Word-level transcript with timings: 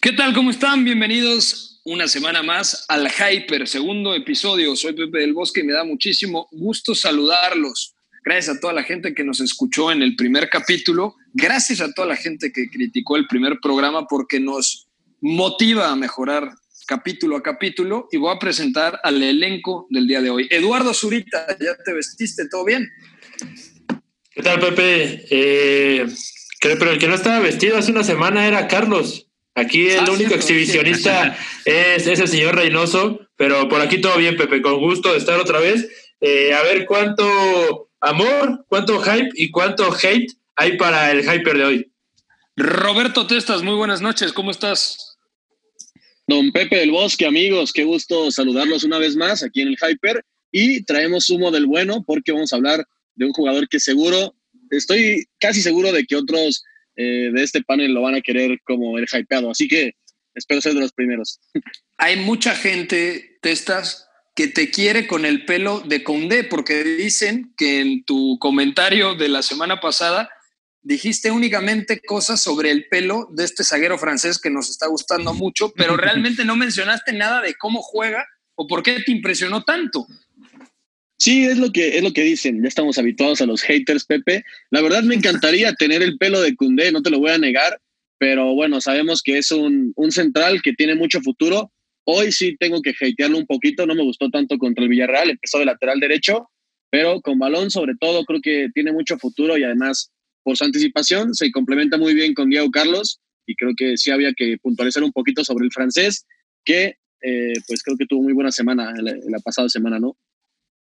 ¿Qué 0.00 0.12
tal? 0.12 0.32
¿Cómo 0.32 0.50
están? 0.50 0.84
Bienvenidos 0.84 1.80
una 1.82 2.06
semana 2.06 2.40
más 2.44 2.84
al 2.88 3.08
Hyper, 3.10 3.66
segundo 3.66 4.14
episodio. 4.14 4.76
Soy 4.76 4.92
Pepe 4.92 5.18
del 5.18 5.34
Bosque 5.34 5.60
y 5.60 5.64
me 5.64 5.72
da 5.72 5.82
muchísimo 5.82 6.46
gusto 6.52 6.94
saludarlos. 6.94 7.96
Gracias 8.24 8.56
a 8.56 8.60
toda 8.60 8.72
la 8.74 8.84
gente 8.84 9.12
que 9.12 9.24
nos 9.24 9.40
escuchó 9.40 9.90
en 9.90 10.02
el 10.02 10.14
primer 10.14 10.50
capítulo. 10.50 11.16
Gracias 11.34 11.80
a 11.80 11.92
toda 11.92 12.06
la 12.06 12.16
gente 12.16 12.52
que 12.52 12.70
criticó 12.70 13.16
el 13.16 13.26
primer 13.26 13.58
programa 13.60 14.06
porque 14.06 14.38
nos 14.38 14.86
motiva 15.20 15.90
a 15.90 15.96
mejorar 15.96 16.52
capítulo 16.86 17.36
a 17.36 17.42
capítulo. 17.42 18.08
Y 18.12 18.18
voy 18.18 18.36
a 18.36 18.38
presentar 18.38 19.00
al 19.02 19.20
elenco 19.20 19.88
del 19.90 20.06
día 20.06 20.22
de 20.22 20.30
hoy. 20.30 20.46
Eduardo 20.48 20.94
Zurita, 20.94 21.44
¿ya 21.58 21.76
te 21.84 21.92
vestiste? 21.92 22.48
¿Todo 22.48 22.64
bien? 22.64 22.88
¿Qué 24.30 24.42
tal, 24.44 24.60
Pepe? 24.60 25.26
Eh, 25.28 26.06
pero 26.60 26.92
el 26.92 27.00
que 27.00 27.08
no 27.08 27.16
estaba 27.16 27.40
vestido 27.40 27.76
hace 27.76 27.90
una 27.90 28.04
semana 28.04 28.46
era 28.46 28.68
Carlos. 28.68 29.27
Aquí 29.58 29.88
el 29.88 30.04
ah, 30.08 30.12
único 30.12 30.34
exhibicionista 30.34 31.36
es, 31.64 32.06
el 32.06 32.28
señor 32.28 32.54
Reynoso, 32.54 33.26
pero 33.36 33.68
por 33.68 33.80
aquí 33.80 34.00
todo 34.00 34.16
bien, 34.16 34.36
Pepe, 34.36 34.62
con 34.62 34.78
gusto 34.78 35.10
de 35.10 35.18
estar 35.18 35.40
otra 35.40 35.58
vez. 35.58 35.88
Eh, 36.20 36.54
a 36.54 36.62
ver 36.62 36.86
cuánto 36.86 37.90
amor, 38.00 38.64
cuánto 38.68 39.00
hype 39.00 39.30
y 39.34 39.50
cuánto 39.50 39.92
hate 39.92 40.32
hay 40.54 40.76
para 40.76 41.10
el 41.10 41.22
hyper 41.22 41.58
de 41.58 41.64
hoy. 41.64 41.92
Roberto 42.56 43.26
Testas, 43.26 43.62
muy 43.62 43.74
buenas 43.74 44.00
noches, 44.00 44.32
¿cómo 44.32 44.52
estás? 44.52 45.18
Don 46.28 46.52
Pepe 46.52 46.76
del 46.76 46.92
Bosque, 46.92 47.26
amigos, 47.26 47.72
qué 47.72 47.82
gusto 47.82 48.30
saludarlos 48.30 48.84
una 48.84 48.98
vez 48.98 49.16
más 49.16 49.42
aquí 49.42 49.62
en 49.62 49.68
el 49.68 49.76
hyper 49.76 50.24
y 50.52 50.84
traemos 50.84 51.30
humo 51.30 51.50
del 51.50 51.66
bueno 51.66 52.04
porque 52.06 52.30
vamos 52.30 52.52
a 52.52 52.56
hablar 52.56 52.86
de 53.16 53.26
un 53.26 53.32
jugador 53.32 53.68
que 53.68 53.80
seguro, 53.80 54.36
estoy 54.70 55.26
casi 55.40 55.62
seguro 55.62 55.90
de 55.90 56.04
que 56.04 56.14
otros 56.14 56.62
eh, 57.00 57.30
de 57.32 57.42
este 57.44 57.62
panel 57.62 57.94
lo 57.94 58.02
van 58.02 58.16
a 58.16 58.20
querer 58.20 58.58
como 58.64 58.98
el 58.98 59.06
hypeado. 59.10 59.52
Así 59.52 59.68
que 59.68 59.92
espero 60.34 60.60
ser 60.60 60.74
de 60.74 60.80
los 60.80 60.92
primeros. 60.92 61.40
Hay 61.96 62.16
mucha 62.16 62.56
gente, 62.56 63.38
Testas, 63.40 64.08
que 64.34 64.48
te 64.48 64.70
quiere 64.70 65.06
con 65.06 65.24
el 65.24 65.44
pelo 65.44 65.80
de 65.80 66.02
Condé, 66.02 66.42
porque 66.42 66.82
dicen 66.82 67.54
que 67.56 67.80
en 67.80 68.04
tu 68.04 68.36
comentario 68.40 69.14
de 69.14 69.28
la 69.28 69.42
semana 69.42 69.80
pasada 69.80 70.28
dijiste 70.82 71.30
únicamente 71.30 72.00
cosas 72.00 72.40
sobre 72.40 72.72
el 72.72 72.88
pelo 72.88 73.28
de 73.30 73.44
este 73.44 73.62
zaguero 73.62 73.96
francés 73.96 74.40
que 74.40 74.50
nos 74.50 74.68
está 74.68 74.88
gustando 74.88 75.34
mucho, 75.34 75.72
pero 75.76 75.96
realmente 75.96 76.44
no 76.44 76.56
mencionaste 76.56 77.12
nada 77.12 77.40
de 77.42 77.54
cómo 77.54 77.80
juega 77.80 78.26
o 78.56 78.66
por 78.66 78.82
qué 78.82 78.98
te 79.00 79.12
impresionó 79.12 79.62
tanto. 79.62 80.04
Sí, 81.18 81.44
es 81.44 81.58
lo 81.58 81.72
que 81.72 81.98
es 81.98 82.02
lo 82.02 82.12
que 82.12 82.22
dicen. 82.22 82.62
Ya 82.62 82.68
estamos 82.68 82.96
habituados 82.96 83.40
a 83.40 83.46
los 83.46 83.62
haters, 83.62 84.04
Pepe. 84.04 84.44
La 84.70 84.80
verdad 84.80 85.02
me 85.02 85.16
encantaría 85.16 85.72
tener 85.78 86.02
el 86.02 86.16
pelo 86.16 86.40
de 86.40 86.54
Cundé, 86.54 86.92
no 86.92 87.02
te 87.02 87.10
lo 87.10 87.18
voy 87.18 87.32
a 87.32 87.38
negar, 87.38 87.80
pero 88.18 88.54
bueno, 88.54 88.80
sabemos 88.80 89.22
que 89.22 89.38
es 89.38 89.50
un, 89.50 89.92
central 90.10 90.62
que 90.62 90.72
tiene 90.72 90.94
mucho 90.94 91.20
futuro. 91.20 91.72
Hoy 92.04 92.30
sí 92.32 92.56
tengo 92.58 92.80
que 92.82 92.94
hatearlo 92.98 93.36
un 93.36 93.46
poquito, 93.46 93.84
no 93.84 93.94
me 93.94 94.04
gustó 94.04 94.30
tanto 94.30 94.58
contra 94.58 94.84
el 94.84 94.90
Villarreal, 94.90 95.30
empezó 95.30 95.58
de 95.58 95.66
lateral 95.66 96.00
derecho, 96.00 96.48
pero 96.88 97.20
con 97.20 97.38
balón 97.38 97.70
sobre 97.70 97.94
todo 98.00 98.24
creo 98.24 98.40
que 98.40 98.68
tiene 98.72 98.92
mucho 98.92 99.18
futuro 99.18 99.58
y 99.58 99.64
además 99.64 100.10
por 100.42 100.56
su 100.56 100.64
anticipación 100.64 101.34
se 101.34 101.50
complementa 101.50 101.98
muy 101.98 102.14
bien 102.14 102.32
con 102.32 102.48
Diego 102.48 102.70
Carlos 102.70 103.20
y 103.44 103.56
creo 103.56 103.72
que 103.76 103.98
sí 103.98 104.10
había 104.10 104.32
que 104.32 104.56
puntualizar 104.56 105.02
un 105.02 105.12
poquito 105.12 105.44
sobre 105.44 105.66
el 105.66 105.72
francés, 105.72 106.24
que 106.64 106.94
eh, 107.20 107.52
pues 107.66 107.82
creo 107.82 107.96
que 107.98 108.06
tuvo 108.06 108.22
muy 108.22 108.32
buena 108.32 108.52
semana 108.52 108.94
la 108.96 109.40
pasada 109.40 109.68
semana, 109.68 109.98
¿no? 109.98 110.16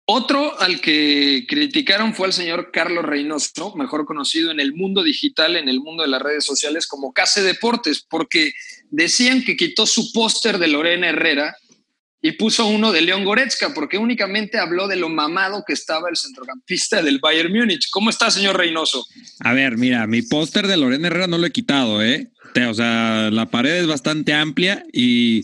Otro 0.05 0.61
al 0.61 0.81
que 0.81 1.45
criticaron 1.48 2.12
fue 2.12 2.27
al 2.27 2.33
señor 2.33 2.70
Carlos 2.72 3.05
Reynoso, 3.05 3.75
mejor 3.77 4.05
conocido 4.05 4.50
en 4.50 4.58
el 4.58 4.75
mundo 4.75 5.05
digital, 5.05 5.56
en 5.56 5.69
el 5.69 5.81
mundo 5.81 6.03
de 6.03 6.08
las 6.08 6.20
redes 6.20 6.45
sociales 6.45 6.89
como 6.89 7.12
Case 7.12 7.42
Deportes, 7.42 8.05
porque 8.08 8.53
decían 8.91 9.45
que 9.45 9.56
quitó 9.56 9.86
su 9.86 10.12
póster 10.12 10.58
de 10.58 10.67
Lorena 10.67 11.08
Herrera 11.08 11.56
y 12.20 12.33
puso 12.33 12.67
uno 12.67 12.91
de 12.91 13.00
León 13.00 13.25
Goretzka, 13.25 13.75
porque 13.75 13.98
únicamente 13.98 14.58
habló 14.58 14.89
de 14.89 14.97
lo 14.97 15.08
mamado 15.08 15.64
que 15.67 15.73
estaba 15.73 16.08
el 16.08 16.17
centrocampista 16.17 17.00
del 17.02 17.19
Bayern 17.20 17.52
Múnich. 17.52 17.89
¿Cómo 17.90 18.11
está, 18.11 18.30
señor 18.30 18.57
Reynoso? 18.57 19.05
A 19.40 19.52
ver, 19.52 19.77
mira, 19.77 20.07
mi 20.07 20.23
póster 20.23 20.67
de 20.67 20.77
Lorena 20.77 21.08
Herrera 21.08 21.27
no 21.27 21.39
lo 21.39 21.46
he 21.46 21.52
quitado, 21.52 22.02
¿eh? 22.02 22.29
O 22.68 22.74
sea, 22.74 23.30
la 23.30 23.46
pared 23.46 23.77
es 23.77 23.86
bastante 23.86 24.35
amplia 24.35 24.85
y, 24.92 25.42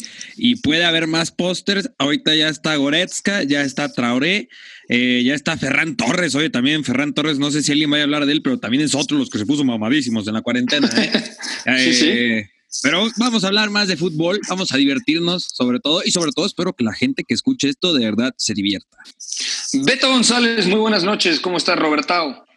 puede 0.63 0.85
haber 0.85 1.07
más 1.07 1.31
pósters. 1.31 1.91
Ahorita 1.99 2.35
ya 2.35 2.49
está 2.49 2.77
Goretzka, 2.77 3.43
ya 3.45 3.63
está 3.63 3.93
Traoré, 3.93 4.49
eh, 4.89 5.23
ya 5.25 5.35
está 5.35 5.57
Ferran 5.57 5.97
Torres. 5.97 6.35
Oye, 6.35 6.51
también 6.51 6.85
Ferran 6.85 7.15
Torres, 7.15 7.39
no 7.39 7.51
sé 7.51 7.63
si 7.63 7.73
alguien 7.73 7.91
vaya 7.91 8.03
a 8.03 8.05
hablar 8.05 8.27
de 8.27 8.33
él, 8.33 8.43
pero 8.43 8.59
también 8.59 8.83
es 8.83 8.95
otro 8.95 9.17
los 9.17 9.31
que 9.31 9.39
se 9.39 9.47
puso 9.47 9.65
mamadísimos 9.65 10.27
en 10.29 10.35
la 10.35 10.43
cuarentena. 10.43 10.89
¿eh? 10.97 11.13
sí, 11.79 11.95
sí. 11.95 12.09
Eh, 12.09 12.51
pero 12.83 13.09
vamos 13.17 13.45
a 13.45 13.47
hablar 13.47 13.71
más 13.71 13.89
de 13.89 13.97
fútbol, 13.97 14.41
vamos 14.49 14.73
a 14.73 14.77
divertirnos 14.77 15.45
sobre 15.45 15.81
todo 15.81 16.03
y 16.05 16.11
sobre 16.11 16.33
todo 16.33 16.45
espero 16.45 16.75
que 16.75 16.85
la 16.85 16.93
gente 16.93 17.25
que 17.27 17.33
escuche 17.33 17.69
esto 17.69 17.95
de 17.95 18.05
verdad 18.05 18.35
se 18.37 18.53
divierta. 18.53 18.99
Beto 19.73 20.11
González, 20.11 20.67
muy 20.67 20.79
buenas 20.79 21.03
noches, 21.03 21.41
¿cómo 21.41 21.57
estás 21.57 21.79
Robertao? 21.79 22.48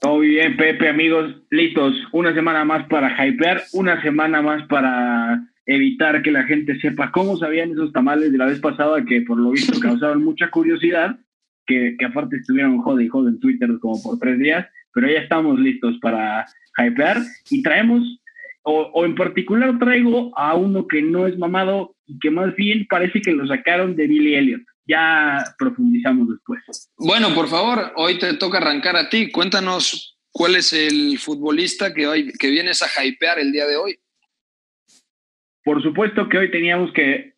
Todo 0.00 0.20
bien, 0.20 0.56
Pepe, 0.56 0.88
amigos, 0.88 1.30
listos. 1.50 1.94
Una 2.12 2.32
semana 2.32 2.64
más 2.64 2.86
para 2.88 3.14
hypear, 3.22 3.60
una 3.74 4.00
semana 4.00 4.40
más 4.40 4.66
para 4.66 5.46
evitar 5.66 6.22
que 6.22 6.30
la 6.30 6.44
gente 6.44 6.80
sepa 6.80 7.12
cómo 7.12 7.36
sabían 7.36 7.72
esos 7.72 7.92
tamales 7.92 8.32
de 8.32 8.38
la 8.38 8.46
vez 8.46 8.60
pasada 8.60 9.04
que 9.04 9.20
por 9.20 9.38
lo 9.38 9.50
visto 9.50 9.78
causaron 9.80 10.24
mucha 10.24 10.48
curiosidad, 10.48 11.18
que, 11.66 11.96
que 11.98 12.04
aparte 12.06 12.36
estuvieron 12.36 12.78
jode 12.78 13.04
y 13.04 13.08
jode 13.08 13.28
en 13.28 13.40
Twitter 13.40 13.68
como 13.78 14.02
por 14.02 14.18
tres 14.18 14.38
días, 14.38 14.66
pero 14.94 15.06
ya 15.06 15.18
estamos 15.18 15.60
listos 15.60 15.98
para 16.00 16.46
hypear 16.78 17.18
y 17.50 17.62
traemos, 17.62 18.02
o, 18.62 18.90
o 18.94 19.04
en 19.04 19.14
particular 19.14 19.78
traigo 19.78 20.32
a 20.38 20.54
uno 20.54 20.86
que 20.86 21.02
no 21.02 21.26
es 21.26 21.36
mamado 21.36 21.94
y 22.06 22.18
que 22.20 22.30
más 22.30 22.56
bien 22.56 22.86
parece 22.88 23.20
que 23.20 23.32
lo 23.32 23.46
sacaron 23.46 23.94
de 23.96 24.06
Billy 24.06 24.34
Elliot 24.34 24.62
ya 24.86 25.44
profundizamos 25.58 26.28
después. 26.28 26.90
Bueno, 26.96 27.34
por 27.34 27.48
favor, 27.48 27.92
hoy 27.96 28.18
te 28.18 28.34
toca 28.34 28.58
arrancar 28.58 28.96
a 28.96 29.08
ti. 29.08 29.30
Cuéntanos 29.30 30.18
cuál 30.32 30.56
es 30.56 30.72
el 30.72 31.18
futbolista 31.18 31.94
que, 31.94 32.06
hoy, 32.06 32.32
que 32.32 32.50
vienes 32.50 32.82
a 32.82 33.04
hypear 33.04 33.38
el 33.38 33.52
día 33.52 33.66
de 33.66 33.76
hoy. 33.76 33.98
Por 35.64 35.82
supuesto 35.82 36.28
que 36.28 36.38
hoy 36.38 36.50
teníamos 36.50 36.92
que 36.92 37.34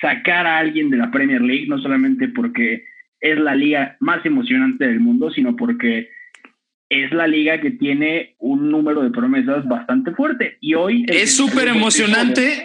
sacar 0.00 0.46
a 0.46 0.58
alguien 0.58 0.90
de 0.90 0.98
la 0.98 1.10
Premier 1.10 1.40
League, 1.40 1.66
no 1.66 1.78
solamente 1.78 2.28
porque 2.28 2.84
es 3.20 3.38
la 3.38 3.54
liga 3.54 3.96
más 4.00 4.24
emocionante 4.24 4.86
del 4.86 5.00
mundo, 5.00 5.30
sino 5.30 5.56
porque 5.56 6.10
es 6.88 7.10
la 7.12 7.26
liga 7.26 7.60
que 7.60 7.72
tiene 7.72 8.36
un 8.38 8.70
número 8.70 9.02
de 9.02 9.10
promesas 9.10 9.66
bastante 9.66 10.12
fuerte. 10.12 10.58
Y 10.60 10.74
hoy... 10.74 11.04
Es 11.08 11.36
súper 11.36 11.68
emocionante. 11.68 12.64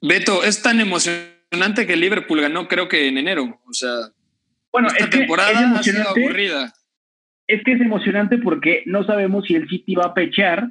Beto, 0.00 0.44
es 0.44 0.62
tan 0.62 0.80
emocionante 0.80 1.37
emocionante 1.50 1.86
que 1.86 1.96
Liverpool 1.96 2.40
ganó, 2.40 2.68
creo 2.68 2.88
que 2.88 3.08
en 3.08 3.18
enero. 3.18 3.60
O 3.66 3.72
sea, 3.72 3.90
bueno, 4.72 4.88
esta 4.88 5.10
temporada 5.10 5.78
ha 5.78 5.82
sido 5.82 6.08
aburrida. 6.08 6.72
Es 7.46 7.62
que 7.64 7.72
es 7.72 7.80
emocionante 7.80 8.38
porque 8.38 8.82
no 8.86 9.04
sabemos 9.04 9.46
si 9.46 9.54
el 9.54 9.68
City 9.68 9.94
va 9.94 10.06
a 10.06 10.14
pechar 10.14 10.68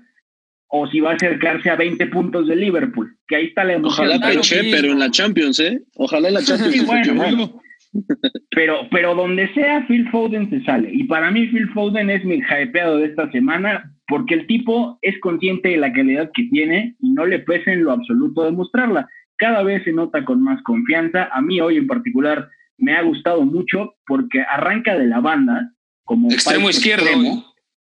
o 0.67 0.88
si 0.88 0.99
va 0.99 1.11
a 1.11 1.15
acercarse 1.15 1.69
a 1.69 1.75
20 1.75 2.05
puntos 2.07 2.47
de 2.47 2.55
Liverpool. 2.55 3.17
Que 3.27 3.38
ahí 3.38 3.45
está 3.47 3.63
la 3.63 3.73
emoción. 3.73 4.07
Ojalá 4.07 4.27
peche, 4.27 4.61
pero 4.71 4.91
en 4.91 4.99
la 4.99 5.09
Champions, 5.09 5.59
¿eh? 5.59 5.81
Ojalá 5.95 6.27
en 6.27 6.33
la 6.35 6.43
Champions. 6.43 6.85
bueno, 7.15 7.61
Pero, 8.51 8.88
pero 8.91 9.15
donde 9.15 9.51
sea, 9.53 9.85
Phil 9.88 10.07
Foden 10.09 10.49
se 10.49 10.63
sale. 10.63 10.89
Y 10.91 11.05
para 11.05 11.31
mí, 11.31 11.47
Phil 11.47 11.69
Foden 11.69 12.09
es 12.09 12.23
mi 12.25 12.35
hypeado 12.35 12.97
de 12.97 13.07
esta 13.07 13.31
semana 13.31 13.91
porque 14.07 14.35
el 14.35 14.45
tipo 14.45 14.99
es 15.01 15.19
consciente 15.19 15.69
de 15.69 15.77
la 15.77 15.91
calidad 15.91 16.29
que 16.33 16.44
tiene 16.45 16.95
y 16.99 17.11
no 17.11 17.25
le 17.25 17.39
pesa 17.39 17.71
en 17.71 17.83
lo 17.83 17.91
absoluto 17.91 18.44
demostrarla 18.44 19.07
cada 19.38 19.64
vez 19.64 19.84
se 19.84 19.92
nota 19.92 20.25
con 20.25 20.44
más 20.44 20.62
confianza. 20.64 21.30
A 21.31 21.42
mí 21.42 21.62
hoy 21.62 21.78
en 21.78 21.88
particular 21.88 22.50
me 22.78 22.96
ha 22.96 23.02
gustado 23.02 23.44
mucho 23.46 23.96
porque 24.06 24.42
arranca 24.42 24.98
de 24.98 25.08
la 25.08 25.20
banda 25.20 25.72
como 26.03 26.31
extremo 26.31 26.70
izquierdo. 26.70 27.08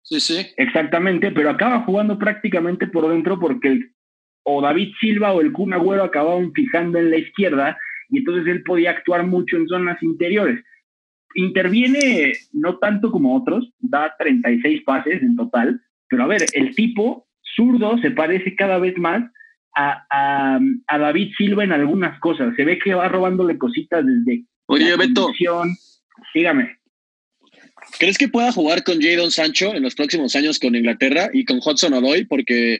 Sí, 0.01 0.19
sí. 0.19 0.45
Exactamente, 0.57 1.31
pero 1.31 1.49
acaba 1.49 1.81
jugando 1.81 2.17
prácticamente 2.19 2.87
por 2.87 3.09
dentro 3.09 3.39
porque 3.39 3.89
o 4.43 4.61
David 4.61 4.93
Silva 4.99 5.33
o 5.33 5.41
el 5.41 5.51
Kun 5.51 5.73
Agüero 5.73 6.03
acababan 6.03 6.53
fijando 6.53 6.99
en 6.99 7.09
la 7.09 7.17
izquierda 7.17 7.77
y 8.09 8.19
entonces 8.19 8.45
él 8.47 8.63
podía 8.63 8.91
actuar 8.91 9.25
mucho 9.25 9.57
en 9.57 9.67
zonas 9.67 10.01
interiores. 10.03 10.63
Interviene 11.33 12.33
no 12.53 12.77
tanto 12.77 13.11
como 13.11 13.35
otros, 13.35 13.69
da 13.79 14.13
36 14.17 14.83
pases 14.83 15.21
en 15.21 15.35
total, 15.35 15.81
pero 16.07 16.23
a 16.23 16.27
ver, 16.27 16.45
el 16.53 16.75
tipo 16.75 17.27
zurdo 17.55 17.97
se 17.97 18.11
parece 18.11 18.55
cada 18.55 18.77
vez 18.77 18.95
más 18.97 19.23
a, 19.75 20.59
David 20.87 21.33
Silva 21.37 21.63
en 21.63 21.71
algunas 21.71 22.19
cosas. 22.19 22.55
Se 22.55 22.63
ve 22.63 22.79
que 22.79 22.93
va 22.93 23.07
robándole 23.07 23.57
cositas 23.57 24.05
desde. 24.05 24.43
Oye, 24.67 24.95
Beto. 24.95 25.31
Dígame. 26.33 26.77
¿Crees 27.99 28.17
que 28.17 28.27
pueda 28.27 28.51
jugar 28.51 28.83
con 28.83 29.01
Jadon 29.01 29.31
Sancho 29.31 29.73
en 29.73 29.83
los 29.83 29.95
próximos 29.95 30.35
años 30.35 30.59
con 30.59 30.75
Inglaterra 30.75 31.29
y 31.31 31.45
con 31.45 31.57
Hudson 31.57 31.93
Odoi? 31.93 32.25
Porque 32.25 32.79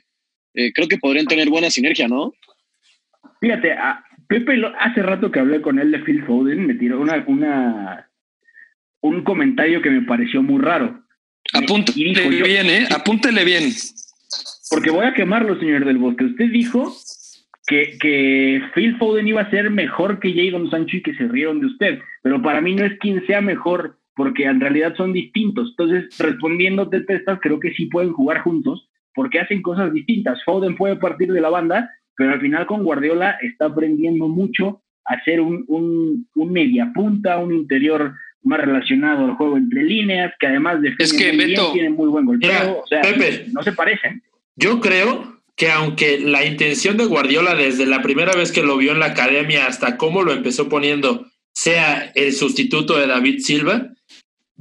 eh, 0.54 0.72
creo 0.72 0.88
que 0.88 0.98
podrían 0.98 1.26
tener 1.26 1.48
buena 1.48 1.70
sinergia, 1.70 2.08
¿no? 2.08 2.32
Fíjate, 3.40 3.72
a 3.72 4.04
Pepe, 4.28 4.60
hace 4.78 5.02
rato 5.02 5.30
que 5.30 5.40
hablé 5.40 5.62
con 5.62 5.78
él 5.78 5.90
de 5.90 6.00
Phil 6.00 6.24
Foden, 6.24 6.66
me 6.66 6.74
tiró 6.74 7.00
una, 7.00 7.22
una 7.26 8.10
un 9.00 9.22
comentario 9.22 9.80
que 9.80 9.90
me 9.90 10.02
pareció 10.02 10.42
muy 10.42 10.60
raro. 10.60 11.02
Apúntele 11.52 12.42
bien, 12.42 12.66
¿eh? 12.66 12.88
Apúntele 12.90 13.44
bien. 13.44 13.72
Porque 14.70 14.90
voy 14.90 15.04
a 15.04 15.14
quemarlo, 15.14 15.58
señor 15.58 15.84
del 15.84 15.98
Bosque. 15.98 16.24
Usted 16.24 16.50
dijo 16.50 16.92
que, 17.66 17.96
que 18.00 18.62
Phil 18.74 18.96
Foden 18.98 19.28
iba 19.28 19.42
a 19.42 19.50
ser 19.50 19.70
mejor 19.70 20.20
que 20.20 20.32
Jadon 20.32 20.70
Sancho 20.70 20.96
y 20.96 21.02
que 21.02 21.14
se 21.14 21.28
rieron 21.28 21.60
de 21.60 21.66
usted, 21.66 21.98
pero 22.22 22.42
para 22.42 22.60
mí 22.60 22.74
no 22.74 22.84
es 22.84 22.98
quien 22.98 23.24
sea 23.26 23.40
mejor, 23.40 23.98
porque 24.14 24.44
en 24.44 24.60
realidad 24.60 24.94
son 24.96 25.12
distintos. 25.12 25.70
Entonces, 25.70 26.18
respondiéndote 26.18 27.04
estas, 27.08 27.38
creo 27.40 27.60
que 27.60 27.72
sí 27.74 27.86
pueden 27.86 28.12
jugar 28.12 28.40
juntos, 28.40 28.88
porque 29.14 29.40
hacen 29.40 29.62
cosas 29.62 29.92
distintas. 29.92 30.42
Foden 30.44 30.76
puede 30.76 30.96
partir 30.96 31.32
de 31.32 31.40
la 31.40 31.50
banda, 31.50 31.90
pero 32.16 32.32
al 32.32 32.40
final 32.40 32.66
con 32.66 32.82
Guardiola 32.82 33.38
está 33.42 33.66
aprendiendo 33.66 34.28
mucho 34.28 34.82
a 35.04 35.22
ser 35.22 35.40
un, 35.40 35.64
un, 35.68 36.26
un 36.34 36.52
media 36.52 36.90
punta, 36.94 37.38
un 37.38 37.54
interior 37.54 38.14
más 38.42 38.60
relacionado 38.60 39.24
al 39.24 39.34
juego 39.34 39.56
entre 39.56 39.82
líneas, 39.82 40.32
que 40.38 40.46
además 40.46 40.80
de 40.80 40.94
es 40.98 41.12
que 41.12 41.32
muy 41.32 41.44
bien, 41.46 41.60
tiene 41.72 41.90
muy 41.90 42.08
buen 42.08 42.24
golpeo. 42.24 42.80
o 42.82 42.86
sea, 42.86 43.02
Pepe, 43.02 43.46
no 43.52 43.62
se 43.62 43.72
parecen. 43.72 44.22
Yo 44.56 44.80
creo 44.80 45.40
que 45.54 45.70
aunque 45.70 46.18
la 46.20 46.44
intención 46.44 46.96
de 46.96 47.06
Guardiola 47.06 47.54
desde 47.54 47.86
la 47.86 48.02
primera 48.02 48.34
vez 48.34 48.52
que 48.52 48.62
lo 48.62 48.76
vio 48.76 48.92
en 48.92 49.00
la 49.00 49.06
academia 49.06 49.66
hasta 49.66 49.96
cómo 49.96 50.22
lo 50.22 50.32
empezó 50.32 50.68
poniendo 50.68 51.26
sea 51.54 52.12
el 52.14 52.34
sustituto 52.34 52.98
de 52.98 53.06
David 53.06 53.40
Silva, 53.40 53.88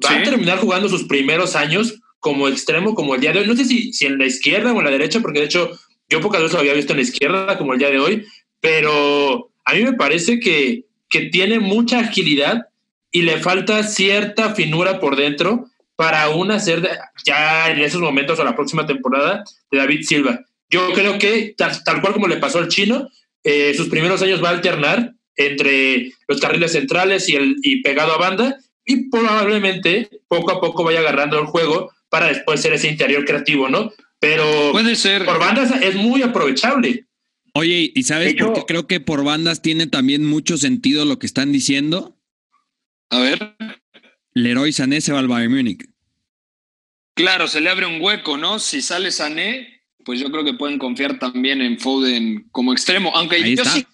va 0.04 0.10
Sí. 0.10 0.16
a 0.16 0.24
terminar 0.24 0.60
jugando 0.60 0.88
sus 0.88 1.04
primeros 1.04 1.56
años 1.56 2.00
como 2.20 2.48
extremo, 2.48 2.96
como 2.96 3.16
el 3.16 3.22
día 3.22 3.34
de 3.34 3.40
hoy. 3.40 3.48
No 3.48 3.56
sé 3.56 3.66
si, 3.66 3.92
si 3.94 4.06
en 4.06 4.18
la 4.18 4.26
izquierda 4.26 4.72
o 4.72 4.78
en 4.80 4.86
la 4.86 4.92
derecha, 4.92 5.20
porque 5.20 5.40
de 5.40 5.46
hecho 5.46 5.72
yo 6.10 6.22
pocas 6.22 6.42
veces 6.42 6.54
lo 6.54 6.60
había 6.60 6.74
visto 6.74 6.94
en 6.94 6.98
la 6.98 7.04
izquierda 7.04 7.58
como 7.58 7.74
el 7.74 7.80
día 7.80 7.90
de 7.90 8.00
hoy, 8.00 8.26
pero 8.62 9.52
a 9.66 9.74
mí 9.74 9.84
me 9.84 9.94
parece 9.94 10.40
que, 10.40 10.86
que 11.10 11.22
tiene 11.30 11.60
mucha 11.60 12.00
agilidad 12.00 12.68
y 13.12 13.24
le 13.24 13.38
falta 13.38 13.84
cierta 13.84 14.56
finura 14.56 15.00
por 15.00 15.16
dentro 15.16 15.66
para 15.96 16.24
aún 16.24 16.52
hacer 16.52 16.88
ya 17.26 17.72
en 17.72 17.80
esos 17.80 18.02
momentos 18.02 18.40
o 18.40 18.44
la 18.44 18.56
próxima 18.56 18.86
temporada 18.86 19.44
de 19.72 19.78
David 19.78 20.02
Silva. 20.04 20.42
Yo 20.70 20.92
creo 20.94 21.18
que 21.20 21.54
tal, 21.58 21.84
tal 21.84 22.02
cual 22.02 22.14
como 22.14 22.28
le 22.28 22.38
pasó 22.38 22.60
al 22.60 22.68
chino, 22.68 23.08
eh, 23.44 23.74
sus 23.76 23.88
primeros 23.88 24.22
años 24.22 24.44
va 24.44 24.50
a 24.50 24.54
alternar 24.54 25.14
entre 25.38 26.12
los 26.28 26.40
carriles 26.40 26.72
centrales 26.72 27.30
y, 27.30 27.36
el, 27.36 27.56
y 27.62 27.82
pegado 27.82 28.14
a 28.14 28.18
banda 28.18 28.58
y 28.86 29.10
probablemente 29.10 30.10
poco 30.28 30.52
a 30.52 30.62
poco 30.62 30.84
vaya 30.84 31.00
agarrando 31.00 31.40
el 31.40 31.46
juego 31.46 31.92
para 32.10 32.28
después 32.28 32.62
ser 32.62 32.74
ese 32.74 32.88
interior 32.90 33.26
creativo, 33.26 33.70
¿no? 33.70 33.92
Pero 34.20 34.72
Puede 34.72 34.96
ser. 34.96 35.26
por 35.26 35.40
bandas 35.40 35.72
es 35.82 35.96
muy 35.96 36.22
aprovechable. 36.24 37.06
Oye, 37.54 37.92
¿y 37.94 38.04
sabes 38.04 38.34
hecho- 38.34 38.48
por 38.48 38.54
qué 38.56 38.66
creo 38.66 38.88
que 38.88 39.00
por 39.00 39.24
bandas 39.24 39.62
tiene 39.62 39.88
también 39.88 40.26
mucho 40.26 40.58
sentido 40.58 41.06
lo 41.06 41.20
que 41.20 41.26
están 41.26 41.52
diciendo? 41.52 42.18
A 43.10 43.20
ver. 43.20 43.56
Leroy 44.36 44.72
Sané 44.72 45.02
se 45.02 45.12
va 45.12 45.20
al 45.20 45.28
Bayern 45.28 45.54
Múnich. 45.54 45.90
Claro, 47.16 47.48
se 47.48 47.62
le 47.62 47.70
abre 47.70 47.86
un 47.86 48.02
hueco, 48.02 48.38
¿no? 48.38 48.60
Si 48.60 48.82
sale 48.82 49.10
Sané, 49.12 49.82
pues 50.04 50.20
yo 50.20 50.30
creo 50.30 50.44
que 50.44 50.54
pueden 50.54 50.78
confiar 50.78 51.18
también 51.18 51.62
en 51.62 51.80
Foden 51.80 52.48
como 52.52 52.74
extremo. 52.74 53.12
Aunque 53.16 53.38
Ahí 53.38 53.56
yo 53.56 53.64
está. 53.64 53.74
sí 53.74 53.86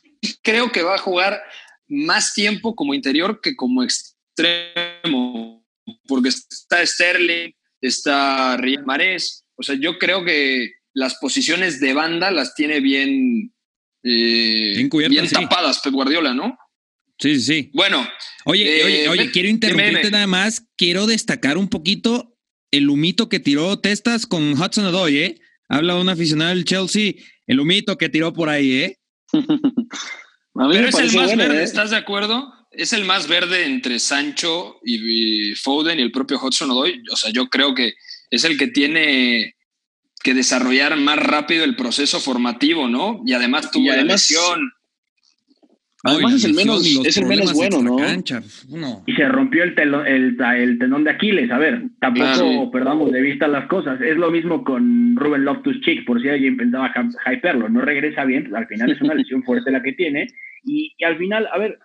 creo 0.41 0.71
que 0.71 0.83
va 0.83 0.95
a 0.95 0.99
jugar 0.99 1.41
más 1.87 2.33
tiempo 2.33 2.75
como 2.75 2.93
interior 2.93 3.41
que 3.41 3.55
como 3.55 3.83
extremo. 3.83 5.65
Porque 6.07 6.29
está 6.29 6.85
Sterling, 6.85 7.51
está 7.81 8.57
Riyad 8.57 8.83
Mahrez. 8.83 9.45
O 9.55 9.63
sea, 9.63 9.75
yo 9.75 9.97
creo 9.97 10.23
que 10.23 10.71
las 10.93 11.15
posiciones 11.15 11.79
de 11.79 11.93
banda 11.93 12.31
las 12.31 12.55
tiene 12.55 12.79
bien, 12.79 13.53
eh, 14.03 14.89
Bien 15.09 15.27
sí. 15.27 15.35
tapadas 15.35 15.79
Pep 15.79 15.93
Guardiola, 15.93 16.33
¿no? 16.33 16.57
Sí, 17.21 17.39
sí, 17.39 17.41
sí. 17.41 17.71
Bueno, 17.73 18.07
Oye, 18.45 18.79
Eh, 18.79 18.83
oye, 18.83 19.09
oye, 19.09 19.21
ven, 19.23 19.31
quiero 19.31 19.49
interrumpirte 19.49 19.89
dime, 19.89 20.01
dime. 20.03 20.11
nada 20.11 20.27
más. 20.27 20.65
Quiero 20.75 21.05
destacar 21.05 21.57
un 21.57 21.67
poquito 21.67 22.35
el 22.71 22.89
humito 22.89 23.29
que 23.29 23.39
tiró 23.39 23.79
Testas 23.79 24.25
con 24.25 24.53
Hudson 24.53 24.85
Odoi, 24.85 25.17
¿eh? 25.17 25.41
Habla 25.69 25.95
un 25.95 26.09
aficionado 26.09 26.49
del 26.49 26.65
Chelsea, 26.65 27.13
el 27.47 27.59
humito 27.59 27.97
que 27.97 28.09
tiró 28.09 28.33
por 28.33 28.49
ahí, 28.49 28.73
¿eh? 28.73 28.99
Pero 30.53 30.87
es 30.87 30.95
el 30.95 31.13
más 31.13 31.27
bueno, 31.27 31.43
verde, 31.43 31.61
¿eh? 31.61 31.63
¿estás 31.63 31.91
de 31.91 31.97
acuerdo? 31.97 32.51
Es 32.71 32.93
el 32.93 33.05
más 33.05 33.27
verde 33.27 33.65
entre 33.65 33.99
Sancho 33.99 34.79
y, 34.83 35.53
Foden 35.55 35.99
y 35.99 36.01
el 36.01 36.11
propio 36.11 36.39
Hudson 36.41 36.71
Odoi. 36.71 37.01
O 37.11 37.15
sea, 37.15 37.31
yo 37.31 37.47
creo 37.47 37.73
que 37.75 37.93
es 38.29 38.43
el 38.43 38.57
que 38.57 38.67
tiene 38.67 39.55
que 40.23 40.33
desarrollar 40.33 40.97
más 40.97 41.17
rápido 41.17 41.63
el 41.63 41.75
proceso 41.75 42.19
formativo, 42.19 42.87
¿no? 42.87 43.21
Y 43.25 43.33
además 43.33 43.71
tuvo 43.71 43.83
Y 43.83 43.87
la 43.87 44.03
lesión. 44.03 44.71
Además 46.03 46.31
Ay, 46.31 46.37
es 46.37 46.45
el 46.45 46.53
menos- 46.55 46.85
es 47.05 47.17
el 47.17 47.25
menos 47.27 47.53
bueno, 47.53 47.81
¿no? 47.83 47.97
Y 49.05 49.13
se 49.13 49.27
rompió 49.27 49.63
el, 49.63 49.75
telón, 49.75 50.07
el, 50.07 50.35
el 50.57 50.79
tenón 50.79 51.03
de 51.03 51.11
Aquiles. 51.11 51.51
A 51.51 51.57
ver, 51.59 51.83
tampoco 51.99 52.25
Claro. 52.33 52.71
perdamos 52.71 53.11
de 53.11 53.21
vista 53.21 53.47
las 53.47 53.67
cosas. 53.67 54.01
Es 54.01 54.17
lo 54.17 54.31
mismo 54.31 54.63
con 54.63 55.15
Ruben 55.15 55.45
Loftus-Cheek, 55.45 56.05
por 56.05 56.21
si 56.21 56.29
alguien 56.29 56.57
pensaba 56.57 56.91
hy- 56.93 57.15
hyperlo. 57.37 57.69
No 57.69 57.81
regresa 57.81 58.25
bien, 58.25 58.43
pues, 58.49 58.55
al 58.55 58.67
final 58.67 58.91
es 58.91 59.01
una 59.01 59.13
lesión 59.15 59.43
fuerte 59.43 59.71
la 59.71 59.83
que 59.83 59.93
tiene. 59.93 60.27
Y, 60.63 60.93
y 60.97 61.03
al 61.03 61.17
final, 61.17 61.47
a 61.53 61.57
ver, 61.59 61.77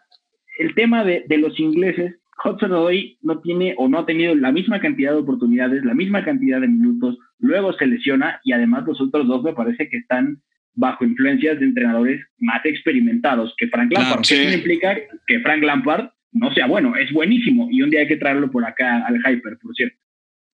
el 0.58 0.74
tema 0.74 1.04
de, 1.04 1.24
de 1.28 1.38
los 1.38 1.58
ingleses, 1.60 2.14
Hudson 2.44 2.72
Odoi 2.72 3.18
no 3.22 3.40
tiene 3.40 3.74
o 3.76 3.88
no 3.88 3.98
ha 3.98 4.06
tenido 4.06 4.34
la 4.34 4.52
misma 4.52 4.80
cantidad 4.80 5.12
de 5.12 5.18
oportunidades, 5.18 5.84
la 5.84 5.94
misma 5.94 6.24
cantidad 6.24 6.60
de 6.60 6.68
minutos, 6.68 7.18
luego 7.38 7.72
se 7.74 7.86
lesiona 7.86 8.40
y 8.44 8.52
además 8.52 8.84
los 8.86 9.00
otros 9.00 9.26
dos 9.26 9.42
me 9.42 9.52
parece 9.54 9.88
que 9.88 9.96
están 9.98 10.42
bajo 10.76 11.04
influencias 11.04 11.58
de 11.58 11.66
entrenadores 11.66 12.20
más 12.38 12.64
experimentados 12.64 13.54
que 13.58 13.66
Frank 13.68 13.90
Claro, 13.90 14.04
Lampard. 14.04 14.24
sí. 14.24 14.34
Eso 14.34 14.50
no 14.50 14.54
implica 14.54 14.96
que 15.26 15.40
Frank 15.40 15.62
Lampard 15.62 16.10
no 16.32 16.52
sea 16.54 16.66
bueno, 16.66 16.94
es 16.96 17.10
buenísimo 17.12 17.68
y 17.70 17.82
un 17.82 17.90
día 17.90 18.00
hay 18.00 18.08
que 18.08 18.16
traerlo 18.18 18.50
por 18.50 18.64
acá 18.64 19.04
al 19.06 19.16
Hyper, 19.16 19.58
por 19.58 19.74
cierto. 19.74 19.96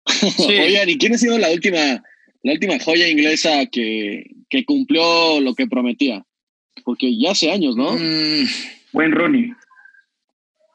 Sí. 0.07 0.53
Oigan, 0.61 0.89
¿y 0.89 0.97
quién 0.97 1.15
ha 1.15 1.19
sido 1.19 1.39
la 1.39 1.51
última, 1.51 2.03
la 2.43 2.53
última 2.53 2.79
joya 2.79 3.09
inglesa 3.09 3.67
que, 3.71 4.25
que 4.49 4.65
cumplió 4.65 5.41
lo 5.41 5.55
que 5.55 5.67
prometía? 5.67 6.25
Porque 6.85 7.17
ya 7.19 7.33
hace 7.33 7.51
años, 7.51 7.77
¿no? 7.77 7.93
Mm, 7.95 8.47
Buen 8.93 9.13
Rooney. 9.13 9.53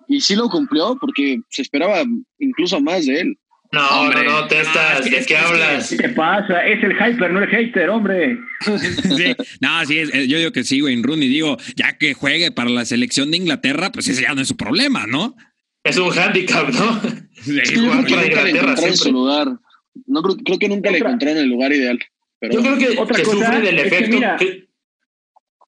Y 0.09 0.21
sí 0.21 0.35
lo 0.35 0.49
cumplió 0.49 0.97
porque 0.99 1.39
se 1.49 1.61
esperaba 1.61 2.03
incluso 2.39 2.79
más 2.79 3.05
de 3.05 3.21
él. 3.21 3.37
No, 3.71 4.01
Hombre. 4.01 4.23
no, 4.23 4.41
no, 4.41 4.47
Testas, 4.47 4.99
es 4.99 5.05
que- 5.05 5.09
¿de 5.11 5.17
es 5.17 5.27
qué 5.27 5.33
que- 5.33 5.39
hablas? 5.39 5.89
¿Qué 5.89 5.97
te 5.97 6.09
pasa? 6.09 6.65
Es 6.65 6.81
el 6.83 6.93
Hyper, 6.93 7.31
no 7.31 7.39
el 7.43 7.49
hater, 7.49 7.89
hombre. 7.89 8.37
Sí. 9.17 9.35
No, 9.59 9.85
sí, 9.85 9.99
es- 9.99 10.27
yo 10.27 10.37
digo 10.37 10.51
que 10.51 10.63
sí, 10.63 10.81
Wayne 10.81 11.03
Rooney. 11.03 11.27
Digo, 11.27 11.57
ya 11.75 11.97
que 11.97 12.13
juegue 12.13 12.51
para 12.51 12.69
la 12.69 12.85
selección 12.85 13.29
de 13.31 13.37
Inglaterra, 13.37 13.91
pues 13.91 14.07
ese 14.07 14.21
ya 14.23 14.33
no 14.33 14.41
es 14.41 14.47
su 14.47 14.55
problema, 14.57 15.05
¿no? 15.07 15.35
Es 15.83 15.97
un 15.97 16.09
hándicap, 16.09 16.69
¿no? 16.69 17.01
Sí, 17.33 17.59
yo 17.75 17.81
jugar 17.83 18.05
creo 18.05 18.05
que 18.05 18.13
para 18.15 18.49
Inglaterra 18.49 18.49
encontraron 18.71 18.97
su 18.97 19.11
lugar. 19.11 19.47
No 20.05 20.21
creo, 20.21 20.37
creo 20.37 20.59
que 20.59 20.69
nunca 20.69 20.89
le 20.91 20.97
Otra- 20.97 21.09
encontraron 21.09 21.37
el 21.43 21.49
lugar 21.49 21.73
ideal. 21.73 21.99
Pero 22.39 22.53
Yo 22.53 22.61
creo 22.61 22.77
que, 22.77 22.99
Otra 22.99 23.15
que 23.17 23.23
cosa 23.23 23.45
sufre 23.45 23.61
del 23.61 23.79
es 23.79 23.83
que 23.83 23.87
efecto. 23.95 24.15
mira- 24.15 24.35
que- 24.37 24.67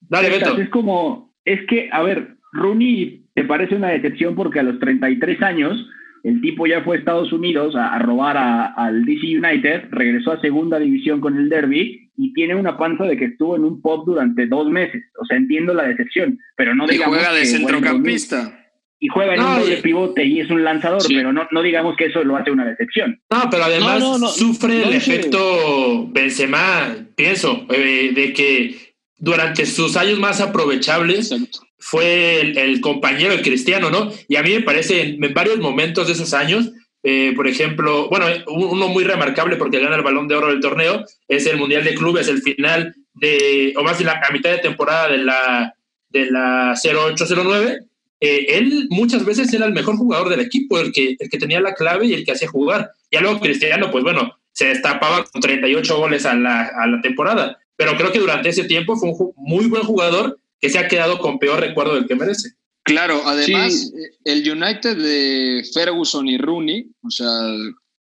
Dale, 0.02 0.30
Beto. 0.30 0.58
Es 0.60 0.68
como, 0.70 1.34
es 1.44 1.60
que, 1.68 1.88
a 1.92 2.02
ver, 2.02 2.36
Rooney 2.52 3.24
te 3.34 3.44
parece 3.44 3.74
una 3.76 3.88
decepción 3.88 4.34
porque 4.34 4.60
a 4.60 4.62
los 4.62 4.78
33 4.80 5.40
años 5.42 5.86
el 6.24 6.40
tipo 6.40 6.66
ya 6.66 6.82
fue 6.82 6.96
a 6.96 6.98
Estados 6.98 7.32
Unidos 7.32 7.74
a, 7.76 7.94
a 7.94 7.98
robar 7.98 8.36
a- 8.36 8.66
al 8.74 9.04
DC 9.04 9.38
United, 9.38 9.84
regresó 9.90 10.32
a 10.32 10.40
segunda 10.40 10.78
división 10.78 11.20
con 11.20 11.36
el 11.38 11.48
Derby 11.48 12.10
y 12.16 12.32
tiene 12.34 12.54
una 12.54 12.76
panza 12.76 13.04
de 13.04 13.16
que 13.16 13.24
estuvo 13.26 13.56
en 13.56 13.64
un 13.64 13.80
pop 13.80 14.04
durante 14.06 14.46
dos 14.46 14.68
meses. 14.70 15.02
O 15.20 15.24
sea, 15.24 15.36
entiendo 15.38 15.72
la 15.72 15.84
decepción, 15.84 16.38
pero 16.56 16.74
no 16.74 16.84
y 16.86 16.90
digamos 16.92 17.16
juega 17.16 17.32
de 17.32 17.42
que, 17.42 17.50
bueno, 17.52 17.68
centrocampista. 17.68 18.56
y 19.02 19.08
juega 19.08 19.34
en 19.34 19.40
No, 19.40 19.54
un 19.54 19.60
doble 19.60 19.78
y- 19.78 19.82
pivote 19.82 20.24
y 20.26 20.40
es 20.40 20.50
un 20.50 20.62
lanzador, 20.62 21.00
Sí. 21.00 21.14
pero 21.14 21.32
no, 21.32 21.48
no 21.50 21.62
digamos 21.62 21.96
que 21.96 22.04
eso 22.06 22.22
lo 22.22 22.36
hace 22.36 22.50
una 22.50 22.66
decepción. 22.66 23.18
No, 23.30 23.48
pero 23.50 23.64
además 23.64 23.98
No, 24.00 24.12
no, 24.12 24.18
no, 24.18 24.28
sufre 24.28 24.80
no 24.82 24.88
el 24.90 24.94
efecto 24.96 26.08
Benzema, 26.12 26.94
pienso, 27.16 27.66
eh, 27.70 28.12
de 28.14 28.32
que 28.34 28.89
durante 29.20 29.66
sus 29.66 29.96
años 29.96 30.18
más 30.18 30.40
aprovechables 30.40 31.30
Exacto. 31.30 31.60
fue 31.78 32.40
el, 32.40 32.58
el 32.58 32.80
compañero 32.80 33.36
de 33.36 33.42
Cristiano, 33.42 33.90
¿no? 33.90 34.10
Y 34.26 34.36
a 34.36 34.42
mí 34.42 34.50
me 34.50 34.62
parece 34.62 35.02
en, 35.02 35.22
en 35.22 35.34
varios 35.34 35.58
momentos 35.58 36.08
de 36.08 36.14
esos 36.14 36.34
años, 36.34 36.70
eh, 37.02 37.32
por 37.36 37.46
ejemplo, 37.46 38.08
bueno, 38.08 38.26
uno 38.48 38.88
muy 38.88 39.04
remarcable 39.04 39.56
porque 39.56 39.80
gana 39.80 39.96
el 39.96 40.02
balón 40.02 40.28
de 40.28 40.34
oro 40.34 40.48
del 40.48 40.60
torneo, 40.60 41.04
es 41.28 41.46
el 41.46 41.58
Mundial 41.58 41.84
de 41.84 41.94
Clubes, 41.94 42.28
el 42.28 42.42
final 42.42 42.94
de, 43.14 43.74
o 43.76 43.82
más 43.82 43.98
bien 43.98 44.06
la 44.06 44.20
a 44.26 44.32
mitad 44.32 44.50
de 44.50 44.58
temporada 44.58 45.08
de 45.08 45.18
la, 45.18 45.74
de 46.08 46.30
la 46.30 46.74
08-09. 46.74 47.86
Eh, 48.22 48.46
él 48.58 48.86
muchas 48.90 49.24
veces 49.24 49.52
era 49.52 49.64
el 49.64 49.72
mejor 49.72 49.96
jugador 49.96 50.28
del 50.28 50.40
equipo, 50.40 50.78
el 50.78 50.92
que, 50.92 51.16
el 51.18 51.30
que 51.30 51.38
tenía 51.38 51.60
la 51.60 51.74
clave 51.74 52.06
y 52.06 52.12
el 52.12 52.24
que 52.24 52.32
hacía 52.32 52.48
jugar. 52.48 52.90
Ya 53.10 53.20
luego 53.22 53.40
Cristiano, 53.40 53.90
pues 53.90 54.04
bueno, 54.04 54.36
se 54.52 54.66
destapaba 54.66 55.24
con 55.24 55.40
38 55.40 55.96
goles 55.96 56.26
a 56.26 56.34
la, 56.34 56.64
a 56.64 56.86
la 56.86 57.00
temporada. 57.00 57.58
Pero 57.80 57.96
creo 57.96 58.12
que 58.12 58.18
durante 58.18 58.50
ese 58.50 58.64
tiempo 58.64 58.94
fue 58.94 59.08
un 59.08 59.32
muy 59.38 59.64
buen 59.64 59.84
jugador 59.84 60.38
que 60.60 60.68
se 60.68 60.78
ha 60.78 60.86
quedado 60.86 61.18
con 61.18 61.38
peor 61.38 61.60
recuerdo 61.60 61.94
del 61.94 62.06
que 62.06 62.14
merece. 62.14 62.50
Claro, 62.82 63.22
además, 63.24 63.72
Sí. 63.72 63.92
eh, 63.96 64.10
el 64.24 64.50
United 64.50 64.96
de 64.98 65.64
Ferguson 65.72 66.28
y 66.28 66.36
Rooney, 66.36 66.90
o 67.02 67.10
sea, 67.10 67.30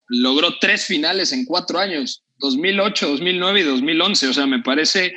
logró 0.09 0.59
tres 0.59 0.87
finales 0.87 1.31
en 1.33 1.45
cuatro 1.45 1.79
años, 1.79 2.23
2008, 2.39 3.07
2009 3.09 3.61
y 3.61 3.65
2011, 3.65 4.29
o 4.29 4.33
sea, 4.33 4.47
me 4.47 4.63
parece 4.63 5.13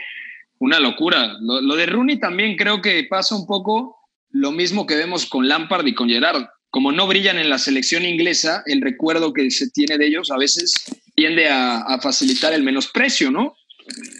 una 0.59 0.81
locura. 0.81 1.37
Lo, 1.39 1.61
lo 1.61 1.75
de 1.77 1.85
Rooney 1.85 2.19
también 2.19 2.57
creo 2.57 2.81
que 2.81 3.05
pasa 3.09 3.35
un 3.35 3.45
poco 3.47 3.95
lo 4.31 4.51
mismo 4.51 4.85
que 4.85 4.95
vemos 4.97 5.25
con 5.25 5.47
Lampard 5.47 5.87
y 5.87 5.95
con 5.95 6.09
Gerard. 6.09 6.43
Como 6.69 6.91
no 6.91 7.07
brillan 7.07 7.37
en 7.39 7.49
la 7.49 7.59
selección 7.59 8.03
inglesa, 8.03 8.61
el 8.65 8.81
recuerdo 8.81 9.31
que 9.31 9.49
se 9.51 9.69
tiene 9.71 9.97
de 9.97 10.07
ellos 10.07 10.29
a 10.31 10.37
veces 10.37 10.73
tiende 11.15 11.47
a, 11.47 11.77
a 11.79 11.99
facilitar 12.01 12.51
el 12.53 12.61
menosprecio, 12.63 13.31
¿no? 13.31 13.55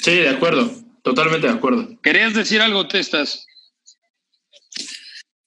Sí, 0.01 0.11
de 0.11 0.29
acuerdo, 0.29 0.73
totalmente 1.03 1.47
de 1.47 1.53
acuerdo. 1.53 1.99
¿Querías 2.01 2.33
decir 2.33 2.61
algo, 2.61 2.88
Testas? 2.88 3.45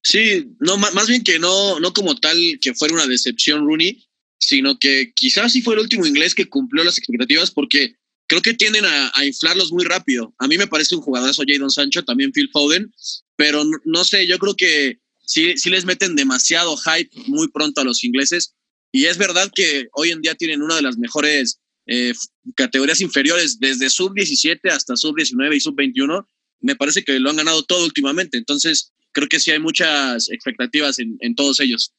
Sí, 0.02 0.48
no, 0.58 0.76
más 0.76 1.06
bien 1.06 1.22
que 1.22 1.38
no, 1.38 1.78
no 1.78 1.92
como 1.92 2.16
tal 2.16 2.36
que 2.60 2.74
fuera 2.74 2.94
una 2.94 3.06
decepción 3.06 3.64
Rooney, 3.64 4.04
sino 4.38 4.78
que 4.78 5.12
quizás 5.14 5.52
sí 5.52 5.62
fue 5.62 5.74
el 5.74 5.80
último 5.80 6.04
inglés 6.04 6.34
que 6.34 6.48
cumplió 6.48 6.82
las 6.82 6.98
expectativas 6.98 7.52
porque 7.52 7.94
creo 8.26 8.42
que 8.42 8.54
tienden 8.54 8.84
a, 8.84 9.12
inflarlos 9.24 9.72
muy 9.72 9.84
rápido. 9.84 10.34
A 10.38 10.48
mí 10.48 10.58
me 10.58 10.66
parece 10.66 10.96
un 10.96 11.02
jugadorazo 11.02 11.44
Jadon 11.46 11.70
Sancho, 11.70 12.04
también 12.04 12.32
Phil 12.32 12.50
Foden, 12.52 12.92
pero 13.36 13.62
no, 13.84 14.04
sé, 14.04 14.26
yo 14.26 14.38
creo 14.38 14.56
que 14.56 14.98
sí, 15.24 15.56
sí 15.56 15.70
les 15.70 15.84
meten 15.84 16.16
demasiado 16.16 16.76
hype 16.76 17.10
muy 17.28 17.48
pronto 17.48 17.80
a 17.80 17.84
los 17.84 18.02
ingleses. 18.02 18.54
Y 18.90 19.06
es 19.06 19.16
verdad 19.16 19.50
que 19.54 19.86
hoy 19.92 20.10
en 20.10 20.20
día 20.20 20.34
tienen 20.34 20.62
una 20.62 20.76
de 20.76 20.82
las 20.82 20.98
mejores 20.98 21.60
eh, 21.92 22.14
categorías 22.54 23.02
inferiores, 23.02 23.58
desde 23.58 23.90
sub-17 23.90 24.70
hasta 24.70 24.96
sub-19 24.96 25.56
y 25.56 25.60
sub-21. 25.60 26.26
Me 26.60 26.74
parece 26.74 27.04
que 27.04 27.18
lo 27.20 27.28
han 27.28 27.36
ganado 27.36 27.62
todo 27.64 27.84
últimamente. 27.84 28.38
Entonces, 28.38 28.92
creo 29.12 29.28
que 29.28 29.38
sí 29.38 29.50
hay 29.50 29.58
muchas 29.58 30.30
expectativas 30.30 30.98
en, 30.98 31.18
en 31.20 31.34
todos 31.34 31.60
ellos. 31.60 31.92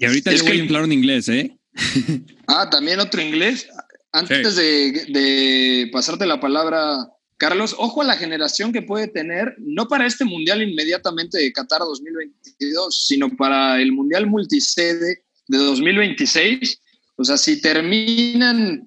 Y 0.00 0.06
ahorita 0.06 0.32
es 0.32 0.42
que... 0.42 0.48
voy 0.48 0.58
a 0.58 0.62
inflar 0.62 0.82
un 0.82 0.92
inglés, 0.92 1.28
¿eh? 1.28 1.56
ah, 2.48 2.68
también 2.68 2.98
otro 2.98 3.22
inglés. 3.22 3.68
Antes 4.12 4.56
de, 4.56 5.06
de, 5.08 5.88
pasarte 5.92 6.26
la 6.26 6.40
palabra, 6.40 6.96
Carlos, 7.36 7.76
ojo 7.78 8.02
a 8.02 8.06
la 8.06 8.16
generación 8.16 8.72
que 8.72 8.82
puede 8.82 9.06
tener, 9.06 9.54
no 9.58 9.86
para 9.86 10.04
este 10.04 10.24
Mundial 10.24 10.62
inmediatamente 10.62 11.38
de 11.38 11.52
Qatar 11.52 11.78
2022, 11.78 13.06
sino 13.06 13.36
para 13.36 13.80
el 13.80 13.92
Mundial 13.92 14.26
multisede 14.26 15.22
de 15.46 15.58
2026. 15.58 16.79
O 17.20 17.24
sea, 17.24 17.36
si 17.36 17.60
terminan 17.60 18.82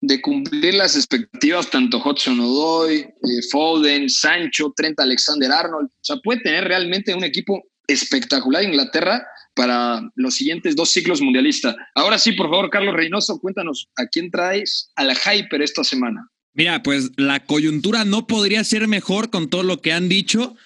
de 0.00 0.20
cumplir 0.20 0.74
las 0.74 0.96
expectativas, 0.96 1.70
tanto 1.70 2.02
Hudson 2.04 2.40
Odoy, 2.40 2.96
eh, 2.96 3.42
Foden, 3.52 4.10
Sancho, 4.10 4.72
Trent 4.76 4.98
Alexander 4.98 5.52
Arnold, 5.52 5.86
o 5.86 6.02
sea, 6.02 6.16
puede 6.16 6.40
tener 6.40 6.64
realmente 6.64 7.14
un 7.14 7.22
equipo 7.22 7.62
espectacular 7.86 8.64
Inglaterra 8.64 9.24
para 9.54 10.02
los 10.16 10.34
siguientes 10.34 10.74
dos 10.74 10.90
ciclos 10.90 11.20
mundialistas. 11.20 11.76
Ahora 11.94 12.18
sí, 12.18 12.32
por 12.32 12.50
favor, 12.50 12.68
Carlos 12.68 12.96
Reynoso, 12.96 13.38
cuéntanos 13.38 13.88
a 13.94 14.06
quién 14.06 14.32
traes 14.32 14.90
a 14.96 15.04
la 15.04 15.14
Hyper 15.14 15.62
esta 15.62 15.84
semana. 15.84 16.28
Mira, 16.52 16.82
pues 16.82 17.12
la 17.16 17.46
coyuntura 17.46 18.04
no 18.04 18.26
podría 18.26 18.64
ser 18.64 18.88
mejor 18.88 19.30
con 19.30 19.48
todo 19.48 19.62
lo 19.62 19.80
que 19.80 19.92
han 19.92 20.08
dicho. 20.08 20.56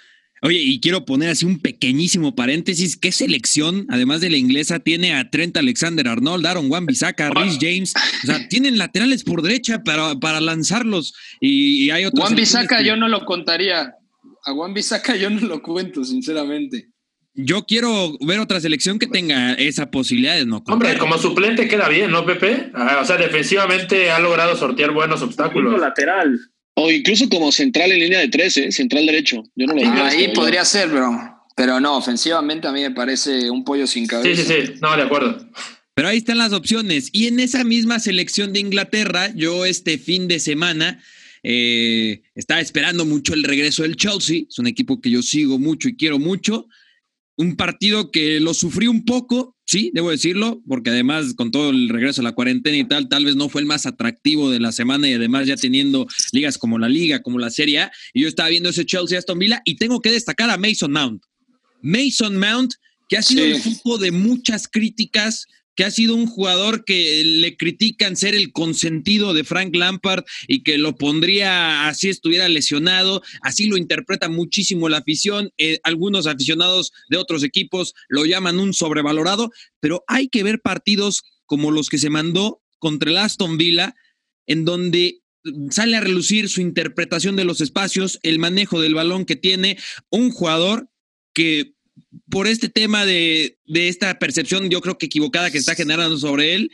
Oye, 0.43 0.59
y 0.61 0.81
quiero 0.81 1.05
poner 1.05 1.31
así 1.31 1.45
un 1.45 1.59
pequeñísimo 1.59 2.35
paréntesis. 2.35 2.97
¿Qué 2.97 3.13
selección, 3.13 3.87
además 3.89 4.21
de 4.21 4.31
la 4.31 4.37
inglesa, 4.37 4.79
tiene 4.79 5.15
a 5.15 5.31
Trent 5.31 5.57
Alexander 5.57 6.07
Arnold, 6.07 6.47
Aaron 6.47 6.71
Wan 6.71 6.87
Bissaka, 6.87 7.31
Rhys 7.31 7.59
James? 7.61 7.95
O 8.23 8.27
sea, 8.27 8.49
tienen 8.49 8.79
laterales 8.79 9.25
por 9.25 9.43
derecha 9.43 9.83
para, 9.83 10.15
para 10.17 10.41
lanzarlos. 10.41 11.15
Y, 11.41 11.91
hay 11.91 12.05
otros. 12.05 12.25
Wan 12.25 12.37
Bissaka 12.37 12.83
yo 12.83 12.97
no 12.97 13.09
lo 13.09 13.25
contaría. 13.25 13.95
A 14.45 14.53
Wan 14.53 14.75
Bissaka 14.75 15.17
yo 15.17 15.31
no 15.31 15.41
lo 15.41 15.61
cuento, 15.61 16.05
sinceramente. 16.05 16.89
Yo 17.35 17.65
quiero 17.65 18.17
ver 18.21 18.41
otra 18.41 18.61
selección 18.61 18.99
que 18.99 19.07
tenga 19.07 19.55
esa 19.55 19.91
posibilidad 19.93 20.35
de 20.35 20.45
no 20.45 20.63
Hombre, 20.67 20.99
como 20.99 21.19
suplente 21.19 21.69
queda 21.69 21.89
bien, 21.89 22.11
¿no, 22.11 22.27
Pepe? 22.27 22.73
o 23.01 23.05
sea, 23.05 23.17
defensivamente 23.17 24.11
ha 24.11 24.19
logrado 24.19 24.57
sortear 24.57 24.91
buenos 24.91 25.23
obstáculos. 25.23 25.81
lateral. 25.81 26.37
O 26.81 26.93
incluso 26.93 27.29
como 27.29 27.51
central 27.51 27.91
en 27.91 27.99
línea 27.99 28.21
de 28.21 28.29
13, 28.29 28.71
central 28.71 29.05
derecho. 29.05 29.43
Yo 29.57 29.67
no 29.67 29.75
lo 29.75 29.85
ah, 29.85 30.07
Ahí 30.07 30.29
podría 30.33 30.65
ser, 30.65 30.89
pero, 30.89 31.11
pero 31.57 31.81
no, 31.81 31.97
ofensivamente 31.97 32.69
a 32.69 32.73
mí 32.73 32.83
me 32.83 32.93
parece 32.93 33.51
un 33.51 33.65
pollo 33.65 33.85
sin 33.89 34.07
cabeza. 34.07 34.43
Sí, 34.43 34.47
sí, 34.47 34.67
sí, 34.67 34.73
no, 34.81 34.97
de 34.97 35.03
acuerdo. 35.03 35.45
Pero 35.95 36.07
ahí 36.07 36.19
están 36.19 36.39
las 36.39 36.53
opciones. 36.53 37.11
Y 37.13 37.27
en 37.27 37.41
esa 37.41 37.65
misma 37.65 37.99
selección 37.99 38.53
de 38.53 38.61
Inglaterra, 38.61 39.33
yo 39.35 39.65
este 39.65 39.99
fin 39.99 40.29
de 40.29 40.39
semana 40.39 41.03
eh, 41.43 42.23
estaba 42.37 42.61
esperando 42.61 43.05
mucho 43.05 43.35
el 43.35 43.43
regreso 43.43 43.83
del 43.83 43.97
Chelsea. 43.97 44.43
Es 44.49 44.61
un 44.61 44.69
equipo 44.69 45.01
que 45.01 45.11
yo 45.11 45.21
sigo 45.21 45.59
mucho 45.59 45.89
y 45.89 45.97
quiero 45.97 46.21
mucho 46.21 46.69
un 47.37 47.57
partido 47.57 48.13
que 48.13 48.39
lo 48.39 48.55
sufrí 48.55 48.87
un 48.87 49.05
poco, 49.05 49.57
sí, 49.69 49.91
debo 49.93 50.11
decirlo, 50.11 50.63
porque 50.67 50.91
además 50.91 51.35
con 51.35 51.51
todo 51.51 51.71
el 51.71 51.91
regreso 51.91 52.23
a 52.23 52.25
la 52.25 52.33
cuarentena 52.33 52.77
y 52.79 52.85
tal, 52.85 53.09
tal 53.09 53.27
vez 53.27 53.37
no 53.37 53.51
fue 53.51 53.61
el 53.61 53.67
más 53.67 53.85
atractivo 53.85 54.51
de 54.51 54.61
la 54.61 54.73
semana 54.73 55.09
y 55.09 55.13
además 55.13 55.47
ya 55.47 55.57
teniendo 55.57 56.07
ligas 56.33 56.57
como 56.57 56.79
la 56.79 56.89
Liga, 56.89 57.21
como 57.21 57.39
la 57.39 57.51
Serie 57.51 57.81
A, 57.81 57.93
y 58.15 58.23
yo 58.23 58.29
estaba 58.29 58.49
viendo 58.49 58.71
ese 58.71 58.87
Chelsea 58.87 59.19
Aston 59.19 59.39
Villa 59.39 59.61
y 59.67 59.77
tengo 59.77 60.01
que 60.01 60.11
destacar 60.11 60.49
a 60.49 60.57
Mason 60.57 60.91
Mount. 60.91 61.23
Mason 61.83 62.39
Mount, 62.39 62.73
que 63.11 63.19
ha 63.19 63.23
sido 63.23 63.45
el 63.45 63.61
foco 63.61 63.99
de 63.99 64.11
muchas 64.11 64.69
críticas 64.69 65.47
que 65.79 65.85
ha 65.85 65.93
sido 65.93 66.17
un 66.17 66.27
jugador 66.27 66.85
que 66.85 67.23
le 67.25 67.57
critican 67.57 68.17
ser 68.17 68.35
el 68.35 68.51
consentido 68.51 69.33
de 69.33 69.45
Frank 69.45 69.77
Lampard 69.77 70.25
y 70.49 70.65
que 70.65 70.77
lo 70.77 70.97
pondría 70.97 71.87
así 71.87 72.09
estuviera 72.09 72.49
lesionado, 72.49 73.23
así 73.43 73.69
lo 73.69 73.77
interpreta 73.77 74.29
muchísimo 74.29 74.89
la 74.89 74.99
afición, 74.99 75.53
eh, 75.57 75.79
algunos 75.85 76.27
aficionados 76.27 76.93
de 77.11 77.17
otros 77.17 77.45
equipos 77.45 77.95
lo 78.09 78.25
llaman 78.25 78.59
un 78.59 78.75
sobrevalorado, 78.75 79.53
pero 79.79 80.03
hay 80.09 80.27
que 80.27 80.43
ver 80.43 80.61
partidos 80.61 81.23
como 81.47 81.71
los 81.71 81.91
que 81.91 81.99
se 81.99 82.11
mandó 82.11 82.61
contra 82.81 83.13
el 83.13 83.19
Aston 83.19 83.57
Villa, 83.57 83.95
en 84.49 84.65
donde 84.65 85.21
sale 85.71 85.97
a 85.97 86.01
relucir 86.01 86.49
su 86.49 86.61
interpretación 86.61 87.37
de 87.37 87.45
los 87.45 87.61
espacios, 87.61 88.19
el 88.25 88.41
manejo 88.41 88.81
del 88.81 88.97
balón 88.97 89.25
que 89.25 89.37
tiene 89.37 89.79
un 90.11 90.33
jugador 90.33 90.91
que 91.35 91.77
por 92.31 92.47
este 92.47 92.69
tema 92.69 93.07
de, 93.07 93.59
esta 93.67 94.19
percepción, 94.19 94.71
yo 94.71 94.81
creo 94.81 94.99
que 94.99 95.07
equivocada 95.07 95.51
que 95.51 95.59
está 95.59 95.75
generando 95.75 96.17
sobre 96.19 96.55
él, 96.55 96.71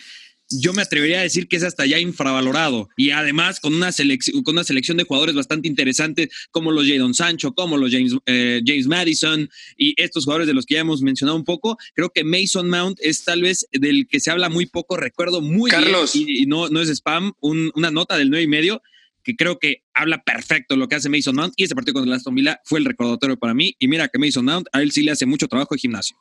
yo 0.51 0.75
me 0.75 0.83
atrevería 0.83 1.21
a 1.21 1.23
decir 1.23 1.49
que 1.49 1.57
es 1.57 1.63
hasta 1.63 1.87
ya 1.87 1.99
infravalorado. 1.99 2.89
Y 2.97 3.11
además 3.11 3.61
con 3.61 3.75
una, 3.75 3.93
selección, 3.93 4.43
con 4.43 4.55
una 4.55 4.65
selección 4.65 4.97
de 4.97 5.05
jugadores 5.05 5.35
bastante 5.35 5.69
interesantes 5.69 6.29
como 6.51 6.71
los 6.71 6.87
Jadon 6.87 7.15
Sancho, 7.15 7.55
como 7.55 7.77
los 7.77 7.91
James, 7.91 8.15
eh, 8.27 8.61
James 8.65 8.87
Madison 8.87 9.49
y 9.77 9.95
estos 9.97 10.25
jugadores 10.25 10.47
de 10.47 10.55
los 10.55 10.67
que 10.67 10.75
ya 10.75 10.81
hemos 10.81 11.01
mencionado 11.01 11.37
un 11.37 11.45
poco, 11.45 11.79
creo 11.95 12.11
que 12.11 12.25
Mason 12.25 12.69
Mount 12.69 12.99
es 13.01 13.25
tal 13.25 13.43
vez 13.43 13.67
del 13.73 14.07
que 14.07 14.21
se 14.21 14.31
habla 14.31 14.49
muy 14.51 14.67
poco. 14.67 14.97
Recuerdo 14.97 15.41
muy 15.41 15.71
Carlos. 15.71 16.13
bien, 16.13 16.29
y, 16.29 16.47
no, 16.47 16.69
no 16.69 16.81
es 16.81 16.91
spam, 16.91 17.33
una 17.41 17.91
nota 17.91 18.19
del 18.19 18.29
9 18.29 18.45
y 18.45 18.49
medio 18.49 18.83
que 19.25 19.35
creo 19.35 19.59
que 19.59 19.83
habla 19.95 20.23
perfecto 20.23 20.77
lo 20.77 20.87
que 20.87 20.97
hace 20.97 21.09
Mason 21.09 21.35
Mount 21.35 21.55
y 21.57 21.65
ese 21.65 21.75
partido 21.75 21.95
contra 21.95 22.13
el 22.13 22.19
Aston 22.19 22.35
Villa 22.35 22.61
fue 22.65 22.79
el 22.79 22.85
recordatorio 22.85 23.39
para 23.39 23.55
mí 23.55 23.75
y 23.79 23.89
mira 23.89 24.09
que 24.09 24.19
Mason 24.19 24.45
Mount 24.45 24.69
a 24.73 24.83
él 24.83 24.93
sí 24.93 25.03
le 25.03 25.13
hace 25.13 25.27
mucho 25.27 25.49
trabajo 25.49 25.75
de 25.75 25.81
gimnasio. 25.81 26.17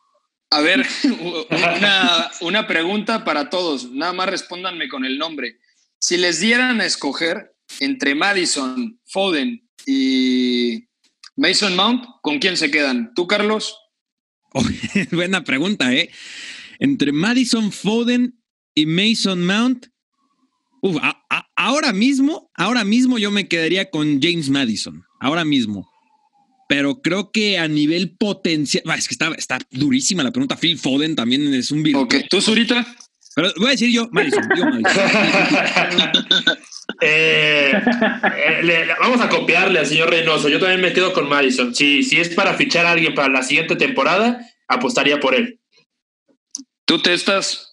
A 0.49 0.61
ver, 0.61 0.85
una, 2.41 2.67
pregunta 2.67 3.25
para 3.25 3.49
todos, 3.49 3.91
nada 3.91 4.13
más 4.13 4.29
respóndanme 4.29 4.87
con 4.87 5.03
el 5.03 5.17
nombre. 5.17 5.57
Si 5.99 6.15
les 6.15 6.39
dieran 6.39 6.79
a 6.79 6.85
escoger 6.85 7.55
entre 7.79 8.13
Madison, 8.13 8.99
Foden 9.05 9.67
y 9.85 10.85
Mason 11.35 11.75
Mount, 11.75 12.05
¿con 12.21 12.39
quién 12.39 12.55
se 12.55 12.69
quedan? 12.69 13.13
¿Tú, 13.15 13.25
Carlos? 13.25 13.75
buena 15.11 15.43
pregunta, 15.43 15.91
¿eh? 15.91 16.11
Entre 16.77 17.11
Madison, 17.11 17.71
Foden 17.71 18.39
y 18.75 18.85
Mason 18.85 19.43
Mount, 19.43 19.87
Uf, 20.83 20.97
ahora 21.55 21.93
mismo, 21.93 22.51
ahora 22.55 22.83
mismo 22.83 23.17
yo 23.17 23.31
me 23.31 23.47
quedaría 23.47 23.89
con 23.89 24.21
James 24.21 24.49
Madison, 24.49 25.05
ahora 25.21 25.45
mismo. 25.45 25.89
Pero 26.67 27.01
creo 27.01 27.31
que 27.31 27.57
a 27.57 27.69
nivel 27.69 28.17
potencial, 28.17 28.83
es 28.97 29.07
que 29.07 29.13
está, 29.13 29.29
está 29.37 29.59
durísima 29.71 30.23
la 30.23 30.31
pregunta. 30.31 30.57
Phil 30.57 30.77
Foden 30.77 31.15
también 31.15 31.53
es 31.53 31.71
un 31.71 31.83
virtuoso. 31.83 32.05
Ok, 32.05 32.25
¿tú, 32.29 32.41
Zurita? 32.41 32.85
Pero 33.33 33.53
voy 33.57 33.67
a 33.67 33.71
decir 33.71 33.91
yo, 33.91 34.09
Madison. 34.11 34.43
Eh, 37.01 37.71
eh, 37.73 38.87
vamos 38.99 39.21
a 39.21 39.29
copiarle 39.29 39.79
al 39.79 39.85
señor 39.85 40.09
Reynoso. 40.09 40.49
Yo 40.49 40.59
también 40.59 40.81
me 40.81 40.93
quedo 40.93 41.13
con 41.13 41.27
Madison. 41.27 41.73
Si, 41.73 42.03
si 42.03 42.19
es 42.19 42.29
para 42.29 42.53
fichar 42.55 42.85
a 42.85 42.91
alguien 42.91 43.15
para 43.15 43.29
la 43.29 43.41
siguiente 43.41 43.75
temporada, 43.75 44.45
apostaría 44.67 45.19
por 45.19 45.33
él. 45.33 45.59
¿Tú 46.85 47.01
te 47.01 47.13
estás? 47.13 47.72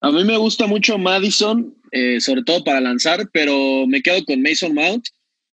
A 0.00 0.10
mí 0.10 0.24
me 0.24 0.36
gusta 0.36 0.66
mucho 0.66 0.98
Madison 0.98 1.74
eh, 1.92 2.20
sobre 2.20 2.42
todo 2.44 2.62
para 2.62 2.80
lanzar, 2.80 3.28
pero 3.32 3.84
me 3.86 4.00
quedo 4.00 4.24
con 4.24 4.40
Mason 4.42 4.74
Mount, 4.74 5.06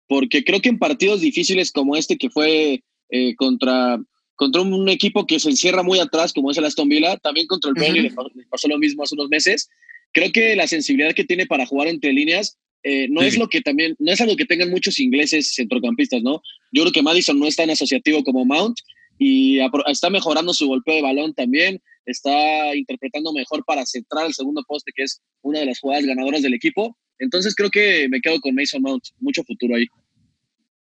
porque 0.07 0.45
creo 0.45 0.61
que 0.61 0.69
en 0.69 0.79
partidos 0.79 1.21
difíciles 1.21 1.73
como 1.73 1.97
este 1.97 2.17
que 2.17 2.31
fue 2.31 2.85
eh, 3.11 3.35
contra, 3.35 4.01
contra 4.37 4.63
un, 4.63 4.89
equipo 4.89 5.27
que 5.27 5.41
se 5.41 5.51
encierra 5.51 5.83
muy 5.83 5.99
atrás, 5.99 6.33
como 6.33 6.53
es 6.53 6.59
el 6.59 6.67
Aston 6.67 6.89
Villa, 6.89 7.17
también 7.17 7.49
contra 7.49 7.71
el 7.71 7.75
Burnley 7.75 8.03
le, 8.03 8.13
pasó 8.49 8.69
lo 8.69 8.79
mismo 8.79 9.03
hace 9.03 9.17
unos 9.17 9.29
meses, 9.29 9.69
creo 10.13 10.31
que 10.31 10.55
la 10.55 10.69
sensibilidad 10.69 11.15
que 11.15 11.25
tiene 11.25 11.47
para 11.47 11.67
jugar 11.67 11.89
entre 11.89 12.13
líneas 12.13 12.57
eh, 12.85 13.09
no 13.11 13.23
es 13.23 13.37
lo 13.37 13.49
que 13.49 13.61
también, 13.61 13.97
no 13.99 14.13
es 14.13 14.21
algo 14.21 14.37
que 14.37 14.47
tengan 14.47 14.71
muchos 14.71 15.01
ingleses 15.01 15.53
centrocampistas, 15.55 16.23
¿no? 16.23 16.43
Yo 16.73 16.83
creo 16.83 16.93
que 16.93 17.03
Madison 17.03 17.39
no 17.39 17.47
es 17.47 17.57
tan 17.57 17.71
asociativo 17.71 18.23
como 18.23 18.45
Mount 18.45 18.79
y 19.19 19.59
está 19.87 20.11
mejorando 20.11 20.55
su 20.55 20.69
golpeo 20.69 20.95
de 20.95 21.03
balón 21.03 21.35
también 21.35 21.83
está 22.13 22.75
interpretando 22.75 23.33
mejor 23.33 23.65
para 23.65 23.85
centrar 23.87 24.27
el 24.27 24.35
segundo 24.35 24.63
poste, 24.67 24.93
que 24.95 25.05
es 25.05 25.21
una 25.43 25.61
de 25.61 25.67
las 25.67 25.81
jugadas 25.81 26.07
ganadoras 26.07 26.43
del 26.43 26.55
equipo. 26.55 26.97
Entonces 27.19 27.55
creo 27.55 27.71
que 27.71 28.09
me 28.09 28.21
quedo 28.21 28.41
con 28.41 28.55
Mason 28.55 28.83
Mount, 28.83 29.05
mucho 29.19 29.43
futuro 29.45 29.77
ahí. 29.77 29.87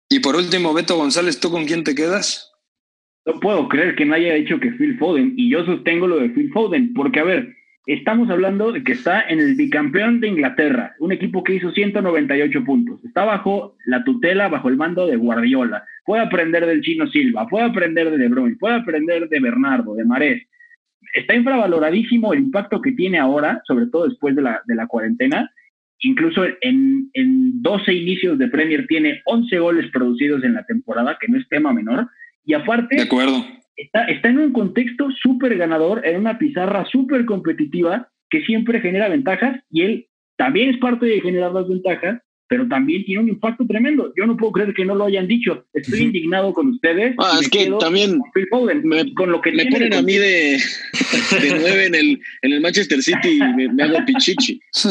Y 0.09 0.21
por 0.21 0.37
último, 0.37 0.75
Beto 0.75 0.97
González, 0.97 1.41
¿tú 1.41 1.51
con 1.51 1.65
quién 1.65 1.85
te 1.85 1.95
quedas? 1.95 2.53
No 3.27 3.41
puedo 3.41 3.69
creer 3.69 3.97
que 3.97 4.05
no 4.05 4.15
haya 4.15 4.35
dicho 4.35 4.61
que 4.61 4.73
Phil 4.73 4.99
Foden, 4.99 5.35
y 5.37 5.51
yo 5.51 5.65
sostengo 5.65 6.07
lo 6.07 6.19
de 6.19 6.29
Phil 6.31 6.51
Foden, 6.53 6.93
porque 6.93 7.21
a 7.21 7.25
ver, 7.25 7.55
Estamos 7.87 8.31
hablando 8.31 8.73
de 8.73 8.83
que 8.83 8.93
está 8.93 9.29
en 9.29 9.41
el 9.41 9.57
bicampeón 9.57 10.19
de 10.19 10.29
Inglaterra, 10.29 10.95
un 11.01 11.13
equipo 11.13 11.45
que 11.45 11.57
hizo 11.57 11.71
198 11.71 12.65
puntos. 12.65 13.05
Está 13.05 13.27
bajo 13.27 13.77
la 13.85 14.03
tutela, 14.05 14.49
bajo 14.49 14.71
el 14.71 14.79
mando 14.79 15.07
de 15.07 15.17
Guardiola. 15.17 15.85
Puede 16.07 16.23
aprender 16.23 16.65
del 16.65 16.81
Chino 16.81 17.07
Silva, 17.09 17.47
puede 17.47 17.67
aprender 17.67 18.11
de 18.11 18.17
De 18.17 18.29
Bruyne, 18.29 18.57
puede 18.57 18.77
aprender 18.77 19.29
de 19.29 19.39
Bernardo, 19.39 19.95
de 19.95 20.05
Marés. 20.07 20.49
Está 21.15 21.35
infravaloradísimo 21.35 22.33
el 22.33 22.41
impacto 22.41 22.81
que 22.81 22.93
tiene 22.93 23.19
ahora, 23.19 23.63
sobre 23.67 23.87
todo 23.87 24.09
después 24.09 24.37
de 24.37 24.43
la, 24.43 24.63
de 24.67 24.75
la 24.75 24.87
cuarentena. 24.87 25.51
Incluso 26.01 26.45
en, 26.61 27.09
en 27.15 27.63
12 27.63 27.95
inicios 27.95 28.39
de 28.39 28.49
Premier 28.49 28.87
tiene 28.87 29.23
11 29.25 29.59
goles 29.59 29.91
producidos 29.93 30.45
en 30.45 30.55
la 30.55 30.65
temporada, 30.67 31.17
que 31.21 31.29
no 31.29 31.39
es 31.39 31.49
tema 31.49 31.73
menor. 31.73 32.09
Y 32.45 32.53
aparte, 32.53 32.97
De 32.97 33.03
acuerdo. 33.03 33.45
está, 33.77 34.05
está 34.07 34.29
en 34.29 34.39
un 34.39 34.53
contexto 34.53 35.09
súper 35.23 35.57
ganador, 35.57 36.05
en 36.05 36.21
una 36.21 36.37
pizarra 36.37 36.85
súper 36.87 37.25
competitiva 37.25 38.09
que 38.29 38.43
siempre 38.43 38.81
genera 38.81 39.09
ventajas 39.09 39.61
y 39.71 39.83
él 39.83 40.07
también 40.37 40.71
es 40.71 40.79
parte 40.79 41.07
de 41.07 41.21
generar 41.21 41.53
las 41.53 41.69
ventajas, 41.69 42.21
pero 42.47 42.69
también 42.69 43.05
tiene 43.05 43.23
un 43.23 43.29
impacto 43.29 43.65
tremendo. 43.67 44.13
Yo 44.17 44.27
no 44.27 44.37
puedo 44.37 44.53
creer 44.53 44.75
que 44.75 44.85
no 44.85 44.95
lo 44.95 45.07
hayan 45.07 45.27
dicho. 45.27 45.65
Estoy 45.73 46.03
indignado 46.03 46.53
con 46.53 46.69
ustedes. 46.69 47.15
Ah, 47.19 47.39
es 47.41 47.47
me 47.47 47.51
que 47.51 47.71
también 47.81 48.19
con 48.51 48.67
me- 48.89 49.15
con 49.15 49.33
lo 49.33 49.41
que 49.41 49.51
Me 49.53 49.67
ponen 49.67 49.95
a 49.95 50.03
mí 50.03 50.13
de, 50.15 50.61
de 51.41 51.49
nueve 51.59 51.87
en 51.87 51.95
el, 51.95 52.21
en 52.43 52.53
el 52.53 52.61
Manchester 52.61 53.03
City 53.03 53.39
y 53.39 53.39
me, 53.57 53.73
me 53.73 53.83
hago 53.83 53.99
pichichi. 54.07 54.61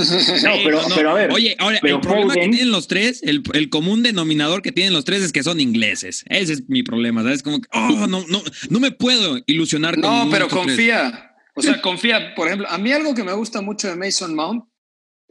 No, 0.44 0.52
pero, 0.64 0.80
pero 0.96 1.10
a 1.12 1.14
ver. 1.14 1.32
Oye, 1.32 1.56
ahora, 1.60 1.80
el 1.82 2.00
problema 2.00 2.34
Foden- 2.34 2.42
que 2.42 2.50
tienen 2.50 2.72
los 2.72 2.88
tres, 2.88 3.22
el, 3.24 3.44
el 3.54 3.70
común 3.70 4.04
denominador 4.04 4.62
que 4.62 4.72
tienen 4.72 4.94
los 4.94 5.06
tres 5.06 5.22
es 5.22 5.32
que 5.32 5.44
son 5.44 5.60
ingleses. 5.62 6.26
Ese 6.30 6.54
es 6.54 6.70
mi 6.70 6.84
problema, 6.84 7.22
¿sabes? 7.24 7.44
Como 7.44 7.62
que, 7.62 7.68
oh, 7.74 8.08
no, 8.08 8.26
no, 8.28 8.42
no 8.70 8.80
me 8.80 8.92
puedo 8.92 9.40
ilusionar 9.46 9.94
con 9.96 10.02
No, 10.04 10.28
pero 10.32 10.46
estos 10.46 10.64
tres. 10.64 10.76
confía. 10.76 11.30
O 11.56 11.62
sea, 11.62 11.82
confía. 11.82 12.34
Por 12.36 12.48
ejemplo, 12.48 12.68
a 12.70 12.78
mí 12.80 12.92
algo 12.92 13.14
que 13.14 13.24
me 13.24 13.34
gusta 13.34 13.62
mucho 13.62 13.88
de 13.88 13.96
Mason 13.96 14.34
Mount 14.36 14.66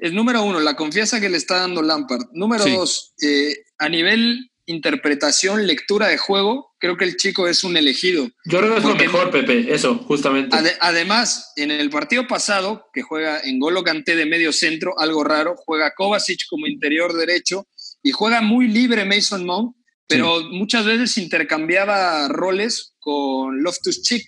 es, 0.02 0.12
número 0.12 0.42
uno, 0.42 0.60
la 0.60 0.74
confianza 0.76 1.20
que 1.20 1.28
le 1.28 1.36
está 1.38 1.56
dando 1.60 1.80
Lampard. 1.82 2.26
Número 2.32 2.64
Sí. 2.64 2.72
dos, 2.74 3.14
eh, 3.22 3.54
a 3.78 3.88
nivel 3.88 4.50
interpretación, 4.66 5.66
lectura 5.66 6.08
de 6.08 6.18
juego, 6.18 6.72
creo 6.78 6.96
que 6.96 7.04
el 7.04 7.16
chico 7.16 7.48
es 7.48 7.64
un 7.64 7.76
elegido. 7.76 8.28
Yo 8.44 8.58
creo 8.58 8.72
que 8.72 8.78
es 8.78 8.84
lo 8.84 8.94
mejor, 8.94 9.30
Pepe, 9.30 9.72
eso, 9.74 9.96
justamente. 9.98 10.56
Ade- 10.56 10.76
además, 10.80 11.52
en 11.56 11.70
el 11.70 11.90
partido 11.90 12.26
pasado, 12.26 12.86
que 12.92 13.02
juega 13.02 13.40
en 13.40 13.58
Golo 13.58 13.82
Kanté 13.82 14.14
de 14.16 14.26
medio 14.26 14.52
centro, 14.52 14.98
algo 14.98 15.24
raro, 15.24 15.54
juega 15.56 15.92
Kovacic 15.96 16.42
como 16.48 16.66
interior 16.66 17.12
derecho 17.12 17.66
y 18.02 18.10
juega 18.12 18.40
muy 18.40 18.68
libre 18.68 19.04
Mason 19.04 19.44
Mount, 19.44 19.76
pero 20.08 20.42
muchas 20.50 20.84
veces 20.84 21.16
intercambiaba 21.18 22.28
roles 22.28 22.94
con 23.00 23.62
Loftus 23.62 24.02
Cheek. 24.02 24.24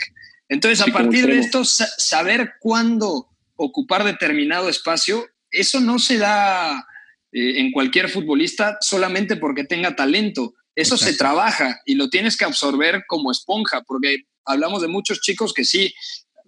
Entonces, 0.48 0.80
Sí, 0.84 0.90
a 0.90 0.92
partir 0.92 1.26
de 1.26 1.38
esto, 1.38 1.64
sa- 1.64 1.88
saber 1.98 2.52
cuándo 2.60 3.28
ocupar 3.56 4.04
determinado 4.04 4.68
espacio, 4.68 5.26
eso 5.54 5.80
no 5.80 5.98
se 5.98 6.18
da 6.18 6.86
eh, 7.32 7.60
en 7.60 7.72
cualquier 7.72 8.08
futbolista 8.08 8.78
solamente 8.80 9.36
porque 9.36 9.64
tenga 9.64 9.96
talento. 9.96 10.54
Eso 10.76 10.96
se 10.96 11.14
trabaja 11.14 11.80
y 11.84 11.94
lo 11.94 12.10
tienes 12.10 12.36
que 12.36 12.44
absorber 12.44 13.04
como 13.06 13.30
esponja, 13.30 13.82
porque 13.86 14.24
hablamos 14.44 14.82
de 14.82 14.88
muchos 14.88 15.20
chicos 15.20 15.52
que 15.52 15.64
sí, 15.64 15.94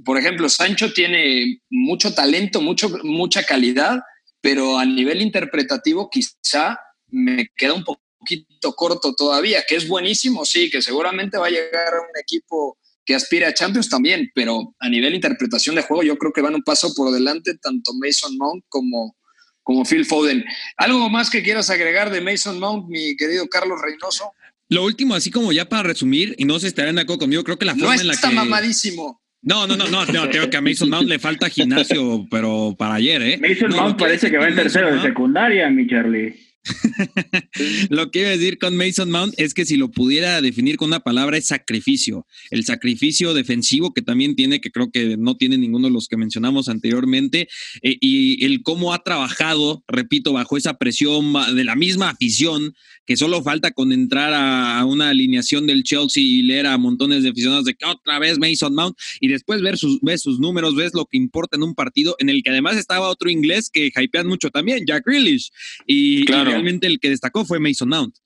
por 0.04 0.18
ejemplo, 0.18 0.48
Sancho 0.48 0.92
tiene 0.92 1.60
mucho 1.70 2.12
talento, 2.12 2.60
mucho, 2.60 2.90
mucha 3.04 3.44
calidad, 3.44 4.00
pero 4.40 4.78
a 4.78 4.84
nivel 4.84 5.22
interpretativo 5.22 6.10
quizá 6.10 6.78
me 7.08 7.48
queda 7.56 7.74
un 7.74 7.84
poquito 7.84 8.74
corto 8.74 9.14
todavía, 9.14 9.64
que 9.66 9.76
es 9.76 9.88
buenísimo, 9.88 10.44
sí, 10.44 10.70
que 10.70 10.82
seguramente 10.82 11.38
va 11.38 11.46
a 11.46 11.50
llegar 11.50 11.94
a 11.94 12.00
un 12.00 12.20
equipo 12.20 12.78
que 13.06 13.14
aspire 13.14 13.46
a 13.46 13.54
Champions 13.54 13.88
también, 13.88 14.30
pero 14.34 14.74
a 14.80 14.88
nivel 14.88 15.14
interpretación 15.14 15.76
de 15.76 15.82
juego 15.82 16.02
yo 16.02 16.18
creo 16.18 16.32
que 16.32 16.42
van 16.42 16.56
un 16.56 16.62
paso 16.62 16.92
por 16.94 17.12
delante 17.12 17.56
tanto 17.56 17.92
Mason 17.94 18.36
Mount 18.36 18.64
como, 18.68 19.16
como 19.62 19.84
Phil 19.84 20.04
Foden. 20.04 20.44
¿Algo 20.76 21.08
más 21.08 21.30
que 21.30 21.42
quieras 21.42 21.70
agregar 21.70 22.10
de 22.10 22.20
Mason 22.20 22.58
Mount, 22.58 22.88
mi 22.88 23.16
querido 23.16 23.46
Carlos 23.48 23.80
Reynoso? 23.80 24.32
Lo 24.68 24.84
último, 24.84 25.14
así 25.14 25.30
como 25.30 25.52
ya 25.52 25.68
para 25.68 25.84
resumir, 25.84 26.34
y 26.38 26.44
no 26.44 26.58
se 26.58 26.66
estarán 26.66 26.96
de 26.96 27.02
acuerdo 27.02 27.20
conmigo, 27.20 27.44
creo 27.44 27.56
que 27.56 27.64
la 27.64 27.74
No 27.74 27.86
forma 27.86 28.00
en 28.00 28.08
la 28.08 28.14
está 28.14 28.30
que. 28.30 28.34
mamadísimo. 28.34 29.22
No, 29.42 29.64
no, 29.68 29.76
no, 29.76 29.86
no, 29.86 30.04
no, 30.06 30.28
creo 30.28 30.50
que 30.50 30.56
a 30.56 30.60
Mason 30.60 30.90
Mount 30.90 31.08
le 31.08 31.20
falta 31.20 31.48
gimnasio, 31.48 32.26
pero 32.28 32.74
para 32.76 32.94
ayer, 32.94 33.22
¿eh? 33.22 33.38
Mason 33.38 33.70
No, 33.70 33.76
Mount 33.76 33.98
parece 34.00 34.28
que 34.28 34.38
va 34.38 34.48
en 34.48 34.56
tercero 34.56 34.92
de 34.92 35.00
secundaria, 35.00 35.70
mi 35.70 35.86
Charlie. 35.86 36.34
Lo 37.90 38.10
que 38.10 38.20
iba 38.20 38.28
a 38.28 38.32
decir 38.32 38.58
con 38.58 38.76
Mason 38.76 39.10
Mount 39.10 39.34
es 39.36 39.54
que 39.54 39.64
si 39.64 39.76
lo 39.76 39.90
pudiera 39.90 40.40
definir 40.40 40.76
con 40.76 40.88
una 40.88 41.00
palabra 41.00 41.36
es 41.36 41.46
sacrificio. 41.46 42.26
El 42.50 42.64
sacrificio 42.64 43.34
defensivo 43.34 43.92
que 43.92 44.02
también 44.02 44.36
tiene, 44.36 44.60
que 44.60 44.70
creo 44.70 44.90
que 44.90 45.16
no 45.16 45.36
tiene 45.36 45.58
ninguno 45.58 45.88
de 45.88 45.94
los 45.94 46.08
que 46.08 46.16
mencionamos 46.16 46.68
anteriormente, 46.68 47.48
eh, 47.82 47.96
y 48.00 48.44
el 48.44 48.62
cómo 48.62 48.92
ha 48.92 49.02
trabajado, 49.02 49.84
repito, 49.88 50.32
bajo 50.32 50.56
esa 50.56 50.74
presión 50.74 51.32
de 51.54 51.64
la 51.64 51.76
misma 51.76 52.10
afición, 52.10 52.74
que 53.06 53.16
solo 53.16 53.42
falta 53.42 53.70
con 53.70 53.92
entrar 53.92 54.32
a, 54.34 54.84
una 54.84 55.10
alineación 55.10 55.66
del 55.66 55.82
Chelsea 55.82 56.22
y 56.22 56.42
leer 56.42 56.66
a 56.66 56.76
montones 56.78 57.22
de 57.22 57.30
aficionados 57.30 57.64
de 57.64 57.74
que 57.74 57.86
otra 57.86 58.18
vez 58.18 58.38
Mason 58.38 58.74
Mount, 58.74 58.96
y 59.20 59.28
después 59.28 59.62
ver 59.62 59.78
sus, 59.78 60.00
ves 60.00 60.22
sus 60.22 60.38
números, 60.38 60.74
ves 60.74 60.92
lo 60.94 61.06
que 61.06 61.16
importa 61.16 61.56
en 61.56 61.62
un 61.62 61.74
partido 61.74 62.16
en 62.18 62.28
el 62.28 62.42
que 62.42 62.50
además 62.50 62.76
estaba 62.76 63.08
otro 63.08 63.30
inglés 63.30 63.70
que 63.70 63.90
hypean 63.94 64.26
mucho 64.26 64.50
también, 64.50 64.84
Jack 64.86 65.04
Grealish. 65.06 65.50
Y, 65.86 66.22
y 66.22 66.24
Claro. 66.24 66.55
Realmente 66.56 66.86
el 66.86 66.98
que 67.00 67.10
destacó 67.10 67.44
fue 67.44 67.58
Mason 67.60 67.88
Mount. 67.88 68.16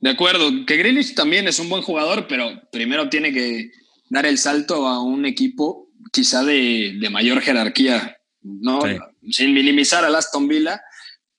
De 0.00 0.10
acuerdo, 0.10 0.50
que 0.66 0.76
Grealish 0.76 1.14
también 1.14 1.48
es 1.48 1.58
un 1.58 1.68
buen 1.68 1.82
jugador, 1.82 2.26
pero 2.28 2.60
primero 2.70 3.08
tiene 3.08 3.32
que 3.32 3.70
dar 4.10 4.26
el 4.26 4.38
salto 4.38 4.86
a 4.86 5.02
un 5.02 5.24
equipo 5.26 5.88
quizá 6.12 6.44
de, 6.44 6.96
de 7.00 7.10
mayor 7.10 7.40
jerarquía, 7.40 8.16
¿no? 8.42 8.80
Sí. 8.82 9.32
Sin 9.32 9.54
minimizar 9.54 10.04
al 10.04 10.14
Aston 10.14 10.46
Villa. 10.48 10.80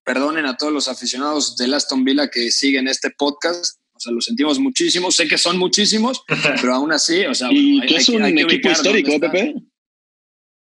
Perdonen 0.04 0.46
a 0.46 0.56
todos 0.56 0.72
los 0.74 0.88
aficionados 0.88 1.58
del 1.58 1.74
Aston 1.74 2.04
Villa 2.04 2.30
que 2.30 2.50
siguen 2.52 2.88
este 2.88 3.12
podcast. 3.12 3.80
O 3.94 4.00
sea, 4.00 4.12
lo 4.14 4.22
sentimos 4.22 4.58
muchísimo. 4.60 5.12
Sé 5.12 5.28
que 5.28 5.38
son 5.38 5.58
muchísimos, 5.58 6.24
pero 6.62 6.74
aún 6.76 6.92
así, 6.94 7.26
o 7.26 7.34
sea, 7.36 7.52
Y 7.52 7.82
hay- 7.82 7.88
que 7.88 7.96
hay 7.96 8.02
es 8.02 8.10
un 8.10 8.24
hay 8.24 8.34
que 8.34 8.42
equipo 8.42 8.70
histórico. 8.72 9.20
Pepe. 9.20 9.56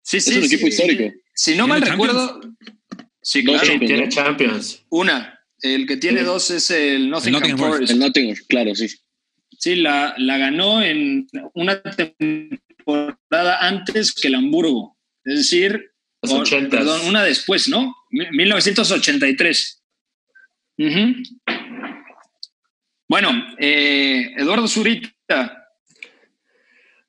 Sí, 0.02 0.16
Es 0.18 0.24
sí, 0.24 0.34
un 0.38 0.40
sí, 0.48 0.54
equipo 0.54 0.66
sí. 0.66 0.68
histórico. 0.72 1.14
Si 1.34 1.54
no 1.56 1.66
mal 1.66 1.80
¿Tiene 1.80 1.92
recuerdo, 1.96 2.40
sí, 3.24 3.42
Dos 3.42 3.54
claro. 3.54 3.66
Champions, 3.68 3.88
tiene 3.88 4.04
¿no? 4.04 4.08
Champions. 4.10 4.84
Una. 4.90 5.40
El 5.60 5.86
que 5.86 5.96
tiene 5.96 6.20
Sí. 6.20 6.26
dos 6.26 6.50
es 6.50 6.70
el 6.70 7.08
Nottingham, 7.10 7.40
Nottingham 7.40 7.58
Forest. 7.58 7.74
Forest. 7.76 7.92
El 7.92 7.98
Nottingham, 7.98 8.36
claro, 8.48 8.74
sí. 8.74 8.88
Sí, 9.58 9.76
la, 9.76 10.14
la 10.18 10.36
ganó 10.38 10.82
en 10.82 11.26
una 11.54 11.80
temporada 11.82 13.58
antes 13.60 14.12
que 14.14 14.28
el 14.28 14.34
Hamburgo. 14.34 14.96
Es 15.24 15.38
decir, 15.38 15.90
o- 16.20 16.42
perdón, 16.70 17.06
una 17.06 17.22
después, 17.24 17.68
¿no? 17.68 17.94
Mi- 18.10 18.30
1983. 18.30 19.82
Ujú. 20.78 21.14
Bueno, 23.08 23.30
eh, 23.58 24.32
Eduardo 24.36 24.66
Zurita. 24.68 25.63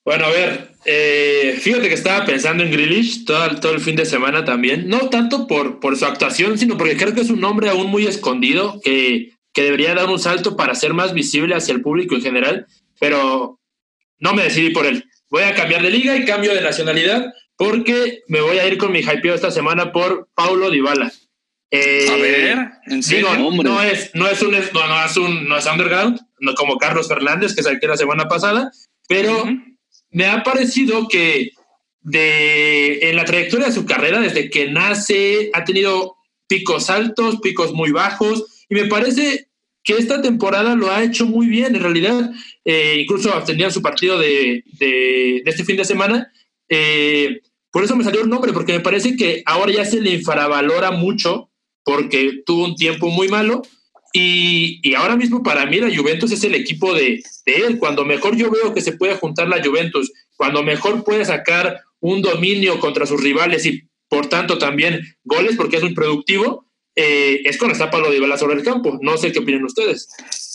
Bueno, 0.06 0.26
a 0.26 0.30
ver, 0.30 0.70
eh, 0.86 1.58
fíjate 1.60 1.88
que 1.89 1.96
estaba 1.96 2.26
pensando 2.26 2.63
en 2.63 2.72
Grealish 2.72 3.26
todo, 3.26 3.60
todo 3.60 3.74
el 3.74 3.82
fin 3.82 3.96
de 3.96 4.06
semana 4.06 4.46
también. 4.46 4.88
No 4.88 5.10
tanto 5.10 5.48
por, 5.48 5.80
por 5.80 5.98
su 5.98 6.06
actuación, 6.06 6.60
sino 6.60 6.78
porque 6.78 6.96
creo 6.96 7.15
que 7.15 7.22
es 7.22 7.32
un 7.32 7.44
hombre 7.44 7.70
aún 7.70 7.88
muy 7.88 8.06
escondido 8.06 8.80
que, 8.84 9.32
que 9.52 9.63
debería 9.63 9.96
dar 9.96 10.08
un 10.08 10.20
salto 10.20 10.56
para 10.56 10.76
ser 10.76 10.94
más 10.94 11.13
visible 11.13 11.56
hacia 11.56 11.74
el 11.74 11.82
público 11.82 12.13
en 12.13 12.22
general, 12.22 12.68
pero 13.00 13.60
no 14.20 14.34
me 14.34 14.44
decidí 14.44 14.70
por 14.70 14.86
él. 14.86 15.06
Voy 15.32 15.41
a 15.41 15.56
cambiar 15.56 15.82
de 15.82 15.89
liga 15.89 16.15
y 16.15 16.24
cambio 16.26 16.54
de 16.54 16.62
nacionalidad 16.62 17.26
porque 17.58 18.20
me 18.28 18.41
voy 18.41 18.60
a 18.60 18.68
ir 18.68 18.78
con 18.78 18.91
mi 18.91 19.00
hypeo 19.00 19.34
esta 19.34 19.50
semana 19.50 19.91
por 19.91 20.30
Paulo 20.36 20.70
Dybala. 20.70 21.12
Eh, 21.72 22.08
A 22.12 22.15
ver, 22.18 22.58
en 22.86 23.02
serio. 23.02 23.28
Digo, 23.32 23.48
Hombre. 23.48 23.68
no 23.70 23.82
es, 23.82 24.12
no 24.13 24.28
es 24.28 24.39
un 24.44 24.52
no, 24.52 24.88
no 24.88 25.04
es 25.04 25.18
un 25.18 25.48
no 25.48 25.58
es 25.58 25.65
underground, 25.65 26.20
no 26.39 26.54
como 26.54 26.78
Carlos 26.78 27.08
Fernández 27.08 27.56
que 27.56 27.63
saqué 27.63 27.88
la 27.88 27.98
semana 27.98 28.28
pasada, 28.28 28.72
pero 29.08 29.41
Ujú. 29.44 29.75
Me 30.15 30.25
ha 30.28 30.43
parecido 30.43 31.10
que 31.10 31.51
de, 32.01 33.10
en 33.10 33.15
la 33.17 33.25
trayectoria 33.25 33.67
de 33.67 33.73
su 33.73 33.86
carrera, 33.86 34.21
desde 34.21 34.49
que 34.49 34.69
nace, 34.71 35.49
ha 35.54 35.65
tenido 35.65 36.15
picos 36.47 36.89
altos, 36.89 37.39
picos 37.41 37.73
muy 37.73 37.91
bajos, 37.91 38.45
y 38.69 38.75
me 38.75 38.86
parece 38.86 39.47
que 39.84 39.93
esta 39.97 40.21
temporada 40.21 40.73
lo 40.75 40.89
ha 40.89 41.04
hecho 41.04 41.25
muy 41.25 41.47
bien, 41.47 41.75
en 41.75 41.82
realidad, 41.82 42.32
eh, 42.63 42.95
incluso 43.01 43.30
tenía 43.43 43.69
su 43.69 43.82
partido 43.82 44.17
de, 44.17 44.63
de- 44.80 45.41
de 45.43 45.51
este 45.51 45.65
fin 45.65 45.75
de 45.75 45.84
semana, 45.86 46.32
eh, 46.69 47.41
por 47.71 47.84
eso 47.84 47.95
me 47.97 48.04
salió 48.06 48.21
el 48.21 48.30
nombre, 48.30 48.54
porque 48.54 48.71
me 48.73 48.80
parece 48.80 49.17
que 49.17 49.43
ahora 49.45 49.73
ya 49.73 49.84
se 49.86 49.99
le 49.99 50.12
infravalora 50.12 50.91
mucho, 50.91 51.49
porque 51.84 52.41
tuvo 52.45 52.63
un 52.65 52.75
tiempo 52.75 53.10
muy 53.10 53.28
malo, 53.28 53.63
y, 54.17 54.80
y 54.82 54.93
ahora 54.93 55.17
mismo 55.17 55.43
para 55.43 55.65
mí 55.65 55.78
la 55.78 55.93
Juventus 55.93 56.32
es 56.32 56.41
el 56.45 56.56
equipo 56.56 56.93
de, 56.93 57.21
de 57.45 57.56
él. 57.56 57.78
Cuando 57.78 58.06
mejor 58.06 58.38
yo 58.38 58.49
veo 58.49 58.73
que 58.73 58.80
se 58.80 58.93
puede 58.93 59.15
juntar 59.15 59.49
la 59.49 59.62
Juventus, 59.62 60.10
cuando 60.38 60.63
mejor 60.63 61.04
puede 61.04 61.25
sacar 61.25 61.82
un 61.99 62.21
dominio 62.21 62.80
contra 62.80 63.06
sus 63.06 63.21
rivales 63.21 63.65
y 63.65 63.84
por 64.08 64.28
tanto 64.28 64.58
también 64.58 65.01
goles 65.25 65.58
porque 65.58 65.75
es 65.75 65.84
muy 65.84 65.93
productivo, 65.93 66.65
eh, 66.95 67.41
es 67.43 67.58
cuando 67.58 67.73
está 67.73 67.91
Pablo 67.91 68.10
Dybala 68.10 68.38
sobre 68.38 68.56
el 68.56 68.63
campo. 68.63 68.97
No 69.01 69.17
sé 69.17 69.34
qué 69.34 69.39
opinan 69.39 69.65
ustedes. 69.65 70.08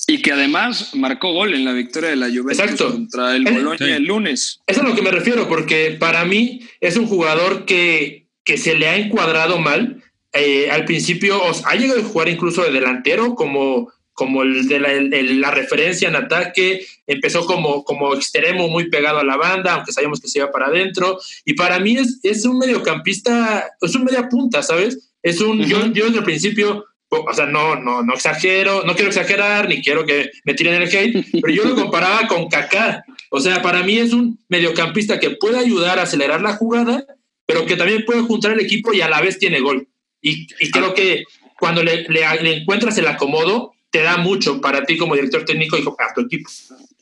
Y 0.06 0.22
que 0.22 0.32
además 0.32 0.94
marcó 0.94 1.30
gol 1.34 1.52
en 1.52 1.66
la 1.66 1.74
victoria 1.74 2.08
de 2.08 2.16
la 2.16 2.30
Juventus 2.30 2.80
contra 2.80 3.36
el 3.36 3.44
Bologna 3.44 3.94
el 3.94 4.04
lunes. 4.04 4.60
Eso 4.66 4.80
es 4.80 4.86
a 4.86 4.88
lo 4.88 4.96
que 4.96 5.02
me 5.02 5.10
refiero, 5.10 5.46
porque 5.48 5.98
para 6.00 6.24
mí 6.24 6.62
es 6.80 6.96
un 6.96 7.06
jugador 7.06 7.66
que, 7.66 8.26
que 8.42 8.56
se 8.56 8.74
le 8.74 8.88
ha 8.88 8.96
encuadrado 8.96 9.58
mal. 9.58 9.99
Eh, 10.32 10.70
al 10.70 10.84
principio 10.84 11.40
ha 11.64 11.74
llegado 11.74 12.00
a 12.00 12.04
jugar 12.04 12.28
incluso 12.28 12.62
de 12.62 12.70
delantero, 12.70 13.34
como, 13.34 13.92
como 14.12 14.42
el 14.42 14.68
de 14.68 14.78
la, 14.78 15.50
referencia 15.50 16.08
en 16.08 16.16
ataque. 16.16 16.86
Empezó 17.06 17.46
como, 17.46 17.84
como 17.84 18.14
extremo 18.14 18.68
muy 18.68 18.88
pegado 18.88 19.18
a 19.18 19.24
la 19.24 19.36
banda, 19.36 19.74
aunque 19.74 19.92
sabíamos 19.92 20.20
que 20.20 20.28
se 20.28 20.38
iba 20.38 20.50
para 20.50 20.66
adentro. 20.66 21.18
Y 21.44 21.54
para 21.54 21.78
mí 21.78 21.96
es, 21.96 22.20
es 22.22 22.44
un 22.44 22.58
mediocampista, 22.58 23.70
es 23.80 23.94
un 23.94 24.04
media 24.04 24.28
punta, 24.28 24.62
¿sabes? 24.62 25.10
Es 25.22 25.40
un, 25.40 25.62
yo, 25.64 25.86
yo 25.86 26.06
desde 26.06 26.18
el 26.18 26.24
principio 26.24 26.86
o 27.10 27.34
sea, 27.34 27.46
no, 27.46 27.74
no, 27.74 28.02
no 28.02 28.14
exagero, 28.14 28.84
no 28.84 28.94
quiero 28.94 29.08
exagerar, 29.08 29.68
ni 29.68 29.82
quiero 29.82 30.06
que 30.06 30.30
me 30.44 30.54
tiren 30.54 30.80
el 30.80 30.88
hate, 30.88 31.26
pero 31.40 31.52
yo 31.52 31.64
lo 31.64 31.74
comparaba 31.82 32.28
con 32.28 32.48
Kaká. 32.48 33.04
O 33.30 33.40
sea, 33.40 33.62
para 33.62 33.82
mí 33.82 33.98
es 33.98 34.12
un 34.12 34.38
mediocampista 34.48 35.18
que 35.18 35.30
puede 35.30 35.58
ayudar 35.58 35.98
a 35.98 36.02
acelerar 36.02 36.40
la 36.40 36.54
jugada, 36.54 37.04
pero 37.46 37.66
que 37.66 37.76
también 37.76 38.04
puede 38.04 38.22
juntar 38.22 38.52
el 38.52 38.60
equipo 38.60 38.92
y 38.92 39.00
a 39.00 39.08
la 39.08 39.20
vez 39.20 39.38
tiene 39.38 39.60
gol. 39.60 39.88
Y, 40.22 40.46
creo 40.70 40.94
que 40.94 41.24
cuando 41.58 41.82
le, 41.82 42.06
encuentras 42.54 42.96
el 42.98 43.06
acomodo, 43.06 43.74
te 43.90 44.02
da 44.02 44.16
mucho 44.16 44.60
para 44.60 44.84
ti 44.84 44.96
como 44.96 45.14
director 45.14 45.44
técnico 45.44 45.76
y 45.78 45.82
a 45.82 46.14
tu 46.14 46.22
equipo. 46.22 46.50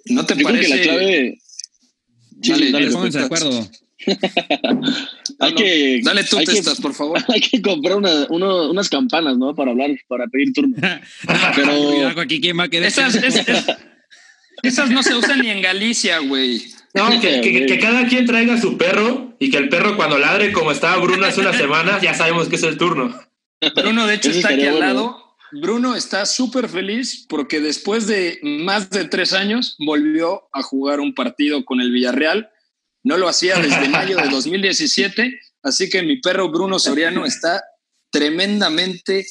¿No 0.07 0.25
te 0.25 0.37
parece? 0.37 0.63
que 0.63 0.77
la 0.77 0.83
clave... 0.83 1.39
dale, 2.31 2.71
dale, 2.71 3.11
de 3.11 3.21
acuerdo. 3.21 3.71
hay 5.41 5.55
que, 5.55 6.01
dale 6.03 6.25
tú 6.25 6.37
testas, 6.39 6.81
por 6.81 6.95
favor. 6.95 7.19
Hay 7.29 7.41
que 7.41 7.61
comprar 7.61 7.97
una, 7.97 8.27
unas 8.29 8.89
campanas, 8.89 9.37
¿no? 9.37 9.55
Para 9.55 9.73
hablar, 9.73 9.91
para 10.07 10.27
pedir 10.29 10.53
turno. 10.53 10.77
Pero 11.57 12.87
esas, 12.87 13.19
esas 14.63 14.91
no 14.91 15.03
se 15.03 15.15
usan 15.15 15.41
ni 15.41 15.51
en 15.51 15.61
Galicia, 15.61 16.19
güey. 16.19 16.63
No, 16.99 17.21
que, 17.21 17.67
que, 17.67 17.79
cada 17.79 18.07
quien 18.07 18.27
traiga 18.27 18.61
su 18.61 18.77
perro 18.77 19.37
y 19.39 19.51
que 19.51 19.57
el 19.57 19.69
perro 19.69 19.97
cuando 19.97 20.19
ladre, 20.19 20.53
como 20.53 20.73
estaba 20.73 20.97
Bruno 20.99 21.27
hace 21.27 21.41
una 21.41 21.53
semana, 21.53 22.01
ya 22.01 22.15
sabemos 22.15 22.49
que 22.49 22.57
es 22.57 22.63
el 22.63 22.77
turno. 22.77 23.19
Bruno, 23.75 24.07
de 24.07 24.15
hecho, 24.15 24.31
está 24.31 24.49
aquí 24.49 24.67
al 24.67 24.81
lado. 24.81 25.25
Bruno 25.53 25.97
está 25.97 26.27
súper 26.27 26.69
feliz 26.69 27.25
porque 27.29 27.61
después 27.61 28.07
de 28.07 28.39
más 28.43 28.91
de 28.91 29.07
tres 29.07 29.33
años 29.33 29.77
volvió 29.79 30.49
a 30.53 30.63
jugar 30.63 31.01
un 31.01 31.15
partido 31.15 31.65
con 31.65 31.81
el 31.81 31.91
Villarreal 31.91 32.51
no 33.05 33.17
lo 33.17 33.29
hacía 33.29 33.57
desde 33.57 33.89
mayo 33.89 34.17
de 34.17 34.29
2017, 34.29 35.41
así 35.63 35.89
que 35.89 36.03
mi 36.03 36.21
perro 36.21 36.51
Bruno 36.51 36.79
Soriano 36.79 37.25
está 37.25 37.63
tremendamente 38.11 39.27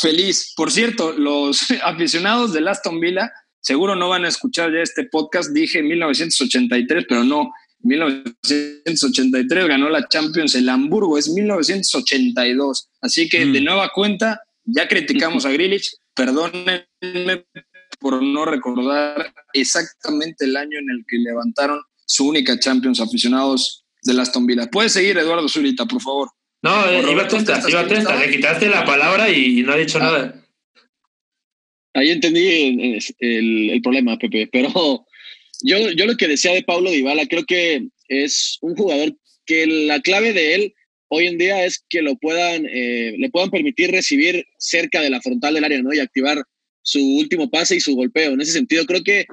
feliz. 0.00 0.52
Por 0.56 0.70
cierto, 0.70 1.12
los 1.12 1.66
aficionados 1.84 2.52
del 2.52 2.68
Aston 2.68 3.00
Villa 3.00 3.32
seguro 3.62 3.96
no 3.96 4.10
van 4.10 4.26
a 4.26 4.28
escuchar 4.28 4.72
ya 4.72 4.80
este 4.80 5.04
podcast. 5.04 5.50
Dije 5.52 5.82
1983, 5.82 7.06
pero 7.08 7.24
no. 7.24 7.50
1983 7.84 9.66
ganó 9.66 9.88
la 9.88 10.06
Champions 10.06 10.54
el 10.54 10.68
Hamburgo, 10.68 11.18
es 11.18 11.28
1982. 11.30 12.88
Así 13.00 13.28
que 13.28 13.46
de 13.46 13.60
mm. 13.60 13.64
nueva 13.64 13.90
cuenta, 13.94 14.40
ya 14.64 14.86
criticamos 14.86 15.46
a 15.46 15.50
Grilich. 15.50 15.90
Perdónenme 16.14 17.46
por 17.98 18.22
no 18.22 18.44
recordar 18.44 19.32
exactamente 19.52 20.44
el 20.44 20.56
año 20.56 20.78
en 20.78 20.90
el 20.90 21.04
que 21.08 21.18
levantaron 21.18 21.80
su 22.04 22.28
única 22.28 22.58
Champions 22.58 23.00
aficionados 23.00 23.84
de 24.02 24.20
Aston 24.20 24.46
Villa. 24.46 24.68
Puedes 24.70 24.92
seguir, 24.92 25.16
Eduardo 25.16 25.48
Zurita, 25.48 25.86
por 25.86 26.02
favor. 26.02 26.30
No, 26.62 26.86
eh, 26.86 27.02
iba 27.10 27.22
a 27.22 27.68
iba 27.68 27.82
le 27.82 28.30
quitaste 28.30 28.68
la 28.68 28.84
palabra 28.84 29.28
y 29.28 29.62
no 29.62 29.72
ha 29.72 29.76
dicho 29.76 29.98
ah. 29.98 30.02
nada. 30.02 30.41
Ahí 31.94 32.10
entendí 32.10 32.98
el, 33.18 33.80
problema, 33.82 34.18
Pepe, 34.18 34.48
pero 34.50 35.06
yo, 35.62 35.90
yo 35.90 36.06
lo 36.06 36.16
que 36.16 36.28
decía 36.28 36.52
de 36.52 36.62
Paulo 36.62 36.90
Dybala, 36.90 37.26
creo 37.26 37.44
que 37.44 37.86
es 38.08 38.58
un 38.60 38.74
jugador 38.74 39.16
que 39.44 39.66
la 39.66 40.00
clave 40.00 40.32
de 40.32 40.54
él 40.54 40.74
hoy 41.08 41.26
en 41.26 41.36
día 41.36 41.64
es 41.64 41.84
que 41.90 42.00
lo 42.00 42.16
puedan, 42.16 42.66
eh, 42.66 43.14
le 43.18 43.30
puedan 43.30 43.50
permitir 43.50 43.90
recibir 43.90 44.46
cerca 44.58 45.02
de 45.02 45.10
la 45.10 45.20
frontal 45.20 45.54
del 45.54 45.64
área, 45.64 45.82
¿no? 45.82 45.92
Y 45.92 45.98
activar 45.98 46.42
su 46.80 47.00
último 47.18 47.50
pase 47.50 47.76
y 47.76 47.80
su 47.80 47.94
golpeo. 47.94 48.32
En 48.32 48.40
ese 48.40 48.52
sentido, 48.52 48.86
creo 48.86 49.02
que 49.04 49.26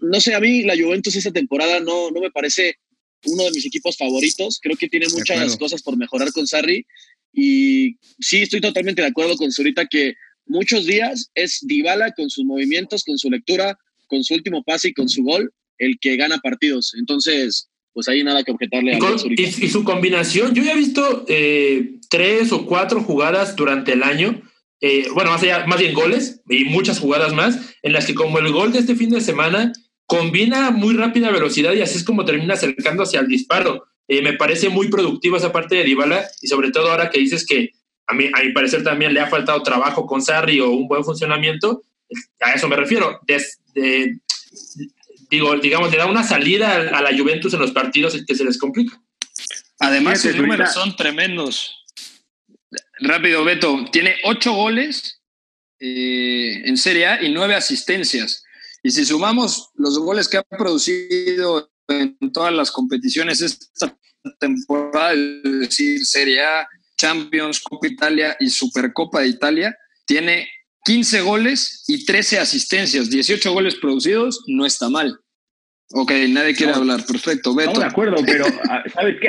no 0.00 0.20
sé, 0.20 0.34
a 0.34 0.40
mí 0.40 0.62
la 0.62 0.76
Juventus 0.76 1.16
esta 1.16 1.32
temporada 1.32 1.80
no, 1.80 2.10
no 2.10 2.20
me 2.20 2.30
parece 2.30 2.76
uno 3.24 3.44
de 3.44 3.50
mis 3.52 3.66
equipos 3.66 3.96
favoritos. 3.96 4.58
Creo 4.62 4.76
que 4.76 4.88
tiene 4.88 5.06
muchas 5.08 5.56
cosas 5.56 5.82
por 5.82 5.96
mejorar 5.96 6.32
con 6.32 6.46
Sarri. 6.46 6.86
Y 7.32 7.96
sí, 8.20 8.42
estoy 8.42 8.60
totalmente 8.60 9.02
de 9.02 9.08
acuerdo 9.08 9.36
con 9.36 9.52
Zurita 9.52 9.86
que 9.86 10.14
muchos 10.48 10.86
días 10.86 11.30
es 11.34 11.60
Dybala 11.62 12.12
con 12.12 12.30
sus 12.30 12.44
movimientos, 12.44 13.04
con 13.04 13.18
su 13.18 13.30
lectura, 13.30 13.78
con 14.06 14.22
su 14.24 14.34
último 14.34 14.62
pase 14.62 14.88
y 14.88 14.94
con 14.94 15.08
su 15.08 15.22
gol 15.22 15.52
el 15.78 15.98
que 16.00 16.16
gana 16.16 16.38
partidos. 16.38 16.94
Entonces, 16.98 17.68
pues 17.92 18.08
ahí 18.08 18.24
nada 18.24 18.42
que 18.42 18.52
objetarle 18.52 18.94
a 18.94 18.98
y, 19.28 19.42
y, 19.42 19.68
su 19.68 19.84
combinación, 19.84 20.54
yo 20.54 20.62
ya 20.62 20.72
he 20.72 20.76
visto 20.76 21.24
eh, 21.28 21.98
tres 22.08 22.52
o 22.52 22.66
cuatro 22.66 23.02
jugadas 23.02 23.56
durante 23.56 23.92
el 23.92 24.02
año 24.02 24.42
eh, 24.80 25.06
bueno, 25.12 25.30
más 25.30 25.42
allá, 25.42 25.66
más 25.66 25.80
bien 25.80 25.94
goles 25.94 26.40
y 26.48 26.64
muchas 26.64 27.00
jugadas 27.00 27.34
más, 27.34 27.74
en 27.82 27.92
las 27.92 28.06
que 28.06 28.14
como 28.14 28.38
el 28.38 28.52
gol 28.52 28.72
de 28.72 28.78
este 28.78 28.94
fin 28.94 29.10
de 29.10 29.20
semana 29.20 29.72
combina 30.06 30.70
muy 30.70 30.94
rápida 30.94 31.30
velocidad 31.30 31.74
y 31.74 31.82
así 31.82 31.98
es 31.98 32.04
como 32.04 32.24
termina 32.24 32.54
acercando 32.54 33.02
hacia 33.02 33.20
el 33.20 33.26
disparo. 33.26 33.86
Eh, 34.06 34.22
me 34.22 34.34
parece 34.34 34.68
muy 34.68 34.88
productiva 34.88 35.36
esa 35.36 35.52
parte 35.52 35.74
de 35.76 35.84
Dybala 35.84 36.24
y 36.40 36.48
sobre 36.48 36.70
todo 36.70 36.90
ahora 36.90 37.10
que 37.10 37.18
dices 37.18 37.44
que 37.44 37.72
a, 38.08 38.14
mí, 38.14 38.30
a 38.32 38.42
mi 38.42 38.52
parecer 38.52 38.82
también 38.82 39.12
le 39.12 39.20
ha 39.20 39.28
faltado 39.28 39.62
trabajo 39.62 40.06
con 40.06 40.22
Sarri 40.22 40.60
o 40.60 40.70
un 40.70 40.88
buen 40.88 41.04
funcionamiento, 41.04 41.82
a 42.40 42.54
eso 42.54 42.68
me 42.68 42.76
refiero. 42.76 43.20
digo, 45.30 45.56
digamos, 45.58 45.90
le 45.90 45.98
da 45.98 46.06
una 46.06 46.24
salida 46.24 46.74
a, 46.74 47.02
la 47.02 47.16
Juventus 47.16 47.52
en 47.52 47.60
los 47.60 47.72
partidos 47.72 48.16
que 48.26 48.34
se 48.34 48.44
les 48.44 48.58
complica. 48.58 49.00
Además, 49.78 50.22
sus 50.22 50.34
números 50.34 50.72
son 50.72 50.96
tremendos. 50.96 51.84
Rápido, 53.00 53.44
Beto. 53.44 53.84
Tiene 53.92 54.16
ocho 54.24 54.52
goles 54.52 55.20
eh, 55.78 56.62
en 56.64 56.76
Serie 56.76 57.06
A 57.06 57.22
y 57.22 57.30
nueve 57.30 57.54
asistencias. 57.54 58.42
Y 58.82 58.90
si 58.90 59.04
sumamos 59.04 59.70
los 59.74 59.98
goles 59.98 60.28
que 60.28 60.38
ha 60.38 60.42
producido 60.42 61.70
en 61.88 62.16
todas 62.32 62.54
las 62.54 62.70
competiciones 62.70 63.40
esta 63.42 63.96
temporada, 64.38 65.12
es 65.12 65.42
decir, 65.60 66.04
Serie 66.04 66.42
A, 66.42 66.68
Champions, 66.98 67.60
Copa 67.60 67.86
Italia 67.86 68.36
y 68.38 68.50
Supercopa 68.50 69.20
de 69.20 69.28
Italia, 69.28 69.74
tiene 70.04 70.48
15 70.84 71.20
goles 71.22 71.84
y 71.86 72.04
13 72.04 72.38
asistencias, 72.38 73.08
18 73.08 73.52
goles 73.52 73.76
producidos, 73.76 74.42
no 74.46 74.66
está 74.66 74.90
mal. 74.90 75.18
Ok, 75.92 76.12
nadie 76.28 76.54
quiere 76.54 76.74
hablar, 76.74 77.04
perfecto, 77.06 77.54
Beto. 77.54 77.72
No, 77.72 77.80
de 77.80 77.86
acuerdo, 77.86 78.16
pero 78.26 78.44
ah, 78.68 78.82
¿sabes 78.92 79.16
qué? 79.22 79.28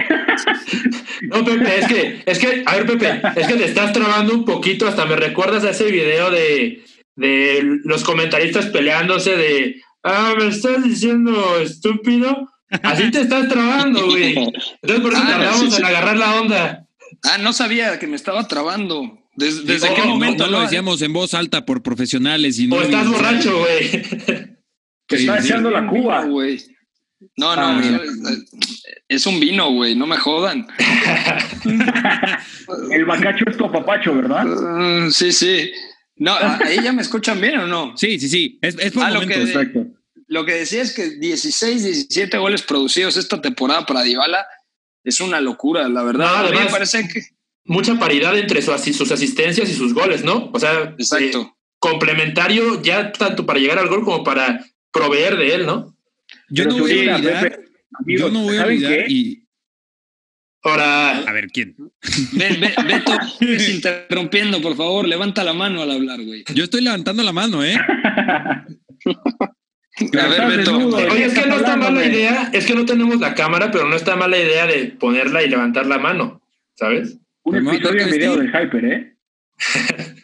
no, 1.27 1.45
Pepe, 1.45 1.79
es 1.79 1.87
que, 1.87 2.23
es 2.25 2.39
que, 2.39 2.63
a 2.65 2.75
ver, 2.75 2.85
Pepe, 2.85 3.21
es 3.37 3.47
que 3.47 3.53
te 3.53 3.65
estás 3.65 3.93
trabando 3.93 4.33
un 4.33 4.43
poquito, 4.43 4.85
hasta 4.85 5.05
me 5.05 5.15
recuerdas 5.15 5.63
a 5.63 5.69
ese 5.69 5.85
video 5.85 6.29
de, 6.31 6.83
de 7.15 7.79
los 7.85 8.03
comentaristas 8.03 8.65
peleándose 8.67 9.37
de, 9.37 9.81
ah, 10.03 10.33
me 10.37 10.47
estás 10.47 10.83
diciendo 10.83 11.59
estúpido. 11.61 12.49
Así 12.83 13.09
te 13.09 13.21
estás 13.21 13.47
trabando, 13.47 14.05
güey. 14.05 14.35
Entonces 14.37 14.99
por 15.01 15.13
eso 15.13 15.21
ah, 15.23 15.27
tardamos 15.27 15.77
en 15.77 15.85
agarrar 15.85 16.17
la 16.17 16.41
onda. 16.41 16.88
Ah, 17.23 17.37
no 17.37 17.53
sabía 17.53 17.99
que 17.99 18.07
me 18.07 18.15
estaba 18.15 18.47
trabando. 18.47 19.19
¿Desde, 19.35 19.93
qué 19.93 20.01
momento? 20.03 20.45
No, 20.45 20.51
lo 20.51 20.61
decíamos 20.61 21.01
en 21.01 21.13
voz 21.13 21.33
alta 21.33 21.65
por 21.65 21.81
profesionales 21.81 22.59
y 22.59 22.67
no. 22.67 22.77
O 22.77 22.81
estás 22.81 23.07
borracho, 23.07 23.59
güey. 23.59 24.03
Que 25.07 25.15
está 25.15 25.39
echando 25.39 25.71
la 25.71 25.87
Cuba. 25.87 26.25
güey. 26.25 26.61
No, 27.35 27.55
no, 27.55 27.61
ah, 27.61 27.81
es 29.07 29.25
un 29.25 29.39
vino, 29.39 29.71
güey, 29.71 29.95
no 29.95 30.05
me 30.07 30.17
jodan. 30.17 30.67
El 32.91 33.05
bacacho 33.05 33.45
es 33.47 33.57
tu 33.57 33.69
papacho, 33.69 34.15
¿verdad? 34.15 34.45
Mm, 34.45 35.09
sí, 35.09 35.33
sí. 35.33 35.69
No, 36.15 36.33
¿ahí 36.37 36.81
ya 36.81 36.93
me 36.93 37.01
escuchan 37.01 37.41
bien 37.41 37.59
o 37.59 37.67
no? 37.67 37.97
Sí, 37.97 38.19
sí, 38.19 38.29
sí. 38.29 38.57
Es, 38.61 38.77
es 38.79 38.93
por 38.93 39.03
ah, 39.03 39.11
lo, 39.11 39.19
que 39.21 39.71
lo 40.27 40.45
que 40.45 40.53
decía 40.53 40.81
es 40.81 40.93
que 40.93 41.17
16, 41.17 41.83
17 41.83 42.37
goles 42.37 42.61
producidos 42.61 43.17
esta 43.17 43.41
temporada 43.41 43.85
para 43.85 44.03
Dybala 44.03 44.45
es 45.03 45.19
una 45.19 45.41
locura, 45.41 45.87
la 45.89 46.03
verdad. 46.03 46.47
a 46.47 46.51
mí 46.51 46.57
me 46.57 46.69
parece 46.69 47.07
que... 47.07 47.21
Mucha 47.65 47.99
paridad 47.99 48.35
entre 48.35 48.63
sus 48.63 49.11
asistencias 49.11 49.69
y 49.69 49.73
sus 49.73 49.93
goles, 49.93 50.23
¿no? 50.23 50.49
O 50.51 50.59
sea, 50.59 50.95
Exacto. 50.97 51.41
Eh, 51.41 51.59
complementario 51.79 52.81
ya 52.81 53.11
tanto 53.11 53.45
para 53.45 53.59
llegar 53.59 53.79
al 53.79 53.89
gol 53.89 54.03
como 54.03 54.23
para 54.23 54.65
proveer 54.91 55.37
de 55.37 55.55
él, 55.55 55.65
¿no? 55.65 55.95
Yo 56.49 56.65
no 56.65 56.79
voy 56.79 57.07
a 57.07 57.15
olvidar. 57.15 57.59
yo 58.05 58.29
no 58.29 58.43
voy 58.43 58.57
a 58.57 58.63
olvidar 58.63 59.09
y. 59.09 59.45
Ahora. 60.63 61.19
A 61.19 61.31
ver, 61.31 61.47
¿quién? 61.47 61.75
Ven, 62.33 62.59
ven, 62.59 62.73
Beto, 62.85 63.13
interrumpiendo, 63.71 64.61
por 64.61 64.75
favor, 64.75 65.07
levanta 65.07 65.43
la 65.43 65.53
mano 65.53 65.81
al 65.81 65.91
hablar, 65.91 66.21
güey. 66.23 66.43
Yo 66.53 66.65
estoy 66.65 66.81
levantando 66.81 67.23
la 67.23 67.31
mano, 67.31 67.63
¿eh? 67.63 67.77
a 70.19 70.27
ver, 70.27 70.57
Beto. 70.57 70.77
Oye, 70.77 71.25
es 71.25 71.33
que 71.37 71.47
no 71.47 71.55
está 71.55 71.75
mala 71.75 72.05
idea, 72.05 72.49
es 72.53 72.65
que 72.65 72.75
no 72.75 72.85
tenemos 72.85 73.19
la 73.19 73.33
cámara, 73.35 73.71
pero 73.71 73.87
no 73.87 73.95
está 73.95 74.15
mala 74.15 74.37
idea 74.37 74.65
de 74.67 74.95
ponerla 74.99 75.43
y 75.43 75.49
levantar 75.49 75.85
la 75.85 75.97
mano, 75.97 76.41
¿sabes? 76.75 77.19
Un 77.43 77.55
episodio 77.57 78.03
en 78.03 78.11
video 78.11 78.35
del 78.37 78.47
Hyper, 78.49 78.85
¿eh? 78.85 79.15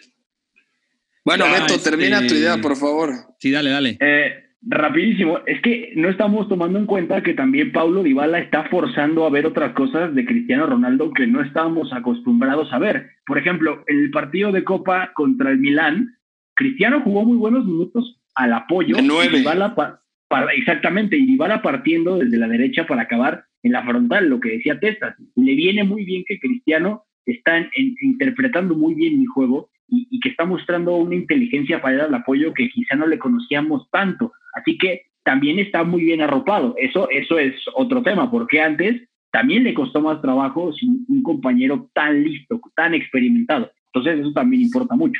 Bueno, 1.25 1.45
Ya, 1.45 1.61
Beto, 1.61 1.79
termina 1.79 2.17
este- 2.17 2.29
tu 2.29 2.35
idea, 2.35 2.57
por 2.61 2.75
favor. 2.77 3.11
Sí, 3.39 3.49
dale, 3.49 3.71
dale. 3.71 3.97
Eh, 3.99 4.43
rapidísimo, 4.61 5.39
es 5.47 5.59
que 5.61 5.91
no 5.95 6.07
estamos 6.09 6.47
tomando 6.47 6.77
en 6.77 6.85
cuenta 6.85 7.23
que 7.23 7.33
también 7.33 7.71
Paulo 7.71 8.03
Dybala 8.03 8.37
está 8.39 8.65
forzando 8.65 9.25
a 9.25 9.31
ver 9.31 9.47
otras 9.47 9.73
cosas 9.73 10.13
de 10.13 10.23
Cristiano 10.23 10.67
Ronaldo 10.67 11.11
que 11.11 11.25
no 11.25 11.41
estábamos 11.41 11.91
acostumbrados 11.93 12.71
a 12.71 12.77
ver. 12.77 13.09
Por 13.25 13.39
ejemplo, 13.39 13.83
en 13.87 13.99
el 14.01 14.11
partido 14.11 14.51
de 14.51 14.63
Copa 14.63 15.13
contra 15.15 15.49
el 15.49 15.57
Milán, 15.57 16.15
Cristiano 16.53 17.01
jugó 17.03 17.23
muy 17.25 17.37
buenos 17.37 17.65
minutos 17.65 18.19
al 18.35 18.53
apoyo. 18.53 18.95
De 18.95 19.01
nueve. 19.01 19.39
Dybala 19.39 19.73
pa- 19.75 20.01
pa- 20.27 20.51
exactamente, 20.53 21.17
y 21.17 21.25
Dybala 21.25 21.61
partiendo 21.61 22.17
desde 22.17 22.37
la 22.37 22.47
derecha 22.47 22.85
para 22.85 23.03
acabar 23.03 23.45
en 23.63 23.71
la 23.71 23.83
frontal, 23.83 24.29
lo 24.29 24.39
que 24.39 24.49
decía 24.57 24.79
Testas. 24.79 25.15
Le 25.35 25.55
viene 25.55 25.83
muy 25.83 26.05
bien 26.05 26.23
que 26.27 26.39
Cristiano 26.39 27.05
está 27.25 27.57
en- 27.57 27.69
en- 27.75 27.95
interpretando 28.01 28.75
muy 28.75 28.93
bien 28.93 29.19
mi 29.19 29.25
juego 29.25 29.69
y, 29.87 30.07
y 30.11 30.19
que 30.19 30.29
está 30.29 30.45
mostrando 30.45 30.95
una 30.97 31.15
inteligencia 31.15 31.81
para 31.81 31.95
ir 31.95 32.01
al 32.01 32.13
apoyo 32.13 32.53
que 32.53 32.69
quizá 32.69 32.95
no 32.95 33.07
le 33.07 33.17
conocíamos 33.19 33.89
tanto. 33.91 34.31
Así 34.53 34.77
que 34.77 35.03
también 35.23 35.57
está 35.57 35.83
muy 35.83 36.03
bien 36.03 36.21
arropado. 36.21 36.75
Eso, 36.77 37.09
eso 37.09 37.39
es 37.39 37.55
otro 37.73 38.03
tema, 38.03 38.29
porque 38.29 38.61
antes 38.61 39.01
también 39.31 39.63
le 39.63 39.73
costó 39.73 40.01
más 40.01 40.21
trabajo 40.21 40.71
sin 40.73 41.03
un 41.09 41.23
compañero 41.23 41.89
tan 41.93 42.23
listo, 42.23 42.61
tan 42.75 42.93
experimentado. 42.93 43.71
Entonces 43.87 44.19
eso 44.19 44.31
también 44.33 44.61
importa 44.63 44.95
mucho. 44.95 45.19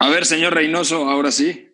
A 0.00 0.08
ver, 0.10 0.24
señor 0.24 0.54
Reynoso, 0.54 1.08
ahora 1.08 1.30
sí. 1.30 1.68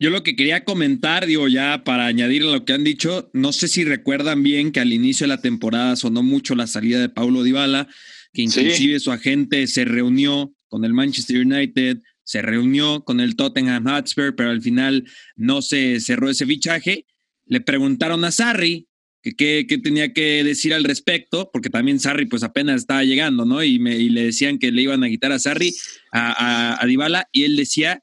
Yo 0.00 0.10
lo 0.10 0.22
que 0.22 0.36
quería 0.36 0.64
comentar, 0.64 1.26
digo, 1.26 1.48
ya 1.48 1.82
para 1.84 2.06
añadir 2.06 2.42
a 2.42 2.52
lo 2.52 2.64
que 2.64 2.72
han 2.72 2.84
dicho, 2.84 3.30
no 3.32 3.52
sé 3.52 3.66
si 3.66 3.82
recuerdan 3.84 4.44
bien 4.44 4.70
que 4.70 4.78
al 4.80 4.92
inicio 4.92 5.24
de 5.24 5.28
la 5.34 5.40
temporada 5.40 5.96
sonó 5.96 6.22
mucho 6.22 6.54
la 6.54 6.68
salida 6.68 7.00
de 7.00 7.08
Paulo 7.08 7.42
Dybala, 7.42 7.88
que 8.32 8.46
Sí. 8.48 8.60
inclusive 8.60 9.00
su 9.00 9.10
agente 9.10 9.66
se 9.66 9.84
reunió 9.84 10.54
con 10.68 10.84
el 10.84 10.92
Manchester 10.92 11.38
United, 11.44 11.98
se 12.22 12.42
reunió 12.42 13.02
con 13.04 13.18
el 13.20 13.34
Tottenham 13.34 13.86
Hotspur, 13.86 14.36
pero 14.36 14.50
al 14.50 14.62
final 14.62 15.04
no 15.34 15.62
se 15.62 15.98
cerró 15.98 16.30
ese 16.30 16.46
fichaje. 16.46 17.06
Le 17.46 17.60
preguntaron 17.60 18.24
a 18.24 18.30
Sarri 18.30 18.86
que 19.22 19.66
qué 19.66 19.78
tenía 19.78 20.12
que 20.12 20.44
decir 20.44 20.74
al 20.74 20.84
respecto, 20.84 21.50
porque 21.52 21.70
también 21.70 21.98
Sarri 21.98 22.26
pues 22.26 22.42
apenas 22.44 22.82
estaba 22.82 23.02
llegando, 23.02 23.44
¿no? 23.44 23.64
Y, 23.64 23.78
me, 23.78 23.96
y 23.96 24.10
le 24.10 24.24
decían 24.26 24.58
que 24.58 24.70
le 24.70 24.82
iban 24.82 25.02
a 25.02 25.08
quitar 25.08 25.32
a 25.32 25.38
Sarri, 25.38 25.74
a, 26.12 26.74
a, 26.76 26.82
a 26.82 26.86
Dybala, 26.86 27.28
y 27.32 27.42
él 27.44 27.56
decía 27.56 28.02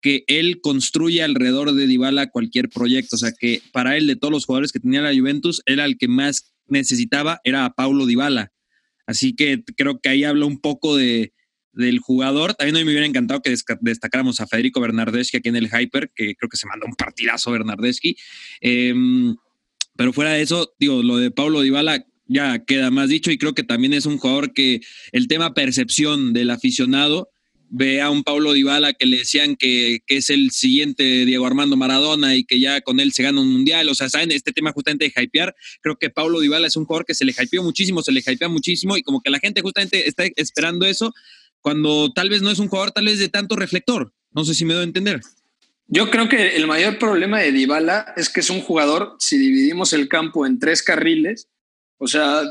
que 0.00 0.24
él 0.26 0.60
construye 0.60 1.22
alrededor 1.22 1.72
de 1.72 1.86
Dybala 1.86 2.30
cualquier 2.30 2.68
proyecto. 2.68 3.16
O 3.16 3.18
sea, 3.18 3.32
que 3.32 3.62
para 3.72 3.96
él, 3.96 4.06
de 4.06 4.16
todos 4.16 4.32
los 4.32 4.46
jugadores 4.46 4.72
que 4.72 4.80
tenía 4.80 5.02
la 5.02 5.14
Juventus, 5.14 5.62
era 5.66 5.84
el 5.84 5.98
que 5.98 6.08
más 6.08 6.54
necesitaba, 6.66 7.40
era 7.44 7.64
a 7.64 7.74
Paulo 7.74 8.06
Dybala. 8.06 8.52
Así 9.06 9.34
que 9.34 9.62
creo 9.76 10.00
que 10.00 10.10
ahí 10.10 10.24
habla 10.24 10.46
un 10.46 10.60
poco 10.60 10.96
de, 10.96 11.32
del 11.72 11.98
jugador. 11.98 12.54
También 12.54 12.76
mí 12.76 12.84
me 12.84 12.90
hubiera 12.90 13.06
encantado 13.06 13.40
que 13.40 13.54
destacáramos 13.80 14.40
a 14.40 14.46
Federico 14.46 14.80
Bernardeschi 14.80 15.38
aquí 15.38 15.48
en 15.48 15.56
el 15.56 15.70
Hyper, 15.72 16.10
que 16.14 16.34
creo 16.34 16.48
que 16.48 16.56
se 16.56 16.66
mandó 16.66 16.86
un 16.86 16.94
partidazo 16.94 17.50
Bernardeschi. 17.50 18.16
Em, 18.60 19.34
pero 19.96 20.12
fuera 20.12 20.32
de 20.32 20.42
eso, 20.42 20.74
digo, 20.78 21.02
lo 21.02 21.16
de 21.16 21.30
Paulo 21.30 21.60
Dybala 21.60 22.04
ya 22.26 22.64
queda 22.64 22.90
más 22.90 23.08
dicho 23.08 23.30
y 23.30 23.38
creo 23.38 23.54
que 23.54 23.64
también 23.64 23.94
es 23.94 24.06
un 24.06 24.18
jugador 24.18 24.52
que 24.52 24.80
el 25.12 25.28
tema 25.28 25.54
percepción 25.54 26.32
del 26.32 26.50
aficionado 26.50 27.30
ve 27.70 28.00
a 28.00 28.10
un 28.10 28.22
Paulo 28.22 28.52
Dybala 28.52 28.92
que 28.92 29.06
le 29.06 29.18
decían 29.18 29.56
que, 29.56 30.00
que 30.06 30.18
es 30.18 30.30
el 30.30 30.50
siguiente 30.50 31.24
Diego 31.24 31.46
Armando 31.46 31.76
Maradona 31.76 32.36
y 32.36 32.44
que 32.44 32.60
ya 32.60 32.80
con 32.80 33.00
él 33.00 33.12
se 33.12 33.22
gana 33.22 33.40
un 33.40 33.52
mundial. 33.52 33.88
O 33.88 33.94
sea, 33.94 34.08
saben, 34.08 34.30
este 34.32 34.52
tema 34.52 34.72
justamente 34.72 35.04
de 35.14 35.22
hypear, 35.22 35.54
creo 35.80 35.96
que 35.96 36.10
Paulo 36.10 36.40
Dybala 36.40 36.66
es 36.66 36.76
un 36.76 36.84
jugador 36.84 37.04
que 37.04 37.14
se 37.14 37.24
le 37.24 37.32
hypeó 37.32 37.62
muchísimo, 37.62 38.02
se 38.02 38.12
le 38.12 38.20
hypea 38.20 38.48
muchísimo 38.48 38.96
y 38.96 39.02
como 39.02 39.20
que 39.20 39.30
la 39.30 39.38
gente 39.38 39.60
justamente 39.60 40.08
está 40.08 40.24
esperando 40.36 40.86
eso 40.86 41.14
cuando 41.60 42.12
tal 42.12 42.30
vez 42.30 42.42
no 42.42 42.50
es 42.50 42.58
un 42.58 42.68
jugador 42.68 42.92
tal 42.92 43.06
vez 43.06 43.18
de 43.18 43.28
tanto 43.28 43.56
reflector. 43.56 44.12
No 44.32 44.44
sé 44.44 44.54
si 44.54 44.64
me 44.64 44.74
doy 44.74 44.82
a 44.82 44.84
entender. 44.84 45.20
Yo 45.86 46.10
creo 46.10 46.28
que 46.28 46.56
el 46.56 46.66
mayor 46.66 46.98
problema 46.98 47.40
de 47.40 47.50
Dybala 47.50 48.12
es 48.16 48.28
que 48.28 48.40
es 48.40 48.50
un 48.50 48.60
jugador, 48.60 49.16
si 49.18 49.38
dividimos 49.38 49.94
el 49.94 50.08
campo 50.08 50.46
en 50.46 50.58
tres 50.58 50.82
carriles, 50.82 51.48
o 51.96 52.06
sea, 52.06 52.42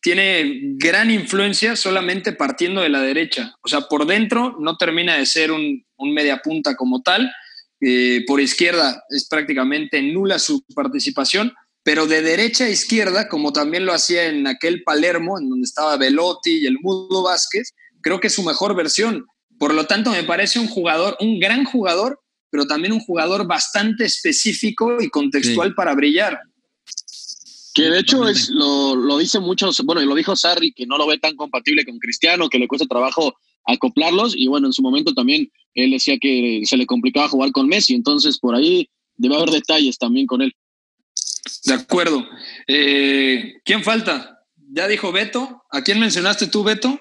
tiene 0.00 0.60
gran 0.76 1.10
influencia 1.10 1.76
solamente 1.76 2.32
partiendo 2.32 2.80
de 2.82 2.88
la 2.88 3.00
derecha. 3.00 3.54
O 3.62 3.68
sea, 3.68 3.82
por 3.82 4.06
dentro 4.06 4.56
no 4.60 4.76
termina 4.76 5.16
de 5.16 5.26
ser 5.26 5.50
un, 5.50 5.84
un 5.96 6.14
media 6.14 6.38
punta 6.42 6.76
como 6.76 7.02
tal. 7.02 7.30
Eh, 7.80 8.24
por 8.26 8.40
izquierda 8.40 9.04
es 9.10 9.28
prácticamente 9.28 10.00
nula 10.02 10.38
su 10.38 10.64
participación, 10.74 11.52
pero 11.82 12.06
de 12.06 12.22
derecha 12.22 12.64
a 12.64 12.70
izquierda, 12.70 13.28
como 13.28 13.52
también 13.52 13.86
lo 13.86 13.92
hacía 13.92 14.26
en 14.26 14.46
aquel 14.46 14.82
Palermo, 14.82 15.38
en 15.38 15.48
donde 15.48 15.64
estaba 15.64 15.96
Velotti 15.96 16.58
y 16.58 16.66
el 16.66 16.78
Mudo 16.80 17.22
Vázquez, 17.22 17.72
creo 18.02 18.20
que 18.20 18.26
es 18.28 18.34
su 18.34 18.42
mejor 18.42 18.74
versión. 18.74 19.26
Por 19.58 19.74
lo 19.74 19.86
tanto, 19.86 20.10
me 20.10 20.24
parece 20.24 20.58
un 20.58 20.68
jugador, 20.68 21.16
un 21.20 21.40
gran 21.40 21.64
jugador, 21.64 22.20
pero 22.50 22.66
también 22.66 22.92
un 22.92 23.00
jugador 23.00 23.46
bastante 23.46 24.04
específico 24.04 25.00
y 25.00 25.08
contextual 25.08 25.68
Sí. 25.68 25.74
para 25.74 25.94
brillar. 25.94 26.38
Que 27.78 27.90
de 27.90 28.00
hecho 28.00 28.26
es 28.26 28.50
lo, 28.50 28.96
lo 28.96 29.18
dice 29.18 29.38
muchos, 29.38 29.80
bueno, 29.84 30.02
y 30.02 30.04
lo 30.04 30.16
dijo 30.16 30.34
Sarri, 30.34 30.72
que 30.72 30.84
no 30.84 30.98
lo 30.98 31.06
ve 31.06 31.16
tan 31.18 31.36
compatible 31.36 31.84
con 31.84 32.00
Cristiano, 32.00 32.48
que 32.48 32.58
le 32.58 32.66
cuesta 32.66 32.88
trabajo 32.88 33.36
acoplarlos, 33.66 34.34
y 34.36 34.48
bueno, 34.48 34.66
en 34.66 34.72
su 34.72 34.82
momento 34.82 35.14
también 35.14 35.48
él 35.74 35.92
decía 35.92 36.18
que 36.20 36.62
se 36.64 36.76
le 36.76 36.86
complicaba 36.86 37.28
jugar 37.28 37.52
con 37.52 37.68
Messi, 37.68 37.94
entonces 37.94 38.40
por 38.40 38.56
ahí 38.56 38.90
debe 39.14 39.36
haber 39.36 39.50
detalles 39.50 39.96
también 39.96 40.26
con 40.26 40.42
él. 40.42 40.52
De 41.66 41.74
acuerdo. 41.74 42.26
Eh, 42.66 43.54
¿Quién 43.64 43.84
falta? 43.84 44.40
Ya 44.72 44.88
dijo 44.88 45.12
Beto. 45.12 45.62
¿A 45.70 45.82
quién 45.82 46.00
mencionaste 46.00 46.48
tú, 46.48 46.64
Beto? 46.64 46.98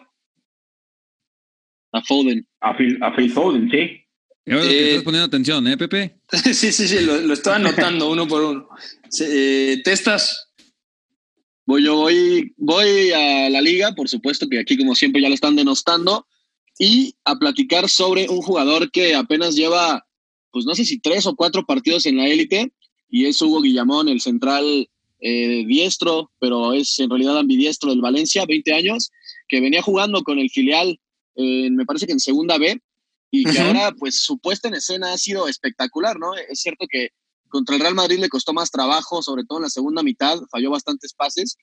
A 1.91 2.03
Foden. 2.03 2.47
A 2.61 2.77
Phil, 2.77 2.99
a 3.01 3.15
Phil 3.15 3.31
Foden, 3.31 3.67
sí. 3.71 3.77
Eh, 4.45 4.89
estás 4.89 5.03
poniendo 5.03 5.25
atención, 5.25 5.67
¿eh, 5.67 5.75
Pepe? 5.75 6.19
sí, 6.31 6.53
sí, 6.53 6.87
sí, 6.87 6.99
lo, 7.03 7.17
lo 7.17 7.33
estaba 7.33 7.55
anotando 7.55 8.11
uno 8.11 8.27
por 8.27 8.43
uno. 8.43 8.69
Eh, 9.19 9.81
¿Testas? 9.83 10.46
Voy, 11.67 11.83
yo 11.83 11.97
voy, 11.97 12.53
voy 12.55 13.11
a 13.11 13.49
la 13.49 13.59
liga, 13.59 13.93
por 13.93 14.07
supuesto 14.07 14.47
que 14.47 14.57
aquí 14.57 14.77
como 14.77 14.95
siempre 14.95 15.21
ya 15.21 15.27
lo 15.27 15.35
están 15.35 15.57
denostando, 15.57 16.25
y 16.79 17.13
a 17.25 17.35
platicar 17.35 17.89
sobre 17.89 18.29
un 18.29 18.41
jugador 18.41 18.89
que 18.89 19.13
apenas 19.13 19.53
lleva, 19.53 20.07
pues 20.51 20.65
no 20.65 20.73
sé 20.75 20.85
si 20.85 20.99
tres 20.99 21.25
o 21.25 21.35
cuatro 21.35 21.65
partidos 21.65 22.05
en 22.05 22.15
la 22.15 22.27
élite, 22.29 22.71
y 23.09 23.25
es 23.25 23.41
Hugo 23.41 23.61
Guillamón, 23.61 24.07
el 24.07 24.21
central 24.21 24.89
eh, 25.19 25.65
diestro, 25.67 26.31
pero 26.39 26.71
es 26.71 26.97
en 26.99 27.09
realidad 27.09 27.37
ambidiestro 27.37 27.89
del 27.89 27.99
Valencia, 27.99 28.45
20 28.47 28.73
años, 28.73 29.11
que 29.49 29.59
venía 29.59 29.81
jugando 29.81 30.23
con 30.23 30.39
el 30.39 30.49
filial, 30.49 30.97
eh, 31.35 31.69
me 31.69 31.85
parece 31.85 32.07
que 32.07 32.13
en 32.13 32.21
segunda 32.21 32.57
B, 32.57 32.81
y 33.29 33.43
que 33.43 33.59
ahora 33.59 33.91
pues 33.91 34.23
su 34.23 34.37
puesta 34.37 34.69
en 34.69 34.75
escena 34.75 35.11
ha 35.11 35.17
sido 35.17 35.49
espectacular, 35.49 36.17
¿no? 36.17 36.33
Es 36.33 36.61
cierto 36.61 36.85
que 36.89 37.09
contra 37.49 37.75
el 37.75 37.81
Real 37.81 37.95
Madrid 37.95 38.19
le 38.19 38.29
costó 38.29 38.53
más 38.53 38.71
trabajo, 38.71 39.21
sobre 39.21 39.43
todo 39.43 39.59
en 39.59 39.63
la 39.63 39.69
segunda 39.69 40.03
mitad, 40.03 40.39
falló 40.51 40.71
bastantes 40.71 41.13
pases. 41.13 41.57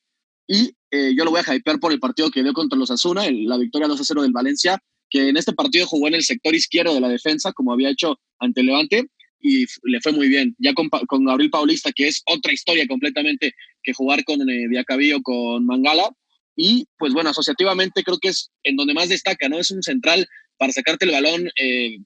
Y 0.46 0.72
eh, 0.90 1.14
yo 1.16 1.24
lo 1.24 1.30
voy 1.30 1.40
a 1.44 1.54
hypear 1.54 1.80
por 1.80 1.92
el 1.92 2.00
partido 2.00 2.30
que 2.30 2.42
dio 2.42 2.52
contra 2.52 2.78
los 2.78 2.90
Asuna, 2.90 3.24
la 3.30 3.56
victoria 3.56 3.88
2 3.88 4.00
a 4.00 4.04
0 4.04 4.22
del 4.22 4.32
Valencia, 4.32 4.82
que 5.08 5.28
en 5.28 5.36
este 5.36 5.52
partido 5.52 5.86
jugó 5.86 6.08
en 6.08 6.14
el 6.14 6.22
sector 6.22 6.54
izquierdo 6.54 6.94
de 6.94 7.00
la 7.00 7.08
defensa, 7.08 7.52
como 7.52 7.72
había 7.72 7.90
hecho 7.90 8.18
ante 8.38 8.60
el 8.60 8.66
Levante, 8.66 9.06
y 9.40 9.66
le 9.82 10.00
fue 10.00 10.12
muy 10.12 10.28
bien. 10.28 10.56
Ya 10.58 10.72
con, 10.74 10.88
con 10.88 11.24
Gabriel 11.24 11.50
Paulista, 11.50 11.92
que 11.92 12.08
es 12.08 12.22
otra 12.26 12.52
historia 12.52 12.86
completamente 12.88 13.52
que 13.82 13.92
jugar 13.92 14.24
con 14.24 14.40
eh, 14.48 14.84
con 15.22 15.66
Mangala. 15.66 16.10
Y 16.56 16.86
pues 16.98 17.12
bueno, 17.12 17.30
asociativamente 17.30 18.02
creo 18.02 18.18
que 18.18 18.28
es 18.28 18.50
en 18.62 18.76
donde 18.76 18.94
más 18.94 19.08
destaca, 19.08 19.48
¿no? 19.48 19.58
Es 19.58 19.70
un 19.70 19.82
central 19.82 20.26
para 20.58 20.72
sacarte 20.72 21.04
el 21.04 21.12
balón 21.12 21.50
eh, 21.60 21.98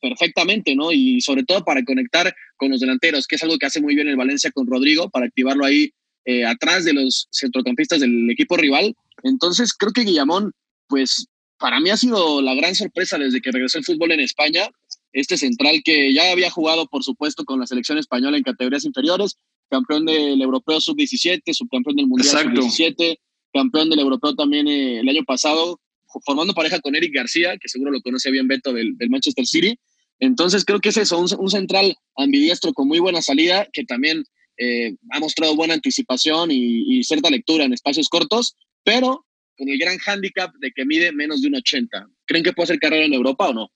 perfectamente, 0.00 0.74
¿no? 0.74 0.92
Y 0.92 1.20
sobre 1.20 1.44
todo 1.44 1.64
para 1.64 1.84
conectar 1.84 2.34
con 2.56 2.70
los 2.70 2.80
delanteros, 2.80 3.26
que 3.26 3.36
es 3.36 3.42
algo 3.42 3.58
que 3.58 3.66
hace 3.66 3.80
muy 3.80 3.94
bien 3.94 4.08
el 4.08 4.16
Valencia 4.16 4.50
con 4.50 4.66
Rodrigo, 4.66 5.10
para 5.10 5.26
activarlo 5.26 5.64
ahí 5.64 5.90
eh, 6.24 6.44
atrás 6.44 6.84
de 6.84 6.92
los 6.92 7.28
centrocampistas 7.30 8.00
del 8.00 8.30
equipo 8.30 8.56
rival. 8.56 8.94
Entonces, 9.22 9.72
creo 9.72 9.92
que 9.92 10.02
Guillamón, 10.02 10.52
pues 10.88 11.26
para 11.58 11.80
mí 11.80 11.90
ha 11.90 11.96
sido 11.96 12.42
la 12.42 12.54
gran 12.54 12.74
sorpresa 12.74 13.18
desde 13.18 13.40
que 13.40 13.50
regresó 13.50 13.78
el 13.78 13.84
fútbol 13.84 14.12
en 14.12 14.20
España. 14.20 14.68
Este 15.12 15.38
central 15.38 15.80
que 15.84 16.12
ya 16.12 16.30
había 16.30 16.50
jugado, 16.50 16.86
por 16.86 17.02
supuesto, 17.02 17.44
con 17.44 17.60
la 17.60 17.66
selección 17.66 17.98
española 17.98 18.36
en 18.36 18.42
categorías 18.42 18.84
inferiores, 18.84 19.36
campeón 19.70 20.04
del 20.04 20.40
Europeo 20.40 20.80
Sub-17, 20.80 21.42
subcampeón 21.52 21.96
del 21.96 22.06
Mundial 22.06 22.34
Exacto. 22.34 22.62
Sub-17, 22.62 23.18
campeón 23.52 23.88
del 23.88 24.00
Europeo 24.00 24.34
también 24.34 24.68
eh, 24.68 25.00
el 25.00 25.08
año 25.08 25.24
pasado, 25.24 25.80
formando 26.24 26.54
pareja 26.54 26.80
con 26.80 26.94
Eric 26.94 27.14
García, 27.14 27.56
que 27.58 27.68
seguro 27.68 27.90
lo 27.90 28.00
conoce 28.00 28.30
bien 28.30 28.48
Beto 28.48 28.72
del, 28.72 28.96
del 28.96 29.10
Manchester 29.10 29.46
City. 29.46 29.78
Entonces 30.18 30.64
creo 30.64 30.80
que 30.80 30.88
es 30.88 30.96
eso, 30.96 31.18
un, 31.18 31.28
un 31.38 31.50
central 31.50 31.96
ambidiestro 32.16 32.72
con 32.72 32.88
muy 32.88 32.98
buena 32.98 33.20
salida, 33.20 33.66
que 33.72 33.84
también 33.84 34.24
eh, 34.58 34.94
ha 35.10 35.20
mostrado 35.20 35.54
buena 35.54 35.74
anticipación 35.74 36.50
y, 36.50 36.98
y, 36.98 37.04
cierta 37.04 37.28
lectura 37.28 37.64
en 37.64 37.74
espacios 37.74 38.08
cortos, 38.08 38.56
pero 38.82 39.26
con 39.56 39.68
el 39.68 39.78
gran 39.78 39.98
hándicap 39.98 40.54
de 40.56 40.72
que 40.72 40.84
mide 40.86 41.12
menos 41.12 41.42
de 41.42 41.48
un 41.48 41.56
80. 41.56 42.08
¿Creen 42.26 42.44
que 42.44 42.52
puede 42.52 42.64
hacer 42.64 42.78
carrera 42.78 43.04
en 43.04 43.14
Europa 43.14 43.48
o 43.48 43.54
no? 43.54 43.70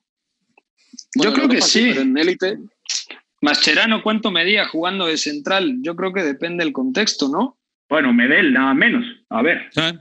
Bueno, 1.17 1.31
Yo 1.31 1.35
creo 1.35 1.49
que 1.49 1.61
sí. 1.61 1.89
Pero 1.91 2.03
en 2.03 2.17
élite. 2.17 2.59
Mascherano, 3.43 4.03
¿cuánto 4.03 4.31
medía 4.31 4.67
jugando 4.69 5.07
de 5.07 5.17
central? 5.17 5.79
Yo 5.83 5.97
creo 5.97 6.13
que 6.13 6.23
depende 6.23 6.65
del 6.65 6.73
contexto, 6.73 7.29
¿no? 7.29 7.59
Bueno, 7.89 8.13
Medel, 8.13 8.53
nada 8.53 8.75
menos. 8.75 9.05
A 9.31 9.43
ver. 9.43 9.69
¿sabes? 9.73 10.01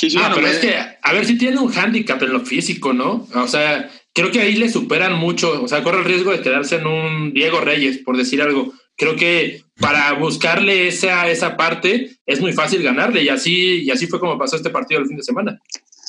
Sí, 0.00 0.08
sí, 0.08 0.16
Ah, 0.18 0.32
pero 0.34 0.46
es 0.46 0.56
que, 0.60 0.74
a 0.74 1.12
ver 1.12 1.26
si 1.26 1.36
tiene 1.36 1.58
un 1.58 1.68
hándicap 1.68 2.22
en 2.22 2.32
lo 2.32 2.40
físico, 2.40 2.94
¿no? 2.94 3.28
O 3.34 3.46
sea, 3.46 3.90
creo 4.14 4.30
que 4.30 4.40
ahí 4.40 4.54
le 4.54 4.70
superan 4.70 5.12
mucho, 5.12 5.62
o 5.62 5.68
sea, 5.68 5.82
corre 5.82 5.98
el 5.98 6.06
riesgo 6.06 6.32
de 6.32 6.40
quedarse 6.40 6.76
en 6.76 6.86
un 6.86 7.34
Diego 7.34 7.60
Reyes, 7.60 7.98
por 7.98 8.16
decir 8.16 8.40
algo. 8.40 8.72
Creo 8.96 9.14
que 9.14 9.62
para 9.78 10.14
buscarle 10.14 10.88
esa, 10.88 11.28
esa 11.28 11.54
parte 11.54 12.12
es 12.24 12.40
muy 12.40 12.54
fácil 12.54 12.82
ganarle 12.82 13.24
y 13.24 13.28
así, 13.28 13.82
y 13.82 13.90
así 13.90 14.06
fue 14.06 14.18
como 14.18 14.38
pasó 14.38 14.56
este 14.56 14.70
partido 14.70 15.02
el 15.02 15.06
fin 15.06 15.18
de 15.18 15.22
semana. 15.22 15.60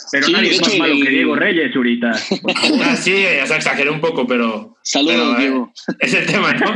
Pero 0.09 0.29
nadie 0.29 0.51
es 0.51 0.61
más 0.61 0.77
malo 0.77 0.95
que 1.03 1.09
Diego 1.09 1.35
Reyes 1.35 1.75
ahorita. 1.75 2.11
ah, 2.85 2.95
sí, 2.95 3.25
o 3.43 3.45
sea, 3.45 3.57
exageré 3.57 3.89
un 3.89 3.99
poco, 3.99 4.25
pero. 4.25 4.77
Saludos, 4.83 5.35
eh, 5.35 5.41
Diego. 5.41 5.73
Es 5.99 6.13
el 6.13 6.25
tema, 6.27 6.53
¿no? 6.53 6.75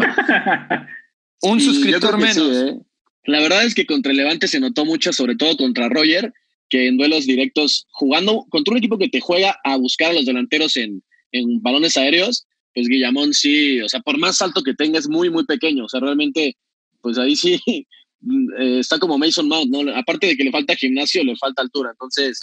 un 1.50 1.62
suscriptor 1.62 2.18
menos. 2.18 2.38
¿eh? 2.38 2.76
La 3.24 3.40
verdad 3.40 3.64
es 3.64 3.74
que 3.74 3.86
contra 3.86 4.12
Levante 4.12 4.50
se 4.50 4.60
notó 4.60 4.84
mucho, 4.84 5.14
sobre 5.14 5.38
todo 5.38 5.56
contra 5.56 5.88
Roger, 5.88 6.34
que 6.70 6.88
en 6.88 6.98
duelos 6.98 7.26
directos, 7.26 7.86
jugando 7.92 8.46
contra 8.50 8.72
un 8.72 8.78
equipo 8.78 8.98
que 8.98 9.10
te 9.10 9.20
juega 9.20 9.58
a 9.64 9.78
buscar 9.78 10.12
a 10.12 10.14
los 10.14 10.26
delanteros 10.26 10.78
en, 10.78 11.04
en 11.32 11.62
balones 11.62 11.98
aéreos, 11.98 12.46
pues 12.76 12.88
Guillamón 12.88 13.34
sí, 13.34 13.82
o 13.82 13.90
sea, 13.90 14.02
por 14.02 14.18
más 14.18 14.42
alto 14.42 14.62
que 14.62 14.74
tenga 14.74 15.00
es 15.00 15.08
muy, 15.08 15.30
muy 15.30 15.46
pequeño. 15.46 15.86
O 15.86 15.90
sea, 15.90 16.02
realmente, 16.02 16.58
pues 17.02 17.18
ahí 17.18 17.36
sí 17.36 17.60
eh, 17.68 18.80
está 18.80 19.00
como 19.00 19.18
Mason 19.18 19.48
Mount, 19.48 19.72
¿no? 19.72 19.96
Aparte 19.96 20.28
de 20.28 20.36
que 20.36 20.44
le 20.44 20.52
falta 20.52 20.76
gimnasio, 20.76 21.24
le 21.24 21.38
falta 21.38 21.62
altura. 21.62 21.92
Entonces, 21.92 22.40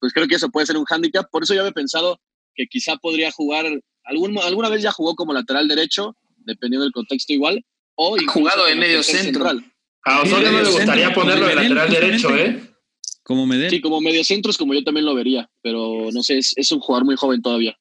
pues 0.00 0.12
creo 0.12 0.28
que 0.28 0.36
eso 0.36 0.50
puede 0.50 0.66
ser 0.66 0.76
un 0.76 0.84
hándicap. 0.84 1.28
Por 1.30 1.42
eso 1.42 1.54
yo 1.54 1.60
había 1.60 1.72
pensado 1.72 2.20
que 2.54 2.66
quizá 2.66 2.96
podría 2.96 3.32
jugar, 3.32 3.66
algún, 4.04 4.38
alguna 4.38 4.68
vez 4.68 4.82
ya 4.82 4.92
jugó 4.92 5.16
como 5.16 5.32
lateral 5.32 5.66
derecho, 5.66 6.16
dependiendo 6.36 6.84
del 6.84 6.92
contexto 6.92 7.32
igual. 7.32 7.64
O 7.96 8.16
ha 8.16 8.32
jugado 8.32 8.66
de 8.66 8.76
medio 8.76 9.02
centro. 9.02 9.24
Central. 9.24 9.72
A 10.04 10.22
Osorio 10.22 10.50
no 10.50 10.62
le 10.62 10.70
gustaría 10.70 11.12
ponerlo 11.12 11.46
de 11.46 11.54
lateral 11.54 11.90
derecho, 11.90 12.36
¿eh? 12.36 12.71
Como 13.22 13.46
Medel. 13.46 13.70
Sí, 13.70 13.80
como 13.80 14.00
medio 14.00 14.24
centro 14.24 14.50
es 14.50 14.58
como 14.58 14.74
yo 14.74 14.82
también 14.82 15.06
lo 15.06 15.14
vería, 15.14 15.48
pero 15.62 16.08
no 16.12 16.22
sé, 16.22 16.38
es, 16.38 16.54
es 16.56 16.72
un 16.72 16.80
jugador 16.80 17.04
muy 17.04 17.16
joven 17.16 17.40
todavía. 17.40 17.76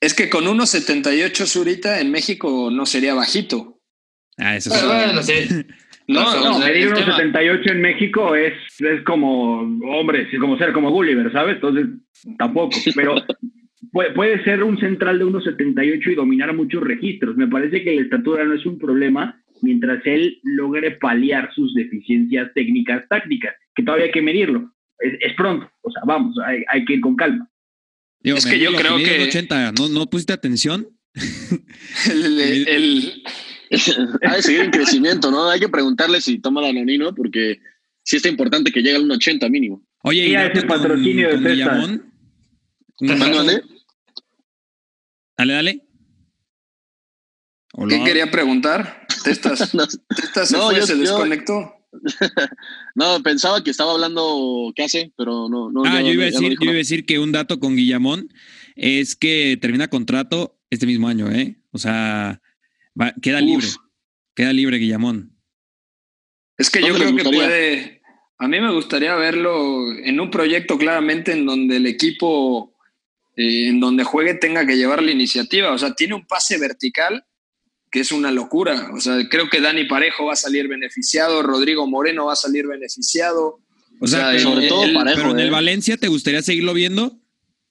Es 0.00 0.14
que 0.14 0.30
con 0.30 0.44
1.78 0.44 1.46
Zurita 1.46 2.00
en 2.00 2.10
México 2.10 2.70
no 2.72 2.86
sería 2.86 3.14
bajito. 3.14 3.80
Ah, 4.38 4.56
eso 4.56 4.70
Pero 4.72 4.86
bueno, 4.86 5.22
sí. 5.22 5.32
No, 6.08 6.42
no, 6.42 6.58
medir 6.58 6.88
1.78 6.88 7.70
en 7.70 7.80
México 7.82 8.34
es, 8.34 8.54
es 8.80 9.02
como, 9.04 9.60
hombre, 9.60 10.26
es 10.32 10.40
como 10.40 10.58
ser 10.58 10.72
como 10.72 10.90
Gulliver, 10.90 11.30
¿sabes? 11.30 11.56
Entonces, 11.56 11.86
tampoco. 12.36 12.76
Pero 12.96 13.14
puede, 13.92 14.10
puede 14.12 14.42
ser 14.42 14.64
un 14.64 14.76
central 14.80 15.20
de 15.20 15.26
1.78 15.26 16.10
y 16.10 16.14
dominar 16.16 16.52
muchos 16.54 16.82
registros. 16.82 17.36
Me 17.36 17.46
parece 17.46 17.84
que 17.84 17.94
la 17.94 18.02
estatura 18.02 18.44
no 18.44 18.54
es 18.54 18.66
un 18.66 18.78
problema 18.78 19.40
mientras 19.62 20.04
él 20.04 20.40
logre 20.42 20.92
paliar 20.92 21.52
sus 21.54 21.74
deficiencias 21.74 22.52
técnicas, 22.54 23.06
tácticas, 23.08 23.54
que 23.74 23.82
todavía 23.82 24.06
hay 24.06 24.12
que 24.12 24.22
medirlo. 24.22 24.72
Es, 25.00 25.12
es 25.20 25.34
pronto, 25.36 25.70
o 25.82 25.90
sea, 25.90 26.02
vamos, 26.06 26.36
hay, 26.44 26.62
hay 26.68 26.84
que 26.84 26.94
ir 26.94 27.00
con 27.00 27.16
calma. 27.16 27.50
Digo, 28.22 28.36
Es 28.36 28.44
que 28.46 28.58
yo 28.58 28.72
creo 28.74 28.98
que- 28.98 29.24
80. 29.28 29.72
¿No, 29.72 29.88
¿No 29.88 30.06
pusiste 30.10 30.32
atención? 30.32 30.86
El, 32.08 32.38
el- 32.68 33.22
ha 34.22 34.36
de 34.36 34.42
seguir 34.42 34.60
en 34.62 34.70
crecimiento, 34.70 35.30
¿no? 35.30 35.48
Hay 35.48 35.60
que 35.60 35.68
preguntarle 35.68 36.20
si 36.20 36.38
toma 36.38 36.60
Danonino, 36.60 37.14
porque 37.14 37.60
sí 38.04 38.16
está 38.16 38.28
importante 38.28 38.72
que 38.72 38.82
llegue 38.82 38.96
al 38.96 39.04
1.80 39.08 39.48
mínimo. 39.50 39.82
Oye, 40.02 40.32
dato 40.32 40.58
ese 40.58 40.66
patrocinio 40.66 41.28
de? 41.28 41.36
Un 42.98 43.06
dato- 43.08 43.18
Mándale. 43.20 43.62
Dale, 45.38 45.52
dale. 45.54 45.86
¿Qué 47.88 48.02
quería 48.04 48.30
preguntar? 48.30 49.06
¿Testas, 49.24 49.72
No, 49.74 49.86
testas 50.14 50.48
se, 50.48 50.56
No, 50.56 50.66
fue, 50.66 50.76
yo- 50.80 50.86
se 50.86 50.94
yo- 50.94 51.00
desconectó? 51.00 51.72
no, 52.94 53.22
pensaba 53.22 53.62
que 53.62 53.70
estaba 53.70 53.92
hablando 53.92 54.72
qué 54.74 54.84
hace, 54.84 55.12
pero 55.16 55.48
no. 55.48 55.70
no 55.70 55.84
Ah, 55.84 56.00
ya- 56.00 56.02
yo 56.02 56.12
iba, 56.12 56.22
a 56.24 56.26
decir, 56.26 56.48
dijo 56.50 56.60
yo 56.60 56.64
iba 56.64 56.70
a 56.70 56.74
nada. 56.74 56.78
decir 56.78 57.06
que 57.06 57.18
un 57.18 57.32
dato 57.32 57.58
con 57.60 57.76
Guillamón 57.76 58.28
es 58.76 59.16
que 59.16 59.58
termina 59.60 59.88
contrato 59.88 60.58
este 60.70 60.86
mismo 60.86 61.08
año, 61.08 61.30
¿eh? 61.30 61.56
O 61.72 61.78
sea, 61.78 62.40
va- 63.00 63.14
queda 63.20 63.38
Uf. 63.38 63.44
libre. 63.46 63.66
Queda 64.34 64.52
libre 64.52 64.78
Guillamón. 64.78 65.36
Es 66.56 66.70
que 66.70 66.80
yo 66.80 66.88
¿Dónde 66.88 67.04
les 67.06 67.12
creo 67.14 67.30
que 67.30 67.36
puede. 67.36 68.02
A 68.38 68.48
mí 68.48 68.60
me 68.60 68.72
gustaría 68.72 69.14
verlo 69.16 69.92
en 69.92 70.18
un 70.20 70.30
proyecto 70.30 70.78
claramente 70.78 71.32
en 71.32 71.44
donde 71.44 71.76
el 71.76 71.86
equipo, 71.86 72.74
eh, 73.36 73.68
en 73.68 73.80
donde 73.80 74.04
juegue, 74.04 74.34
tenga 74.34 74.66
que 74.66 74.76
llevar 74.76 75.02
la 75.02 75.10
iniciativa. 75.10 75.72
O 75.72 75.78
sea, 75.78 75.94
tiene 75.94 76.14
un 76.14 76.26
pase 76.26 76.58
vertical 76.58 77.24
que 77.90 78.00
es 78.00 78.12
una 78.12 78.30
locura. 78.30 78.90
O 78.94 79.00
sea, 79.00 79.18
creo 79.28 79.48
que 79.50 79.60
Dani 79.60 79.84
Parejo 79.84 80.26
va 80.26 80.34
a 80.34 80.36
salir 80.36 80.68
beneficiado, 80.68 81.42
Rodrigo 81.42 81.86
Moreno 81.86 82.26
va 82.26 82.34
a 82.34 82.36
salir 82.36 82.66
beneficiado. 82.66 83.60
O 84.00 84.06
sea, 84.06 84.18
O 84.20 84.22
sea, 84.22 84.30
pero, 84.32 84.40
sobre 84.42 84.68
todo 84.68 84.84
el- 84.84 84.94
Parejo, 84.94 85.16
pero 85.18 85.30
en 85.32 85.40
el 85.40 85.48
¿eh? 85.48 85.50
Valencia, 85.50 85.96
¿te 85.96 86.08
gustaría 86.08 86.42
seguirlo 86.42 86.72
viendo? 86.74 87.16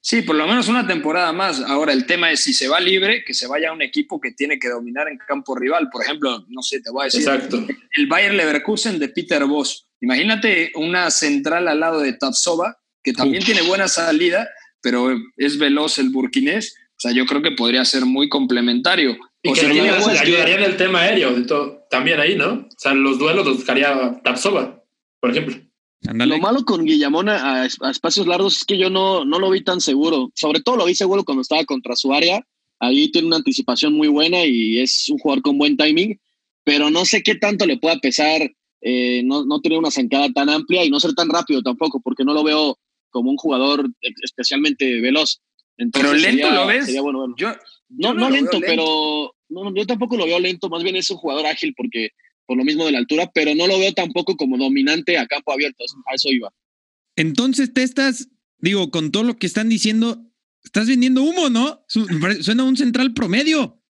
Sí, 0.02 0.22
por 0.22 0.36
lo 0.38 0.48
menos 0.48 0.68
una 0.70 0.88
temporada 0.88 1.34
más. 1.34 1.60
Ahora, 1.62 1.92
el 1.92 2.06
tema 2.06 2.32
es 2.32 2.42
si 2.42 2.54
se 2.54 2.68
va 2.70 2.80
libre, 2.80 3.24
que 3.26 3.34
se 3.34 3.48
vaya 3.48 3.70
a 3.70 3.74
un 3.74 3.82
equipo 3.82 4.20
que 4.22 4.32
tiene 4.32 4.58
que 4.58 4.70
dominar 4.70 5.10
en 5.10 5.18
campo 5.28 5.56
rival. 5.58 5.90
Por 5.92 6.04
ejemplo, 6.04 6.46
no 6.48 6.62
sé, 6.62 6.80
te 6.82 6.90
voy 6.90 7.02
a 7.02 7.06
decir, 7.06 7.22
Exacto. 7.22 7.66
el 7.98 8.08
Bayer 8.08 8.34
Leverkusen 8.34 8.98
de 8.98 9.10
Peter 9.10 9.44
Boss. 9.46 9.88
Imagínate 10.00 10.72
una 10.76 11.12
central 11.12 11.68
al 11.68 11.82
lado 11.82 12.00
de 12.00 12.14
Tapsova, 12.14 12.78
que 13.04 13.12
también 13.12 13.42
Uf. 13.44 13.46
tiene 13.46 13.62
buena 13.64 13.90
salida, 13.90 14.48
pero 14.82 15.18
es 15.36 15.58
veloz 15.58 15.98
el 16.00 16.10
burkinés. 16.12 16.76
O 16.92 17.00
sea, 17.02 17.12
yo 17.12 17.26
creo 17.26 17.42
que 17.42 17.52
podría 17.52 17.84
ser 17.84 18.06
muy 18.06 18.30
complementario. 18.30 19.18
Y 19.42 19.50
O 19.50 19.54
que 19.54 19.62
ayudaría- 19.62 20.22
ayudaría 20.22 20.56
en 20.56 20.64
el 20.64 20.78
tema 20.78 21.02
aéreo 21.02 21.34
también 21.90 22.20
ahí, 22.20 22.36
¿no? 22.36 22.52
O 22.54 22.68
sea, 22.78 22.94
los 22.94 23.18
duelos 23.18 23.46
los 23.46 23.56
buscaría 23.58 24.20
Tapsova, 24.24 24.84
por 25.22 25.32
ejemplo. 25.32 25.56
Ándale. 26.08 26.36
Lo 26.36 26.42
malo 26.42 26.64
con 26.66 26.86
Guillamón 26.86 27.30
a, 27.30 27.64
a 27.64 27.66
espacios 27.66 28.26
largos 28.28 28.58
es 28.58 28.66
que 28.66 28.78
yo 28.78 28.90
no, 28.90 29.26
no 29.26 29.40
lo 29.40 29.50
vi 29.50 29.64
tan 29.64 29.82
seguro. 29.82 30.30
Sobre 30.36 30.62
todo 30.62 30.78
lo 30.78 30.86
vi 30.86 30.96
seguro 30.96 31.24
cuando 31.24 31.42
estaba 31.42 31.64
contra 31.66 31.96
su 31.96 32.14
área. 32.14 32.42
Ahí 32.80 33.12
tiene 33.12 33.28
una 33.28 33.38
anticipación 33.38 33.94
muy 33.94 34.08
buena 34.08 34.46
y 34.46 34.80
es 34.80 35.10
un 35.10 35.18
jugador 35.20 35.42
con 35.42 35.58
buen 35.58 35.76
timing, 35.76 36.18
pero 36.64 36.90
no 36.90 37.04
sé 37.06 37.22
qué 37.24 37.36
tanto 37.36 37.66
le 37.66 37.78
pueda 37.78 37.98
pesar 38.00 38.50
eh, 38.82 39.22
no, 39.26 39.44
no 39.46 39.60
tener 39.60 39.78
una 39.78 39.92
zancada 39.92 40.30
tan 40.32 40.50
amplia 40.50 40.86
y 40.86 40.90
no 40.90 41.02
ser 41.02 41.14
tan 41.14 41.28
rápido 41.28 41.62
tampoco, 41.62 42.00
porque 42.02 42.24
no 42.24 42.34
lo 42.34 42.44
veo 42.44 42.78
como 43.10 43.30
un 43.32 43.36
jugador 43.36 43.86
ex- 44.00 44.22
especialmente 44.24 45.02
veloz. 45.02 45.42
Entonces 45.78 46.12
Pero 46.12 46.22
lento 46.22 46.46
sería- 46.48 46.62
lo 46.62 46.68
ves. 46.68 46.86
sería 46.86 47.02
bueno 47.02 47.20
verlo. 47.22 47.36
Yo, 47.38 47.50
No, 47.90 48.14
no, 48.14 48.30
lento, 48.30 48.52
pero 48.68 49.36
no, 49.50 49.76
yo 49.76 49.86
tampoco 49.88 50.16
lo 50.18 50.26
veo 50.26 50.40
lento. 50.40 50.70
Más 50.70 50.84
bien 50.84 50.96
es 50.96 51.10
un 51.10 51.18
jugador 51.18 51.46
ágil 51.48 51.74
porque 51.76 52.10
por 52.46 52.58
lo 52.58 52.64
mismo 52.64 52.86
de 52.86 52.92
la 52.94 52.98
altura, 53.00 53.30
pero 53.34 53.54
no 53.56 53.68
lo 53.68 53.78
veo 53.78 53.94
tampoco 53.94 54.36
como 54.36 54.58
dominante 54.58 55.18
a 55.18 55.28
campo 55.28 55.52
abierto. 55.52 55.84
eso- 55.86 55.98
A 56.12 56.16
eso 56.16 56.30
iba. 56.32 56.52
Entonces 57.16 57.74
te 57.74 57.84
estás, 57.84 58.30
digo, 58.60 58.90
con 58.92 59.12
todo 59.12 59.24
lo 59.24 59.38
que 59.38 59.46
están 59.48 59.70
diciendo, 59.70 60.24
estás 60.64 60.88
vendiendo 60.88 61.22
humo, 61.24 61.50
¿no? 61.50 61.84
Suena 61.88 62.64
a 62.64 62.66
un 62.66 62.78
central 62.78 63.14
promedio. 63.14 63.82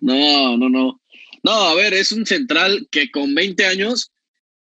No, 0.00 0.56
no, 0.56 0.68
no. 0.68 1.00
No, 1.42 1.52
a 1.52 1.74
ver, 1.74 1.94
es 1.94 2.12
un 2.12 2.26
central 2.26 2.86
que 2.90 3.10
con 3.10 3.34
20 3.34 3.64
años, 3.66 4.12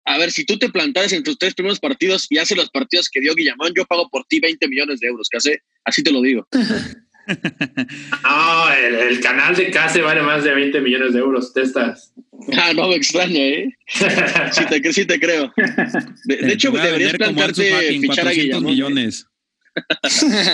a 0.05 0.17
ver, 0.17 0.31
si 0.31 0.43
tú 0.45 0.57
te 0.57 0.69
plantaras 0.69 1.13
en 1.13 1.23
tus 1.23 1.37
tres 1.37 1.53
primeros 1.53 1.79
partidos 1.79 2.25
y 2.29 2.37
haces 2.39 2.57
los 2.57 2.69
partidos 2.71 3.09
que 3.09 3.21
dio 3.21 3.35
Guillamón, 3.35 3.73
yo 3.75 3.85
pago 3.85 4.09
por 4.09 4.25
ti 4.25 4.39
20 4.39 4.67
millones 4.67 4.99
de 4.99 5.07
euros, 5.07 5.27
que 5.29 5.37
hace, 5.37 5.61
así 5.85 6.01
te 6.03 6.11
lo 6.11 6.21
digo. 6.21 6.47
No, 8.23 8.73
el, 8.77 8.95
el 8.95 9.19
canal 9.21 9.55
de 9.55 9.71
Case 9.71 10.01
vale 10.01 10.21
más 10.21 10.43
de 10.43 10.53
20 10.53 10.81
millones 10.81 11.13
de 11.13 11.19
euros. 11.19 11.53
Testas. 11.53 12.13
Ah, 12.57 12.73
no 12.73 12.89
me 12.89 12.95
extraña, 12.95 13.39
¿eh? 13.39 13.69
Sí 14.51 14.65
te, 14.65 14.93
sí 14.93 15.05
te 15.05 15.19
creo. 15.19 15.51
De, 16.25 16.37
de 16.37 16.53
hecho, 16.53 16.71
deberías 16.71 17.13
en 17.13 18.01
fichar 18.01 18.27
a 18.27 18.31
400 18.31 18.35
Guillamón. 18.35 18.65
¿eh? 18.65 18.71
millones. 18.71 19.27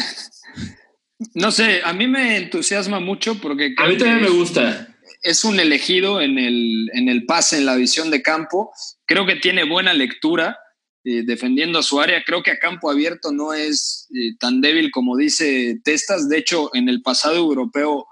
no 1.33 1.51
sé, 1.51 1.81
a 1.83 1.93
mí 1.93 2.07
me 2.07 2.37
entusiasma 2.37 2.99
mucho 2.99 3.39
porque 3.39 3.73
A 3.77 3.87
mí 3.87 3.97
también 3.97 4.21
me 4.21 4.29
gusta. 4.29 4.87
es 5.23 5.43
un 5.43 5.59
elegido 5.59 6.21
en 6.21 6.37
el, 6.37 6.89
en 6.93 7.09
el 7.09 7.25
pase, 7.25 7.57
en 7.57 7.65
la 7.65 7.75
visión 7.75 8.11
de 8.11 8.21
campo. 8.21 8.71
Creo 9.05 9.25
que 9.25 9.35
tiene 9.35 9.63
buena 9.63 9.93
lectura 9.93 10.57
eh, 11.03 11.23
defendiendo 11.25 11.81
su 11.81 11.99
área. 11.99 12.23
Creo 12.25 12.43
que 12.43 12.51
a 12.51 12.59
campo 12.59 12.89
abierto 12.91 13.31
no 13.31 13.53
es 13.53 14.07
eh, 14.13 14.35
tan 14.39 14.61
débil 14.61 14.91
como 14.91 15.15
dice 15.17 15.79
Testas. 15.83 16.29
De 16.29 16.37
hecho, 16.37 16.69
en 16.75 16.89
el 16.89 17.01
pasado 17.01 17.35
europeo, 17.35 18.05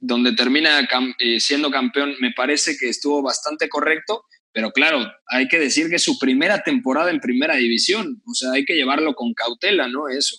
donde 0.00 0.32
termina 0.34 0.80
cam- 0.88 1.14
eh, 1.18 1.40
siendo 1.40 1.70
campeón, 1.70 2.14
me 2.20 2.32
parece 2.32 2.76
que 2.78 2.88
estuvo 2.88 3.22
bastante 3.22 3.68
correcto. 3.68 4.24
Pero 4.52 4.70
claro, 4.72 5.06
hay 5.26 5.46
que 5.46 5.58
decir 5.58 5.88
que 5.88 5.96
es 5.96 6.02
su 6.02 6.18
primera 6.18 6.62
temporada 6.62 7.10
en 7.10 7.20
primera 7.20 7.56
división. 7.56 8.22
O 8.26 8.34
sea, 8.34 8.52
hay 8.52 8.64
que 8.64 8.74
llevarlo 8.74 9.14
con 9.14 9.34
cautela, 9.34 9.88
¿no? 9.88 10.08
Eso. 10.08 10.36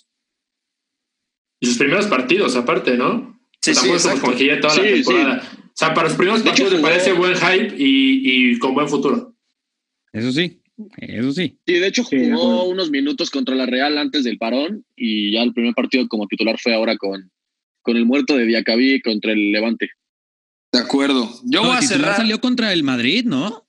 Y 1.60 1.66
sus 1.66 1.78
primeros 1.78 2.06
partidos, 2.06 2.56
aparte, 2.56 2.96
¿no? 2.96 3.38
Sí, 3.60 3.70
O 3.70 3.74
sea, 3.74 3.82
sí, 3.82 4.20
Sí, 4.70 4.80
temporada. 4.80 5.42
O 5.66 5.72
sea, 5.74 5.94
para 5.94 6.08
los 6.08 6.16
primeros 6.16 6.42
De 6.42 6.50
hecho, 6.50 6.64
partidos 6.64 6.82
me 6.82 6.88
parece 6.88 7.12
buen 7.12 7.34
hype 7.36 7.74
y, 7.78 8.52
y 8.52 8.58
con 8.58 8.74
buen 8.74 8.88
futuro. 8.88 9.34
Eso 10.12 10.32
sí, 10.32 10.59
eso 10.98 11.32
sí. 11.32 11.58
Sí, 11.66 11.72
de 11.74 11.86
hecho 11.86 12.04
Sí, 12.04 12.30
jugó 12.30 12.64
unos 12.68 12.90
minutos 12.90 13.30
contra 13.30 13.54
la 13.54 13.66
Real 13.66 13.98
antes 13.98 14.24
del 14.24 14.38
parón 14.38 14.84
y 14.96 15.32
ya 15.32 15.42
el 15.42 15.52
primer 15.52 15.74
partido 15.74 16.06
como 16.08 16.26
titular 16.26 16.58
fue 16.60 16.74
ahora 16.74 16.96
con, 16.96 17.30
con 17.82 17.96
el 17.96 18.04
muerto 18.06 18.36
de 18.36 18.46
Diacabí 18.46 19.00
contra 19.02 19.32
el 19.32 19.52
Levante. 19.52 19.90
De 20.72 20.78
acuerdo. 20.78 21.28
Yo 21.44 21.62
No, 21.62 21.68
voy 21.68 21.76
a 21.76 21.82
cerrar. 21.82 22.16
salió 22.16 22.40
contra 22.40 22.72
el 22.72 22.82
Madrid, 22.82 23.24
¿no? 23.24 23.66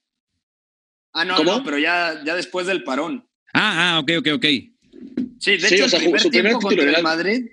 Ah, 1.12 1.24
no, 1.24 1.36
¿Cómo? 1.36 1.52
no, 1.58 1.64
pero 1.64 1.78
ya, 1.78 2.22
ya 2.24 2.34
después 2.34 2.66
del 2.66 2.84
parón. 2.84 3.26
Ah, 3.52 3.96
ah, 3.96 4.00
ok, 4.00 4.10
ok, 4.18 4.28
ok. 4.34 4.44
Sí, 5.38 5.56
de 5.56 5.60
Sí, 5.68 5.74
hecho, 5.74 5.84
o 5.86 5.88
sea, 5.88 5.98
el 5.98 6.04
primer 6.10 6.22
tiempo 6.30 6.60
contra 6.60 6.96
el 6.96 7.02
Madrid 7.02 7.46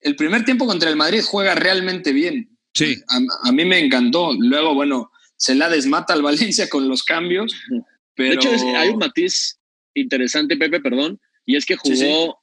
el 0.00 0.14
primer 0.14 0.44
tiempo 0.44 0.66
contra 0.66 0.88
el 0.90 0.96
Madrid 0.96 1.20
juega 1.24 1.54
realmente 1.54 2.12
bien. 2.12 2.56
Sí. 2.74 2.96
A, 3.42 3.50
mí 3.50 3.64
me 3.64 3.78
encantó. 3.78 4.32
Luego, 4.38 4.74
bueno, 4.74 5.10
se 5.36 5.54
la 5.54 5.68
desmata 5.68 6.12
al 6.12 6.22
Valencia 6.22 6.68
con 6.68 6.88
los 6.88 7.02
cambios. 7.02 7.52
Pero... 8.16 8.30
De 8.30 8.34
hecho, 8.36 8.50
hay 8.76 8.88
un 8.88 8.98
matiz 8.98 9.58
interesante, 9.94 10.56
Pepe, 10.56 10.80
perdón, 10.80 11.20
y 11.44 11.56
es 11.56 11.64
que 11.64 11.76
jugó 11.76 12.38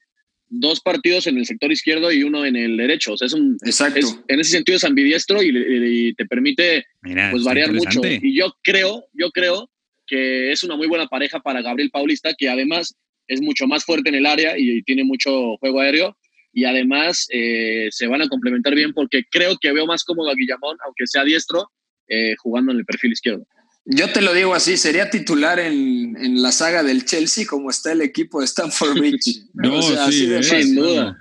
dos 0.50 0.82
partidos 0.82 1.28
en 1.28 1.38
el 1.38 1.46
sector 1.46 1.72
izquierdo 1.72 2.12
y 2.12 2.24
uno 2.24 2.46
en 2.46 2.56
el 2.56 2.78
derecho. 2.78 3.14
O 3.14 3.18
sea, 3.18 3.26
es 3.26 3.34
un. 3.34 3.58
Exacto. 3.66 4.24
en 4.28 4.40
ese 4.40 4.52
sentido 4.52 4.78
es 4.78 4.84
ambidiestro 4.84 5.42
y, 5.42 6.14
te 6.16 6.26
permite 6.26 6.86
pues, 7.02 7.44
variar 7.44 7.74
mucho. 7.74 8.02
Y 8.04 8.38
yo 8.38 8.54
creo, 8.62 9.06
yo 9.14 9.32
creo 9.32 9.70
que 10.06 10.52
es 10.52 10.64
una 10.64 10.76
muy 10.76 10.88
buena 10.88 11.08
pareja 11.08 11.40
para 11.40 11.62
Gabriel 11.62 11.90
Paulista, 11.90 12.34
que 12.38 12.50
además 12.50 12.96
es 13.28 13.42
mucho 13.42 13.68
más 13.68 13.84
fuerte 13.84 14.10
en 14.10 14.16
el 14.16 14.26
área 14.26 14.58
y, 14.58 14.84
tiene 14.84 15.04
mucho 15.04 15.58
juego 15.58 15.82
aéreo. 15.82 16.18
Y 16.56 16.66
además 16.66 17.26
eh, 17.32 17.88
se 17.90 18.06
van 18.06 18.22
a 18.22 18.28
complementar 18.28 18.76
bien 18.76 18.94
porque 18.94 19.24
creo 19.32 19.58
que 19.60 19.72
veo 19.72 19.88
más 19.88 20.04
cómodo 20.04 20.30
a 20.30 20.36
Guillamón, 20.36 20.78
aunque 20.86 21.08
sea 21.08 21.24
diestro, 21.24 21.72
eh, 22.08 22.36
jugando 22.38 22.72
en 22.72 22.78
el 22.78 22.86
perfil 22.86 23.12
izquierdo. 23.12 23.48
Yo 23.86 24.12
te 24.14 24.22
lo 24.22 24.34
digo 24.34 24.54
así, 24.54 24.78
sería 24.78 25.10
titular 25.10 25.60
en, 25.60 26.16
en, 26.18 26.42
la 26.42 26.54
saga 26.54 26.84
del 26.84 27.04
Chelsea 27.04 27.46
como 27.46 27.70
está 27.70 27.92
el 27.92 28.02
equipo 28.02 28.40
de 28.40 28.46
Stanford 28.46 28.98
Bridge. 28.98 29.46
no, 29.54 29.82
sí, 29.82 30.26
de 30.26 30.42
sin 30.42 30.76
duda. 30.76 31.18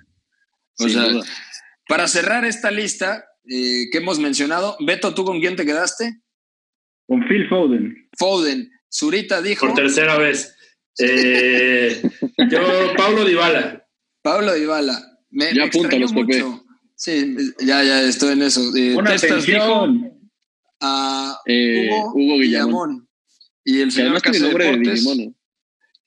O 0.78 0.88
sea, 0.88 1.06
para 1.88 2.06
cerrar 2.06 2.44
esta 2.44 2.70
lista 2.70 3.24
eh, 3.48 3.90
que 3.90 3.98
hemos 3.98 4.20
mencionado, 4.20 4.76
Beto, 4.86 5.12
¿tú 5.12 5.24
con 5.24 5.40
quién 5.40 5.56
te 5.56 5.66
quedaste? 5.66 6.20
Con 7.06 7.26
Phil 7.26 7.48
Foden. 7.48 8.08
Foden. 8.16 8.70
Zurita 8.90 9.42
dijo. 9.42 9.66
Por 9.66 9.74
tercera 9.74 10.16
vez. 10.16 10.54
Eh, 10.98 12.00
yo, 12.50 12.94
Pablo 12.96 13.24
Dybala. 13.24 13.84
Pablo 14.22 14.54
Dybala. 14.54 15.18
Me, 15.30 15.52
ya 15.52 15.64
apúntalos, 15.64 16.12
mucho. 16.12 16.64
Sí, 16.94 17.34
ya, 17.58 17.82
ya 17.82 18.02
estoy 18.02 18.34
en 18.34 18.42
eso. 18.42 18.60
Eh, 18.76 18.94
Una 18.94 19.14
atención 19.14 20.21
a 20.82 21.38
eh, 21.46 21.88
Hugo, 21.90 22.12
Hugo 22.14 22.38
Guillamón. 22.38 23.08
Y 23.64 23.80
el 23.80 23.92
señor 23.92 24.20
de 24.20 25.36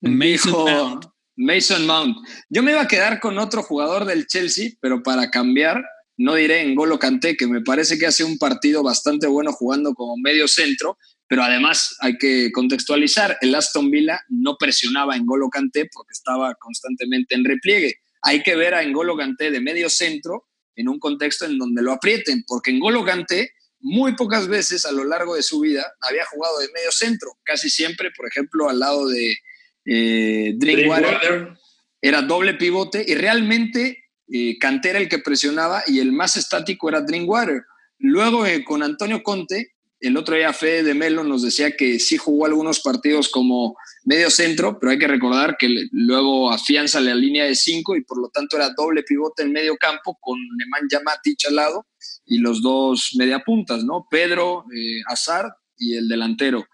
Mason 0.02 0.52
Mount. 0.52 1.06
Mason 1.38 1.86
Mount. 1.86 2.18
Yo 2.50 2.62
me 2.62 2.72
iba 2.72 2.82
a 2.82 2.88
quedar 2.88 3.20
con 3.20 3.38
otro 3.40 3.64
jugador 3.64 4.06
del 4.06 4.28
Chelsea, 4.28 4.72
pero 4.82 5.02
para 5.02 5.32
cambiar, 5.32 5.84
no 6.18 6.36
diré 6.36 6.62
en 6.62 6.76
Golo 6.76 7.00
Kanté, 7.00 7.36
que 7.36 7.48
me 7.48 7.62
parece 7.62 7.98
que 7.98 8.06
hace 8.06 8.24
un 8.24 8.38
partido 8.38 8.84
bastante 8.84 9.28
bueno 9.28 9.52
jugando 9.52 9.94
como 9.94 10.16
medio 10.18 10.48
centro, 10.48 10.98
pero 11.28 11.44
además 11.44 11.96
hay 12.02 12.18
que 12.18 12.52
contextualizar, 12.52 13.38
el 13.42 13.56
Aston 13.56 13.90
Villa 13.90 14.22
no 14.30 14.58
presionaba 14.58 15.16
en 15.16 15.26
Golo 15.26 15.50
Kanté 15.50 15.90
porque 15.92 16.12
estaba 16.14 16.54
constantemente 16.56 17.36
en 17.36 17.46
repliegue. 17.46 17.96
Hay 18.22 18.44
que 18.44 18.56
ver 18.56 18.74
a 18.74 18.84
Engolo 18.84 19.16
Kanté 19.18 19.52
de 19.52 19.62
medio 19.62 19.90
centro 19.90 20.48
en 20.76 20.90
un 20.90 21.00
contexto 21.00 21.46
en 21.46 21.58
donde 21.58 21.82
lo 21.82 21.94
aprieten, 21.94 22.44
porque 22.48 22.72
Engolo 22.72 23.04
Kanté 23.04 23.52
muy 23.80 24.16
pocas 24.16 24.48
veces 24.48 24.86
a 24.86 24.92
lo 24.92 25.04
largo 25.04 25.36
de 25.36 25.44
su 25.44 25.60
vida 25.60 25.94
había 26.02 26.26
jugado 26.26 26.60
de 26.60 26.70
medio 26.74 26.92
centro, 26.92 27.38
casi 27.44 27.70
siempre, 27.70 28.12
por 28.16 28.28
ejemplo, 28.28 28.70
al 28.70 28.80
lado 28.80 29.08
de 29.08 29.38
eh, 29.86 30.54
Drinkwater, 30.58 31.54
era 32.02 32.22
doble 32.22 32.56
pivote 32.56 33.04
y 33.08 33.16
realmente 33.16 34.06
eh, 34.32 34.58
era 34.84 35.00
el 35.00 35.10
que 35.10 35.20
presionaba 35.20 35.84
y 35.88 36.00
el 36.00 36.12
más 36.12 36.38
estático 36.38 36.90
era 36.90 37.02
Drinkwater. 37.02 37.64
Luego 38.00 38.46
eh, 38.46 38.64
con 38.64 38.84
Antonio 38.84 39.24
Conte, 39.24 39.75
el 40.00 40.18
otro 40.18 40.36
día 40.36 40.54
Fede 40.54 40.84
de 40.84 40.94
Melo 40.94 41.24
nos 41.24 41.42
decía 41.42 41.76
que 41.76 42.00
sí 42.00 42.18
jugó 42.18 42.46
algunos 42.46 42.80
partidos 42.82 43.30
como 43.30 43.76
medio 44.04 44.30
centro, 44.30 44.78
pero 44.80 44.92
hay 44.92 45.00
que 45.00 45.08
recordar 45.08 45.56
que 45.58 45.70
luego 45.92 46.52
afianza 46.52 47.00
la 47.00 47.16
línea 47.16 47.46
de 47.46 47.56
cinco 47.56 47.96
y 47.96 48.04
por 48.04 48.22
lo 48.22 48.30
tanto 48.30 48.58
era 48.58 48.70
doble 48.76 49.04
pivote 49.04 49.44
en 49.44 49.52
medio 49.52 49.76
campo 49.78 50.18
con 50.20 50.38
Nemanja 50.58 51.02
Matic 51.04 51.48
al 51.48 51.56
lado 51.56 51.88
y 52.26 52.40
los 52.40 52.62
dos 52.62 53.12
mediapuntas, 53.18 53.84
¿no? 53.84 54.08
Pedro, 54.10 54.66
eh, 54.76 55.02
Azar 55.08 55.46
y 55.78 55.96
el 55.96 56.08
delantero. 56.08 56.66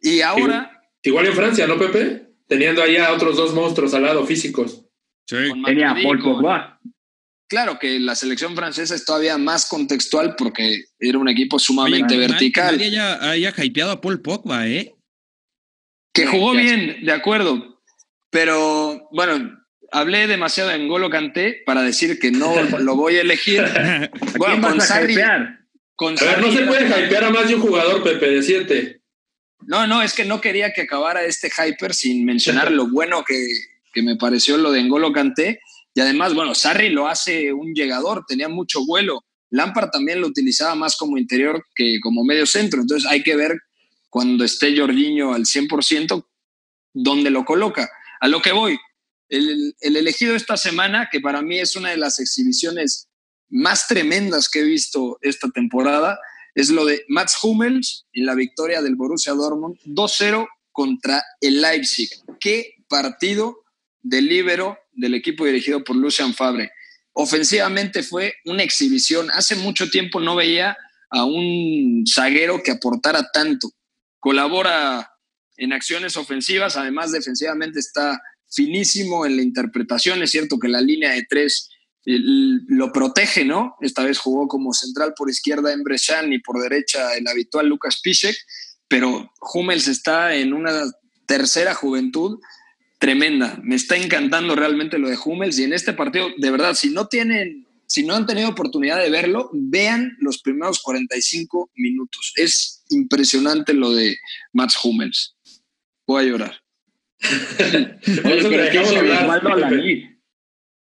Y 0.00 0.20
ahora... 0.20 0.78
Igual 1.02 1.26
en 1.26 1.34
Francia, 1.34 1.66
¿no, 1.66 1.78
Pepe? 1.78 2.36
Teniendo 2.46 2.82
allá 2.82 3.12
otros 3.12 3.36
dos 3.36 3.54
monstruos 3.54 3.92
al 3.94 4.02
lado 4.02 4.24
físicos. 4.24 4.84
Sí. 5.26 5.36
Tenía 5.64 5.96
Paul 6.00 6.22
Pogba. 6.22 6.80
Claro 7.52 7.78
que 7.78 8.00
la 8.00 8.14
selección 8.14 8.56
francesa 8.56 8.94
es 8.94 9.04
todavía 9.04 9.36
más 9.36 9.68
contextual 9.68 10.36
porque 10.36 10.84
era 10.98 11.18
un 11.18 11.28
equipo 11.28 11.58
sumamente 11.58 12.16
vertical. 12.16 12.78
Nadie 12.78 12.86
haya, 12.86 13.30
haya 13.30 13.52
hypeado 13.62 13.90
a 13.90 14.00
Paul 14.00 14.22
Pogba, 14.22 14.66
¿eh? 14.66 14.94
Que 16.14 16.24
jugó 16.24 16.52
bien, 16.52 17.04
de 17.04 17.12
acuerdo. 17.12 17.78
Pero 18.30 19.06
bueno, 19.12 19.54
hablé 19.90 20.28
demasiado 20.28 20.70
en 20.70 20.88
Golo 20.88 21.10
Canté 21.10 21.60
para 21.66 21.82
decir 21.82 22.18
que 22.18 22.30
no 22.30 22.54
lo 22.80 22.96
voy 22.96 23.16
a 23.16 23.20
elegir. 23.20 23.62
bueno, 24.38 24.66
con 24.66 24.80
Sarri, 24.80 25.16
con 25.94 26.18
a 26.18 26.24
ver, 26.24 26.40
no 26.40 26.52
se 26.52 26.62
puede 26.62 26.86
hypear 26.86 27.24
a 27.24 27.30
más 27.30 27.48
de 27.48 27.56
un 27.56 27.60
jugador, 27.60 28.02
Pepe, 28.02 28.30
decirte. 28.30 29.02
No, 29.66 29.86
no, 29.86 30.00
es 30.00 30.14
que 30.14 30.24
no 30.24 30.40
quería 30.40 30.72
que 30.72 30.80
acabara 30.80 31.22
este 31.22 31.50
hyper 31.50 31.92
sin 31.92 32.24
mencionar 32.24 32.72
lo 32.72 32.88
bueno 32.88 33.22
que, 33.24 33.46
que 33.92 34.02
me 34.02 34.16
pareció 34.16 34.56
lo 34.56 34.72
de 34.72 34.82
Ngolo 34.84 35.12
Canté. 35.12 35.60
Y 35.94 36.00
además, 36.00 36.34
bueno, 36.34 36.54
Sarri 36.54 36.88
lo 36.88 37.08
hace 37.08 37.52
un 37.52 37.74
llegador, 37.74 38.24
tenía 38.26 38.48
mucho 38.48 38.84
vuelo. 38.86 39.24
Lampard 39.50 39.90
también 39.90 40.20
lo 40.20 40.28
utilizaba 40.28 40.74
más 40.74 40.96
como 40.96 41.18
interior 41.18 41.62
que 41.74 41.98
como 42.00 42.24
medio 42.24 42.46
centro. 42.46 42.80
Entonces 42.80 43.10
hay 43.10 43.22
que 43.22 43.36
ver 43.36 43.58
cuando 44.08 44.44
esté 44.44 44.76
Jorginho 44.76 45.34
al 45.34 45.44
100% 45.44 46.24
dónde 46.94 47.30
lo 47.30 47.44
coloca. 47.44 47.90
A 48.20 48.28
lo 48.28 48.40
que 48.40 48.52
voy, 48.52 48.78
el, 49.28 49.74
elegido 49.80 50.34
esta 50.34 50.56
semana, 50.56 51.08
que 51.10 51.20
para 51.20 51.42
mí 51.42 51.58
es 51.58 51.76
una 51.76 51.90
de 51.90 51.96
las 51.96 52.18
exhibiciones 52.18 53.08
más 53.48 53.86
tremendas 53.86 54.48
que 54.48 54.60
he 54.60 54.64
visto 54.64 55.18
esta 55.20 55.48
temporada, 55.50 56.18
es 56.54 56.70
lo 56.70 56.84
de 56.84 57.04
Mats 57.08 57.38
Hummels 57.42 58.06
en 58.12 58.26
la 58.26 58.34
victoria 58.34 58.82
del 58.82 58.96
Borussia 58.96 59.32
Dortmund 59.32 59.78
2-0 59.86 60.46
contra 60.70 61.22
el 61.40 61.60
Leipzig. 61.60 62.10
Qué 62.40 62.74
partido 62.88 63.64
de 64.02 64.20
libero 64.20 64.78
del 64.92 65.14
equipo 65.14 65.44
dirigido 65.44 65.82
por 65.84 65.96
Lucian 65.96 66.34
Fabre. 66.34 66.70
Ofensivamente 67.12 68.02
fue 68.02 68.34
una 68.44 68.62
exhibición. 68.62 69.30
Hace 69.32 69.56
mucho 69.56 69.90
tiempo 69.90 70.20
no 70.20 70.36
veía 70.36 70.76
a 71.10 71.24
un 71.24 72.04
zaguero 72.06 72.62
que 72.62 72.70
aportara 72.70 73.30
tanto. 73.32 73.70
Colabora 74.18 75.10
en 75.56 75.72
acciones 75.72 76.16
ofensivas, 76.16 76.76
además 76.76 77.12
defensivamente 77.12 77.80
está 77.80 78.20
finísimo 78.48 79.26
en 79.26 79.36
la 79.36 79.42
interpretación. 79.42 80.22
Es 80.22 80.30
cierto 80.30 80.58
que 80.58 80.68
la 80.68 80.80
línea 80.80 81.12
de 81.12 81.26
tres 81.28 81.68
lo 82.04 82.92
protege, 82.92 83.44
¿no? 83.44 83.76
Esta 83.80 84.02
vez 84.02 84.18
jugó 84.18 84.48
como 84.48 84.72
central 84.72 85.14
por 85.16 85.30
izquierda 85.30 85.72
en 85.72 85.84
Brescian 85.84 86.32
y 86.32 86.40
por 86.40 86.60
derecha 86.60 87.14
el 87.14 87.28
habitual 87.28 87.68
Lucas 87.68 88.00
Piszek, 88.02 88.36
pero 88.88 89.30
Hummels 89.54 89.86
está 89.86 90.34
en 90.34 90.52
una 90.52 90.82
tercera 91.26 91.74
juventud 91.74 92.40
tremenda. 93.02 93.58
Me 93.64 93.74
está 93.74 93.96
encantando 93.96 94.54
realmente 94.54 94.96
lo 94.96 95.08
de 95.08 95.18
Hummels 95.22 95.58
y 95.58 95.64
en 95.64 95.72
este 95.72 95.92
partido, 95.92 96.28
de 96.36 96.50
verdad, 96.52 96.74
si 96.74 96.90
no 96.90 97.08
tienen, 97.08 97.66
si 97.84 98.04
no 98.04 98.14
han 98.14 98.26
tenido 98.26 98.48
oportunidad 98.48 99.02
de 99.02 99.10
verlo, 99.10 99.50
vean 99.52 100.16
los 100.20 100.40
primeros 100.40 100.80
45 100.80 101.72
minutos. 101.74 102.32
Es 102.36 102.84
impresionante 102.90 103.74
lo 103.74 103.92
de 103.92 104.16
Mats 104.52 104.78
Hummels. 104.84 105.34
Voy 106.06 106.22
a 106.22 106.28
llorar. 106.28 106.62
Oye, 107.20 107.98
pero 108.48 108.70
¿qué 108.70 108.82
hizo 108.82 109.02
bien? 109.02 110.20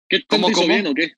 ¿Qué 0.08 0.24
¿Cómo, 0.28 0.52
hizo 0.52 0.68
bien 0.68 0.86
o 0.86 0.94
qué? 0.94 1.14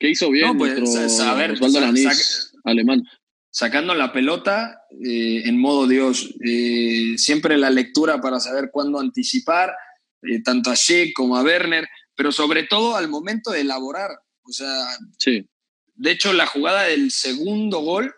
¿Qué 0.00 0.10
hizo 0.10 0.30
bien 0.32 0.48
no, 0.48 0.58
pues, 0.58 0.80
nuestro 0.80 1.24
a 1.26 1.34
ver, 1.34 1.52
Osvaldo 1.52 1.78
Lanís, 1.78 2.52
alemán? 2.64 3.04
Sacando 3.52 3.94
la 3.94 4.12
pelota 4.12 4.82
eh, 5.04 5.42
en 5.44 5.60
modo 5.60 5.86
Dios. 5.86 6.34
Eh, 6.44 7.14
siempre 7.18 7.56
la 7.56 7.70
lectura 7.70 8.20
para 8.20 8.40
saber 8.40 8.70
cuándo 8.72 8.98
anticipar, 8.98 9.72
eh, 10.22 10.42
tanto 10.42 10.70
a 10.70 10.74
Sheik 10.74 11.12
como 11.14 11.36
a 11.36 11.42
Werner, 11.42 11.86
pero 12.16 12.32
sobre 12.32 12.64
todo 12.64 12.96
al 12.96 13.08
momento 13.08 13.52
de 13.52 13.60
elaborar. 13.60 14.10
O 14.42 14.52
sea, 14.52 14.86
sí. 15.18 15.48
de 15.94 16.10
hecho, 16.10 16.32
la 16.32 16.46
jugada 16.46 16.84
del 16.84 17.12
segundo 17.12 17.80
gol 17.80 18.12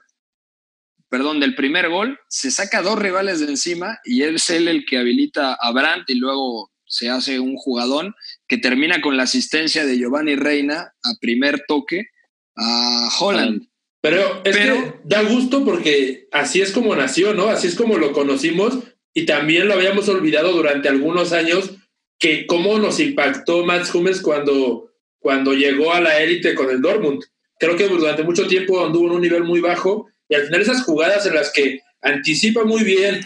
perdón, 1.14 1.38
del 1.38 1.54
primer 1.54 1.90
gol, 1.90 2.18
se 2.28 2.50
saca 2.50 2.82
dos 2.82 2.98
rivales 2.98 3.38
de 3.38 3.46
encima 3.46 4.00
y 4.02 4.24
es 4.24 4.50
él 4.50 4.66
el 4.66 4.84
que 4.84 4.98
habilita 4.98 5.54
a 5.54 5.70
Brandt 5.70 6.10
y 6.10 6.16
luego 6.16 6.72
se 6.86 7.08
hace 7.08 7.38
un 7.38 7.54
jugadón 7.54 8.16
que 8.48 8.58
termina 8.58 9.00
con 9.00 9.16
la 9.16 9.22
asistencia 9.22 9.86
de 9.86 9.96
Giovanni 9.96 10.34
Reina 10.34 10.92
a 11.04 11.14
primer 11.20 11.64
toque 11.68 12.08
a 12.56 13.08
Holland. 13.20 13.62
Pero 14.04 14.42
es 14.44 14.54
que 14.54 14.92
da 15.04 15.22
gusto 15.22 15.64
porque 15.64 16.28
así 16.30 16.60
es 16.60 16.72
como 16.72 16.94
nació, 16.94 17.32
¿no? 17.32 17.48
Así 17.48 17.68
es 17.68 17.74
como 17.74 17.96
lo 17.96 18.12
conocimos 18.12 18.80
y 19.14 19.24
también 19.24 19.66
lo 19.66 19.72
habíamos 19.72 20.10
olvidado 20.10 20.52
durante 20.52 20.90
algunos 20.90 21.32
años 21.32 21.70
que 22.18 22.46
cómo 22.46 22.78
nos 22.78 23.00
impactó 23.00 23.64
Mats 23.64 23.94
Hummels 23.94 24.20
cuando, 24.20 24.92
cuando 25.18 25.54
llegó 25.54 25.94
a 25.94 26.02
la 26.02 26.20
élite 26.20 26.54
con 26.54 26.68
el 26.68 26.82
Dortmund. 26.82 27.24
Creo 27.58 27.76
que 27.76 27.88
durante 27.88 28.24
mucho 28.24 28.46
tiempo 28.46 28.84
anduvo 28.84 29.06
en 29.06 29.12
un 29.12 29.20
nivel 29.22 29.44
muy 29.44 29.60
bajo 29.60 30.06
y 30.28 30.34
al 30.34 30.44
final 30.44 30.60
esas 30.60 30.82
jugadas 30.82 31.24
en 31.24 31.36
las 31.36 31.50
que 31.50 31.80
anticipa 32.02 32.62
muy 32.64 32.84
bien, 32.84 33.22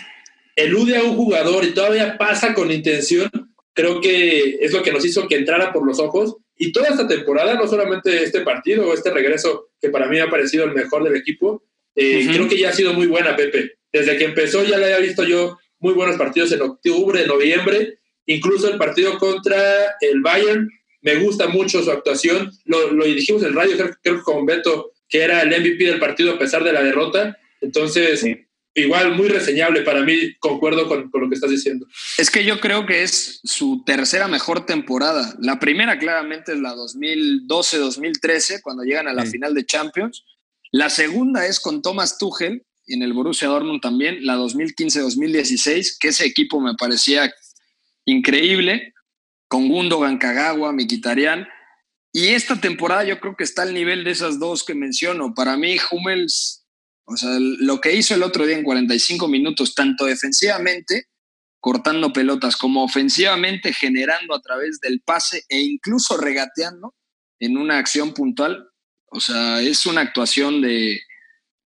elude 0.54 0.96
a 0.96 1.02
un 1.02 1.16
jugador 1.16 1.64
y 1.64 1.74
todavía 1.74 2.16
pasa 2.16 2.54
con 2.54 2.70
intención, 2.70 3.28
creo 3.74 4.00
que 4.00 4.58
es 4.60 4.72
lo 4.72 4.84
que 4.84 4.92
nos 4.92 5.04
hizo 5.04 5.26
que 5.26 5.38
entrara 5.38 5.72
por 5.72 5.84
los 5.84 5.98
ojos 5.98 6.36
Y 6.56 6.70
toda 6.70 6.86
esta 6.86 7.08
temporada, 7.08 7.54
no 7.54 7.66
solamente 7.66 8.22
este 8.22 8.42
partido 8.42 8.86
o 8.86 8.94
este 8.94 9.10
regreso, 9.10 9.67
que 9.80 9.90
para 9.90 10.06
mí 10.08 10.18
ha 10.18 10.30
parecido 10.30 10.64
el 10.64 10.72
mejor 10.72 11.04
del 11.04 11.16
equipo, 11.16 11.62
eh, 11.94 12.26
creo 12.32 12.48
que 12.48 12.58
ya 12.58 12.70
ha 12.70 12.72
sido 12.72 12.92
muy 12.94 13.06
buena, 13.06 13.36
Pepe. 13.36 13.78
Desde 13.92 14.16
que 14.16 14.24
empezó 14.24 14.64
ya 14.64 14.78
le 14.78 14.86
había 14.86 14.98
visto 14.98 15.24
yo 15.24 15.58
muy 15.80 15.94
buenos 15.94 16.16
partidos 16.16 16.52
en 16.52 16.62
octubre, 16.62 17.26
noviembre, 17.26 17.98
incluso 18.26 18.70
el 18.70 18.78
partido 18.78 19.18
contra 19.18 19.96
el 20.00 20.20
Bayern, 20.20 20.68
me 21.00 21.16
gusta 21.16 21.48
mucho 21.48 21.82
su 21.82 21.90
actuación, 21.90 22.50
lo, 22.64 22.92
lo 22.92 23.04
dijimos 23.04 23.42
en 23.42 23.48
el 23.48 23.54
radio, 23.54 23.76
creo, 23.76 23.96
creo 24.02 24.22
con 24.22 24.46
Beto, 24.46 24.92
que 25.08 25.22
era 25.22 25.42
el 25.42 25.48
MVP 25.48 25.84
del 25.84 26.00
partido 26.00 26.32
a 26.32 26.38
pesar 26.38 26.64
de 26.64 26.72
la 26.72 26.82
derrota, 26.82 27.36
entonces... 27.60 28.24
Igual, 28.78 29.14
muy 29.14 29.28
reseñable 29.28 29.82
para 29.82 30.02
mí, 30.02 30.34
concuerdo 30.38 30.88
con, 30.88 31.10
con, 31.10 31.22
lo 31.22 31.28
que 31.28 31.34
estás 31.34 31.50
diciendo. 31.50 31.86
Es 32.16 32.30
que 32.30 32.44
yo 32.44 32.60
creo 32.60 32.86
que 32.86 33.02
es 33.02 33.40
su 33.44 33.82
tercera 33.84 34.28
mejor 34.28 34.66
temporada. 34.66 35.34
La 35.40 35.58
primera 35.58 35.98
claramente 35.98 36.52
es 36.52 36.60
la 36.60 36.74
2012-2013, 36.74 38.62
cuando 38.62 38.84
llegan 38.84 39.08
a 39.08 39.12
la 39.12 39.24
sí. 39.24 39.32
final 39.32 39.54
de 39.54 39.66
Champions. 39.66 40.24
La 40.70 40.90
segunda 40.90 41.46
es 41.46 41.60
con 41.60 41.82
Thomas 41.82 42.18
Tuchel, 42.18 42.64
en 42.86 43.02
el 43.02 43.12
Borussia 43.12 43.48
Dortmund 43.48 43.80
también, 43.80 44.24
la 44.24 44.36
2015-2016, 44.36 45.98
que 45.98 46.08
ese 46.08 46.26
equipo 46.26 46.60
me 46.60 46.74
parecía 46.74 47.32
increíble, 48.04 48.94
con 49.46 49.68
Gundogan, 49.68 50.18
Kagawa, 50.18 50.72
Mikitarian. 50.72 51.48
Y 52.12 52.28
esta 52.28 52.60
temporada 52.60 53.04
yo 53.04 53.20
creo 53.20 53.36
que 53.36 53.44
está 53.44 53.62
al 53.62 53.74
nivel 53.74 54.04
de 54.04 54.10
esas 54.10 54.38
dos 54.38 54.64
que 54.64 54.74
menciono. 54.74 55.34
Para 55.34 55.56
mí, 55.56 55.76
Hummels, 55.90 56.57
o 57.10 57.16
sea, 57.16 57.30
lo 57.40 57.80
que 57.80 57.96
hizo 57.96 58.14
el 58.14 58.22
otro 58.22 58.46
día 58.46 58.56
en 58.56 58.62
45 58.62 59.28
minutos, 59.28 59.74
tanto 59.74 60.04
defensivamente, 60.04 61.06
cortando 61.58 62.12
pelotas, 62.12 62.56
como 62.56 62.84
ofensivamente, 62.84 63.72
generando 63.72 64.34
a 64.34 64.42
través 64.42 64.78
del 64.80 65.00
pase 65.00 65.44
e 65.48 65.58
incluso 65.58 66.18
regateando 66.18 66.94
en 67.40 67.56
una 67.56 67.78
acción 67.78 68.12
puntual. 68.12 68.68
O 69.06 69.20
sea, 69.20 69.62
es 69.62 69.86
una 69.86 70.02
actuación 70.02 70.60
de, 70.60 71.00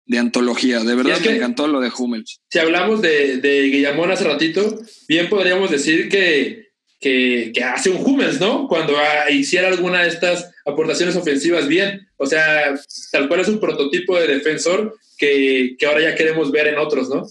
de 0.08 0.18
antología. 0.18 0.80
De 0.80 0.96
verdad 0.96 1.18
es 1.18 1.22
que, 1.22 1.30
me 1.30 1.36
encantó 1.36 1.68
lo 1.68 1.82
de 1.82 1.92
Hummels. 1.96 2.42
Si 2.50 2.58
hablamos 2.58 3.04
de, 3.04 3.38
de 3.38 3.70
Guillamón 3.70 4.10
hace 4.10 4.24
ratito, 4.24 4.80
bien 5.08 5.30
podríamos 5.30 5.70
decir 5.70 6.10
que, 6.10 6.66
que, 7.00 7.52
que 7.54 7.64
hace 7.64 7.89
un 7.89 8.04
Hummels, 8.04 8.39
¿no? 8.39 8.68
Cuando 8.68 8.98
a, 8.98 9.30
hiciera 9.30 9.68
alguna 9.68 10.04
de 10.04 10.10
estas 10.10 10.52
aportaciones 10.66 11.16
ofensivas 11.16 11.68
bien. 11.68 12.08
O 12.18 12.26
sea, 12.26 12.76
tal 13.12 13.28
cual 13.28 13.41
es 13.41 13.48
un 13.48 13.60
prototipo 13.60 14.20
de 14.20 14.28
defensor 14.28 14.98
que, 15.18 15.76
que 15.78 15.86
ahora 15.86 16.02
ya 16.02 16.16
queremos 16.16 16.52
ver 16.52 16.68
en 16.68 16.80
otros, 16.80 17.10
¿no? 17.10 17.26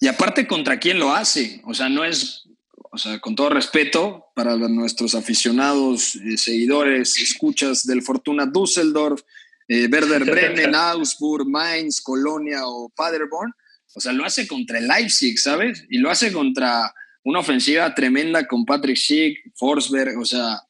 Y 0.00 0.08
aparte, 0.08 0.46
¿contra 0.46 0.80
quién 0.80 0.98
lo 0.98 1.14
hace? 1.14 1.60
O 1.64 1.74
sea, 1.74 1.88
no 1.88 2.04
es, 2.04 2.48
o 2.90 2.98
sea, 2.98 3.20
con 3.20 3.36
todo 3.36 3.50
respeto 3.50 4.26
para 4.34 4.56
nuestros 4.56 5.14
aficionados, 5.14 6.16
eh, 6.16 6.36
seguidores, 6.36 7.16
escuchas 7.18 7.86
del 7.86 8.02
Fortuna 8.02 8.46
Düsseldorf, 8.46 9.22
eh, 9.68 9.88
Werder 9.90 10.24
Bremen, 10.24 10.74
Augsburg, 10.74 11.46
Mainz, 11.46 12.00
Colonia 12.00 12.66
o 12.66 12.88
Paderborn. 12.88 13.52
O 13.94 14.00
sea, 14.00 14.12
lo 14.12 14.24
hace 14.24 14.48
contra 14.48 14.78
el 14.78 14.88
Leipzig, 14.88 15.38
¿sabes? 15.38 15.84
Y 15.90 15.98
lo 15.98 16.10
hace 16.10 16.32
contra 16.32 16.92
una 17.24 17.40
ofensiva 17.40 17.94
tremenda 17.94 18.46
con 18.46 18.64
Patrick 18.64 18.96
Schick, 18.96 19.38
Forsberg, 19.54 20.18
o 20.18 20.24
sea. 20.24 20.60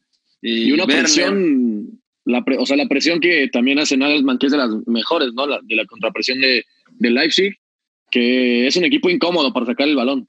Eh, 0.43 0.67
y 0.67 0.73
una 0.73 0.85
Werner. 0.85 1.05
presión, 1.05 2.01
la 2.25 2.45
pre, 2.45 2.57
o 2.59 2.67
sea, 2.67 2.77
la 2.77 2.87
presión 2.87 3.21
que 3.21 3.49
también 3.53 3.79
hace 3.79 3.97
Nagelsmann, 3.97 4.39
que 4.39 4.47
es 4.47 4.53
de 4.53 4.59
las 4.59 4.71
mejores, 4.87 5.33
¿no? 5.35 5.47
La, 5.47 5.61
de 5.63 5.77
la 5.77 5.87
contrapresión 5.87 6.41
de, 6.41 6.65
de 6.91 7.11
Leipzig, 7.11 7.55
que 8.11 8.67
es 8.67 8.77
un 8.77 8.85
equipo 8.85 9.09
incómodo 9.09 9.53
para 9.53 9.67
sacar 9.67 9.89
el 9.89 9.97
balón. 9.97 10.27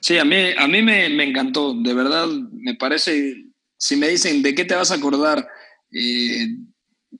Sí, 0.00 0.18
a 0.18 0.24
mí, 0.24 0.36
a 0.56 0.68
mí 0.68 0.82
me, 0.82 1.08
me 1.08 1.24
encantó, 1.24 1.74
de 1.74 1.94
verdad, 1.94 2.28
me 2.52 2.74
parece, 2.74 3.34
si 3.76 3.96
me 3.96 4.08
dicen, 4.08 4.42
¿de 4.42 4.54
qué 4.54 4.64
te 4.64 4.74
vas 4.74 4.92
a 4.92 4.96
acordar? 4.96 5.46
Eh, 5.90 6.46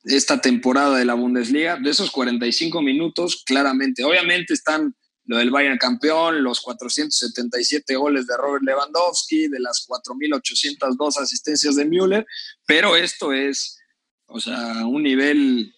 esta 0.04 0.40
temporada 0.40 0.98
de 0.98 1.04
la 1.04 1.14
Bundesliga, 1.14 1.76
de 1.76 1.90
esos 1.90 2.10
45 2.10 2.82
minutos, 2.82 3.42
claramente, 3.46 4.04
obviamente 4.04 4.54
están 4.54 4.94
lo 5.26 5.38
del 5.38 5.50
Bayern 5.50 5.78
campeón, 5.78 6.42
los 6.42 6.60
477 6.60 7.96
goles 7.96 8.26
de 8.26 8.36
Robert 8.36 8.62
Lewandowski, 8.64 9.48
de 9.48 9.60
las 9.60 9.86
4.802 9.88 11.18
asistencias 11.18 11.76
de 11.76 11.84
Müller, 11.86 12.26
pero 12.66 12.96
esto 12.96 13.32
es, 13.32 13.78
o 14.26 14.40
sea, 14.40 14.86
un 14.86 15.02
nivel 15.02 15.74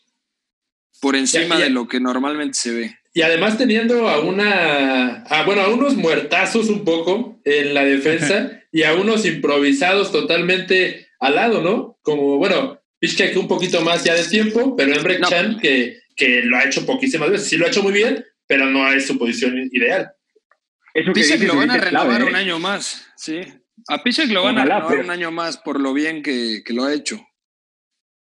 por 1.01 1.15
encima 1.15 1.55
ya, 1.55 1.59
ya. 1.59 1.65
de 1.65 1.71
lo 1.71 1.87
que 1.87 2.01
normalmente 2.01 2.59
se 2.59 2.73
ve. 2.73 2.99
Y 3.13 3.23
además 3.23 3.57
teniendo 3.57 4.09
a 4.09 4.21
una, 4.21 5.23
a, 5.23 5.45
bueno, 5.45 5.63
a 5.63 5.69
unos 5.69 5.95
muertazos 5.95 6.69
un 6.69 6.85
poco 6.85 7.41
en 7.45 7.73
la 7.73 7.85
defensa 7.85 8.63
y 8.73 8.83
a 8.83 8.95
unos 8.95 9.25
improvisados 9.25 10.13
totalmente 10.13 11.09
al 11.19 11.37
lado, 11.37 11.63
¿no? 11.63 11.99
Como, 12.03 12.37
bueno, 12.37 12.81
Piszczek 12.99 13.37
un 13.37 13.49
poquito 13.49 13.81
más 13.81 14.05
ya 14.05 14.15
de 14.15 14.25
tiempo, 14.25 14.77
pero 14.77 14.95
Emre 14.95 15.19
no. 15.19 15.29
Chan 15.29 15.59
que, 15.61 16.01
que 16.15 16.43
lo 16.43 16.57
ha 16.57 16.65
hecho 16.65 16.85
poquísimas 16.85 17.31
veces. 17.31 17.49
Sí 17.49 17.57
lo 17.57 17.67
ha 17.67 17.69
hecho 17.69 17.83
muy 17.83 17.93
bien, 17.93 18.25
pero 18.47 18.67
no 18.67 18.91
es 18.91 19.07
su 19.07 19.19
posición 19.19 19.57
ideal. 19.73 20.11
Eso 20.95 21.13
que 21.13 21.47
lo 21.47 21.57
van 21.57 21.71
a 21.71 21.77
renovar 21.77 21.91
clave, 21.91 22.25
¿eh? 22.25 22.29
un 22.29 22.37
año 22.37 22.59
más, 22.59 23.07
sí. 23.17 23.41
A 23.89 24.03
Piszczek 24.03 24.31
lo 24.31 24.45
van 24.45 24.57
Ojalá, 24.57 24.77
a 24.77 24.79
renovar 24.79 24.97
pero... 24.97 25.05
un 25.05 25.11
año 25.11 25.31
más 25.31 25.59
por 25.59 25.81
lo 25.81 25.93
bien 25.93 26.23
que, 26.23 26.63
que, 26.65 26.73
lo 26.73 26.85
ha 26.85 26.95
hecho. 26.95 27.21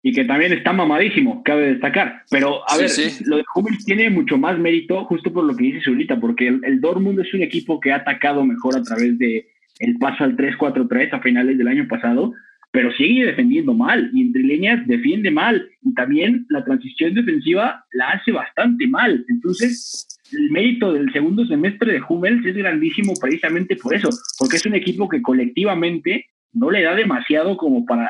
Y 0.03 0.11
que 0.11 0.25
también 0.25 0.51
está 0.51 0.73
mamadísimo, 0.73 1.41
cabe 1.43 1.73
destacar. 1.73 2.23
Pero, 2.29 2.69
a 2.69 2.75
sí, 2.75 2.81
ver, 2.81 2.89
sí. 2.89 3.23
lo 3.25 3.37
de 3.37 3.45
Hummels 3.55 3.85
tiene 3.85 4.09
mucho 4.09 4.37
más 4.37 4.59
mérito 4.59 5.05
justo 5.05 5.31
por 5.31 5.45
lo 5.45 5.55
que 5.55 5.63
dice 5.63 5.81
Zulita, 5.85 6.19
porque 6.19 6.47
el, 6.47 6.61
el 6.63 6.81
Dortmund 6.81 7.19
es 7.21 7.33
un 7.33 7.41
equipo 7.41 7.79
que 7.79 7.91
ha 7.91 7.97
atacado 7.97 8.43
mejor 8.43 8.75
a 8.75 8.83
través 8.83 9.17
de 9.17 9.47
el 9.79 9.97
paso 9.97 10.23
al 10.23 10.37
3-4-3 10.37 11.13
a 11.13 11.21
finales 11.21 11.57
del 11.57 11.67
año 11.67 11.87
pasado, 11.87 12.33
pero 12.71 12.91
sigue 12.93 13.25
defendiendo 13.25 13.73
mal 13.73 14.09
y 14.13 14.21
entre 14.21 14.43
líneas 14.43 14.85
defiende 14.85 15.31
mal 15.31 15.69
y 15.81 15.93
también 15.93 16.45
la 16.49 16.63
transición 16.63 17.13
defensiva 17.13 17.85
la 17.93 18.09
hace 18.09 18.31
bastante 18.31 18.87
mal. 18.87 19.25
Entonces, 19.29 20.07
el 20.31 20.51
mérito 20.51 20.93
del 20.93 21.11
segundo 21.11 21.45
semestre 21.45 21.93
de 21.93 22.01
Hummels 22.07 22.45
es 22.45 22.55
grandísimo 22.55 23.13
precisamente 23.19 23.75
por 23.75 23.93
eso, 23.93 24.09
porque 24.39 24.57
es 24.57 24.65
un 24.65 24.75
equipo 24.75 25.07
que 25.07 25.21
colectivamente 25.21 26.25
no 26.53 26.71
le 26.71 26.83
da 26.83 26.95
demasiado 26.95 27.57
como 27.57 27.85
para, 27.85 28.09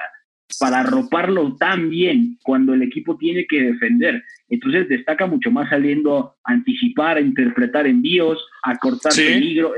para 0.59 0.82
arroparlo 0.82 1.55
tan 1.57 1.89
bien 1.89 2.38
cuando 2.43 2.74
el 2.74 2.84
equipo 2.84 3.18
tiene 3.18 3.45
que 3.45 3.61
defender. 3.61 4.24
Entonces 4.49 4.88
destaca 4.88 5.26
mucho 5.26 5.51
más 5.51 5.70
saliendo 5.70 6.36
a 6.43 6.53
anticipar, 6.53 7.18
a 7.18 7.22
interpretar 7.22 7.88
envíos, 7.88 8.45
a 8.63 8.78
cortar 8.78 9.11
sí. 9.11 9.24
peligro. 9.24 9.74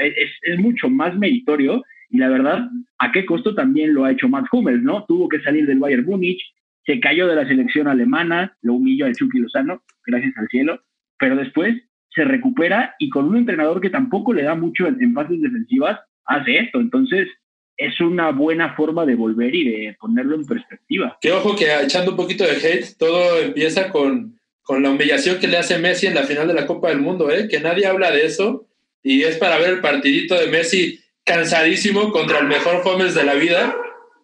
Es, 0.00 0.30
es 0.42 0.58
mucho 0.58 0.88
más 0.88 1.16
meritorio 1.16 1.82
y 2.08 2.18
la 2.18 2.28
verdad, 2.28 2.68
¿a 2.98 3.12
qué 3.12 3.26
costo 3.26 3.54
también 3.54 3.92
lo 3.92 4.04
ha 4.04 4.12
hecho 4.12 4.28
Matt 4.28 4.46
Hummels, 4.52 4.82
no? 4.82 5.04
Tuvo 5.06 5.28
que 5.28 5.40
salir 5.40 5.66
del 5.66 5.78
Bayern 5.78 6.04
Múnich, 6.04 6.40
se 6.84 7.00
cayó 7.00 7.26
de 7.26 7.34
la 7.34 7.46
selección 7.46 7.88
alemana, 7.88 8.56
lo 8.62 8.74
humilló 8.74 9.06
al 9.06 9.14
Chucky 9.14 9.38
Lozano, 9.38 9.82
gracias 10.06 10.36
al 10.36 10.48
cielo, 10.48 10.80
pero 11.18 11.36
después 11.36 11.74
se 12.14 12.24
recupera 12.24 12.94
y 12.98 13.10
con 13.10 13.28
un 13.28 13.36
entrenador 13.36 13.80
que 13.80 13.90
tampoco 13.90 14.32
le 14.32 14.42
da 14.42 14.54
mucho 14.54 14.86
en, 14.86 15.02
en 15.02 15.12
fases 15.12 15.40
defensivas, 15.40 16.00
hace 16.24 16.58
esto. 16.58 16.80
Entonces, 16.80 17.28
es 17.76 18.00
una 18.00 18.30
buena 18.30 18.74
forma 18.74 19.04
de 19.04 19.14
volver 19.14 19.54
y 19.54 19.64
de 19.64 19.96
ponerlo 20.00 20.34
en 20.34 20.46
perspectiva. 20.46 21.18
Que 21.20 21.32
ojo 21.32 21.54
que 21.54 21.66
echando 21.82 22.12
un 22.12 22.16
poquito 22.16 22.44
de 22.44 22.56
hate, 22.56 22.96
todo 22.98 23.38
empieza 23.40 23.90
con, 23.90 24.40
con 24.62 24.82
la 24.82 24.90
humillación 24.90 25.38
que 25.38 25.48
le 25.48 25.58
hace 25.58 25.78
Messi 25.78 26.06
en 26.06 26.14
la 26.14 26.24
final 26.24 26.48
de 26.48 26.54
la 26.54 26.66
Copa 26.66 26.88
del 26.88 27.00
Mundo, 27.00 27.30
¿eh? 27.30 27.48
que 27.48 27.60
nadie 27.60 27.86
habla 27.86 28.10
de 28.10 28.24
eso 28.24 28.66
y 29.02 29.22
es 29.22 29.36
para 29.36 29.58
ver 29.58 29.74
el 29.74 29.80
partidito 29.80 30.34
de 30.34 30.48
Messi 30.48 31.00
cansadísimo 31.24 32.10
contra 32.12 32.38
el 32.38 32.46
mejor 32.46 32.82
Gómez 32.82 33.14
de 33.14 33.24
la 33.24 33.34
vida 33.34 33.76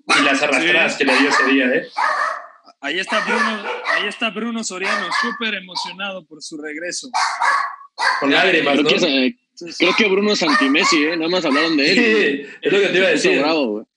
y 0.07 0.24
las 0.24 0.43
arrastradas 0.43 0.97
sí. 0.97 0.99
que 0.99 1.05
le 1.05 1.18
dio 1.18 1.28
ese 1.28 1.53
día, 1.53 1.66
¿eh? 1.66 1.86
Ahí 2.83 2.99
está 2.99 3.20
Bruno, 3.20 3.62
ahí 3.87 4.09
está 4.09 4.30
Bruno 4.30 4.64
Soriano, 4.64 5.07
súper 5.20 5.55
emocionado 5.55 6.26
por 6.26 6.43
su 6.43 6.61
regreso. 6.61 7.09
Con 8.18 8.33
lágrimas, 8.33 8.74
creo, 8.74 8.83
¿no? 8.83 8.89
que 8.91 8.99
sí. 9.55 9.72
creo 9.78 9.95
que 9.97 10.09
Bruno 10.09 10.33
es 10.33 10.43
anti-Messi, 10.43 11.05
¿eh? 11.05 11.16
Nada 11.16 11.30
más 11.30 11.45
hablaron 11.45 11.76
de 11.76 11.93
él. 11.93 11.97
Sí, 11.97 12.57
es 12.61 12.72
lo 12.72 12.80
que 12.80 12.89
te 12.89 12.99
iba 12.99 13.07
a 13.07 13.11
decir. 13.11 13.39
Bravo, 13.39 13.89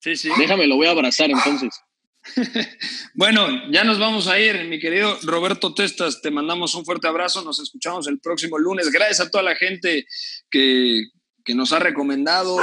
sí, 0.00 0.14
sí. 0.14 0.28
Déjame, 0.36 0.66
lo 0.66 0.76
voy 0.76 0.86
a 0.86 0.90
abrazar 0.90 1.30
entonces. 1.30 1.80
bueno, 3.14 3.48
ya 3.70 3.84
nos 3.84 3.98
vamos 3.98 4.28
a 4.28 4.38
ir, 4.38 4.66
mi 4.66 4.78
querido 4.78 5.18
Roberto 5.22 5.72
Testas. 5.72 6.20
Te 6.20 6.30
mandamos 6.30 6.74
un 6.74 6.84
fuerte 6.84 7.08
abrazo. 7.08 7.42
Nos 7.42 7.58
escuchamos 7.60 8.08
el 8.08 8.20
próximo 8.20 8.58
lunes. 8.58 8.90
Gracias 8.92 9.20
a 9.20 9.30
toda 9.30 9.42
la 9.42 9.54
gente 9.54 10.04
que, 10.50 11.04
que 11.44 11.54
nos 11.54 11.72
ha 11.72 11.78
recomendado. 11.78 12.58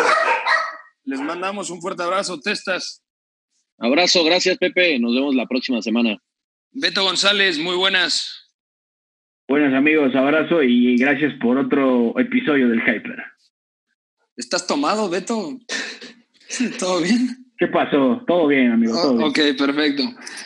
Les 1.05 1.19
mandamos 1.19 1.71
un 1.71 1.81
fuerte 1.81 2.03
abrazo, 2.03 2.39
Testas. 2.39 3.01
Abrazo, 3.77 4.23
gracias 4.23 4.57
Pepe. 4.57 4.99
Nos 4.99 5.13
vemos 5.13 5.35
la 5.35 5.45
próxima 5.45 5.81
semana. 5.81 6.17
Beto 6.71 7.03
González, 7.03 7.57
muy 7.59 7.75
buenas. 7.75 8.45
Buenas 9.47 9.73
amigos, 9.73 10.15
abrazo 10.15 10.63
y 10.63 10.97
gracias 10.97 11.33
por 11.39 11.57
otro 11.57 12.19
episodio 12.19 12.67
del 12.67 12.81
Hyper. 12.81 13.23
¿Estás 14.35 14.65
tomado, 14.65 15.09
Beto? 15.09 15.59
¿Todo 16.79 17.01
bien? 17.01 17.45
¿Qué 17.57 17.67
pasó? 17.67 18.23
Todo 18.27 18.47
bien, 18.47 18.71
amigo. 18.71 18.93
Todo 18.93 19.13
oh, 19.13 19.29
ok, 19.29 19.37
bien. 19.37 19.57
perfecto. 19.57 20.03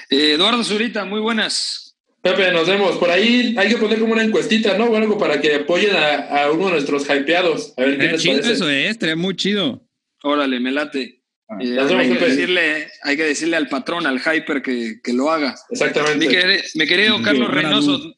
Eh, 0.10 0.34
Eduardo 0.34 0.64
Zurita, 0.64 1.06
muy 1.06 1.20
buenas. 1.20 1.98
Pepe, 2.22 2.52
nos 2.52 2.68
vemos. 2.68 2.98
Por 2.98 3.10
ahí 3.10 3.56
hay 3.58 3.70
que 3.70 3.78
poner 3.78 4.00
como 4.00 4.14
una 4.14 4.24
encuestita, 4.24 4.78
¿no? 4.78 4.86
O 4.86 4.96
algo 4.96 5.18
para 5.18 5.40
que 5.40 5.56
apoyen 5.56 5.96
a, 5.96 6.44
a 6.44 6.52
uno 6.52 6.66
de 6.66 6.72
nuestros 6.74 7.10
hypeados. 7.10 7.74
A 7.78 7.82
ver 7.82 7.98
qué 7.98 8.06
eh, 8.06 8.12
les 8.12 8.22
chido 8.22 8.36
parece. 8.36 8.54
eso 8.54 8.70
es, 8.70 8.90
estaría 8.92 9.16
muy 9.16 9.36
chido. 9.36 9.82
Órale, 10.22 10.60
me 10.60 10.72
late. 10.72 11.19
Hay, 11.50 11.66
que 11.68 12.26
decirle, 12.26 12.92
hay 13.02 13.18
que 13.18 13.24
decirle 13.24 13.58
al 13.58 13.68
patrón, 13.68 14.06
al 14.06 14.20
hyper, 14.20 14.62
que, 14.62 15.02
que 15.04 15.14
lo 15.14 15.32
haga. 15.32 15.56
Mi, 15.70 15.74
Exactamente. 15.80 16.28
mi 16.76 16.88
querido 16.88 17.18
Sí, 17.18 17.24
Carlos 17.24 17.48
buena 17.48 17.70
Reynoso, 17.70 18.16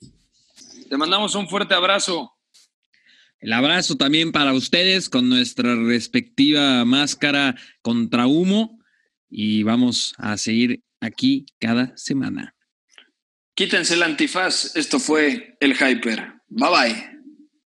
te 0.89 0.97
mandamos 0.97 1.33
un 1.35 1.47
fuerte 1.47 1.73
abrazo. 1.73 2.33
El 3.39 3.53
abrazo 3.53 3.95
también 3.95 4.33
para 4.33 4.53
ustedes 4.53 5.09
con 5.09 5.29
nuestra 5.29 5.75
respectiva 5.75 6.83
máscara 6.83 7.55
contra 7.81 8.27
humo 8.27 8.79
y 9.29 9.63
vamos 9.63 10.13
a 10.17 10.37
seguir 10.37 10.83
aquí 10.99 11.45
cada 11.57 11.95
semana. 11.95 12.53
Quítense 13.55 13.95
el 13.95 14.03
antifaz. 14.03 14.75
Esto 14.75 14.99
fue 14.99 15.57
el 15.59 15.73
hyper. 15.73 16.33
Bye 16.49 16.69
bye. 16.69 17.10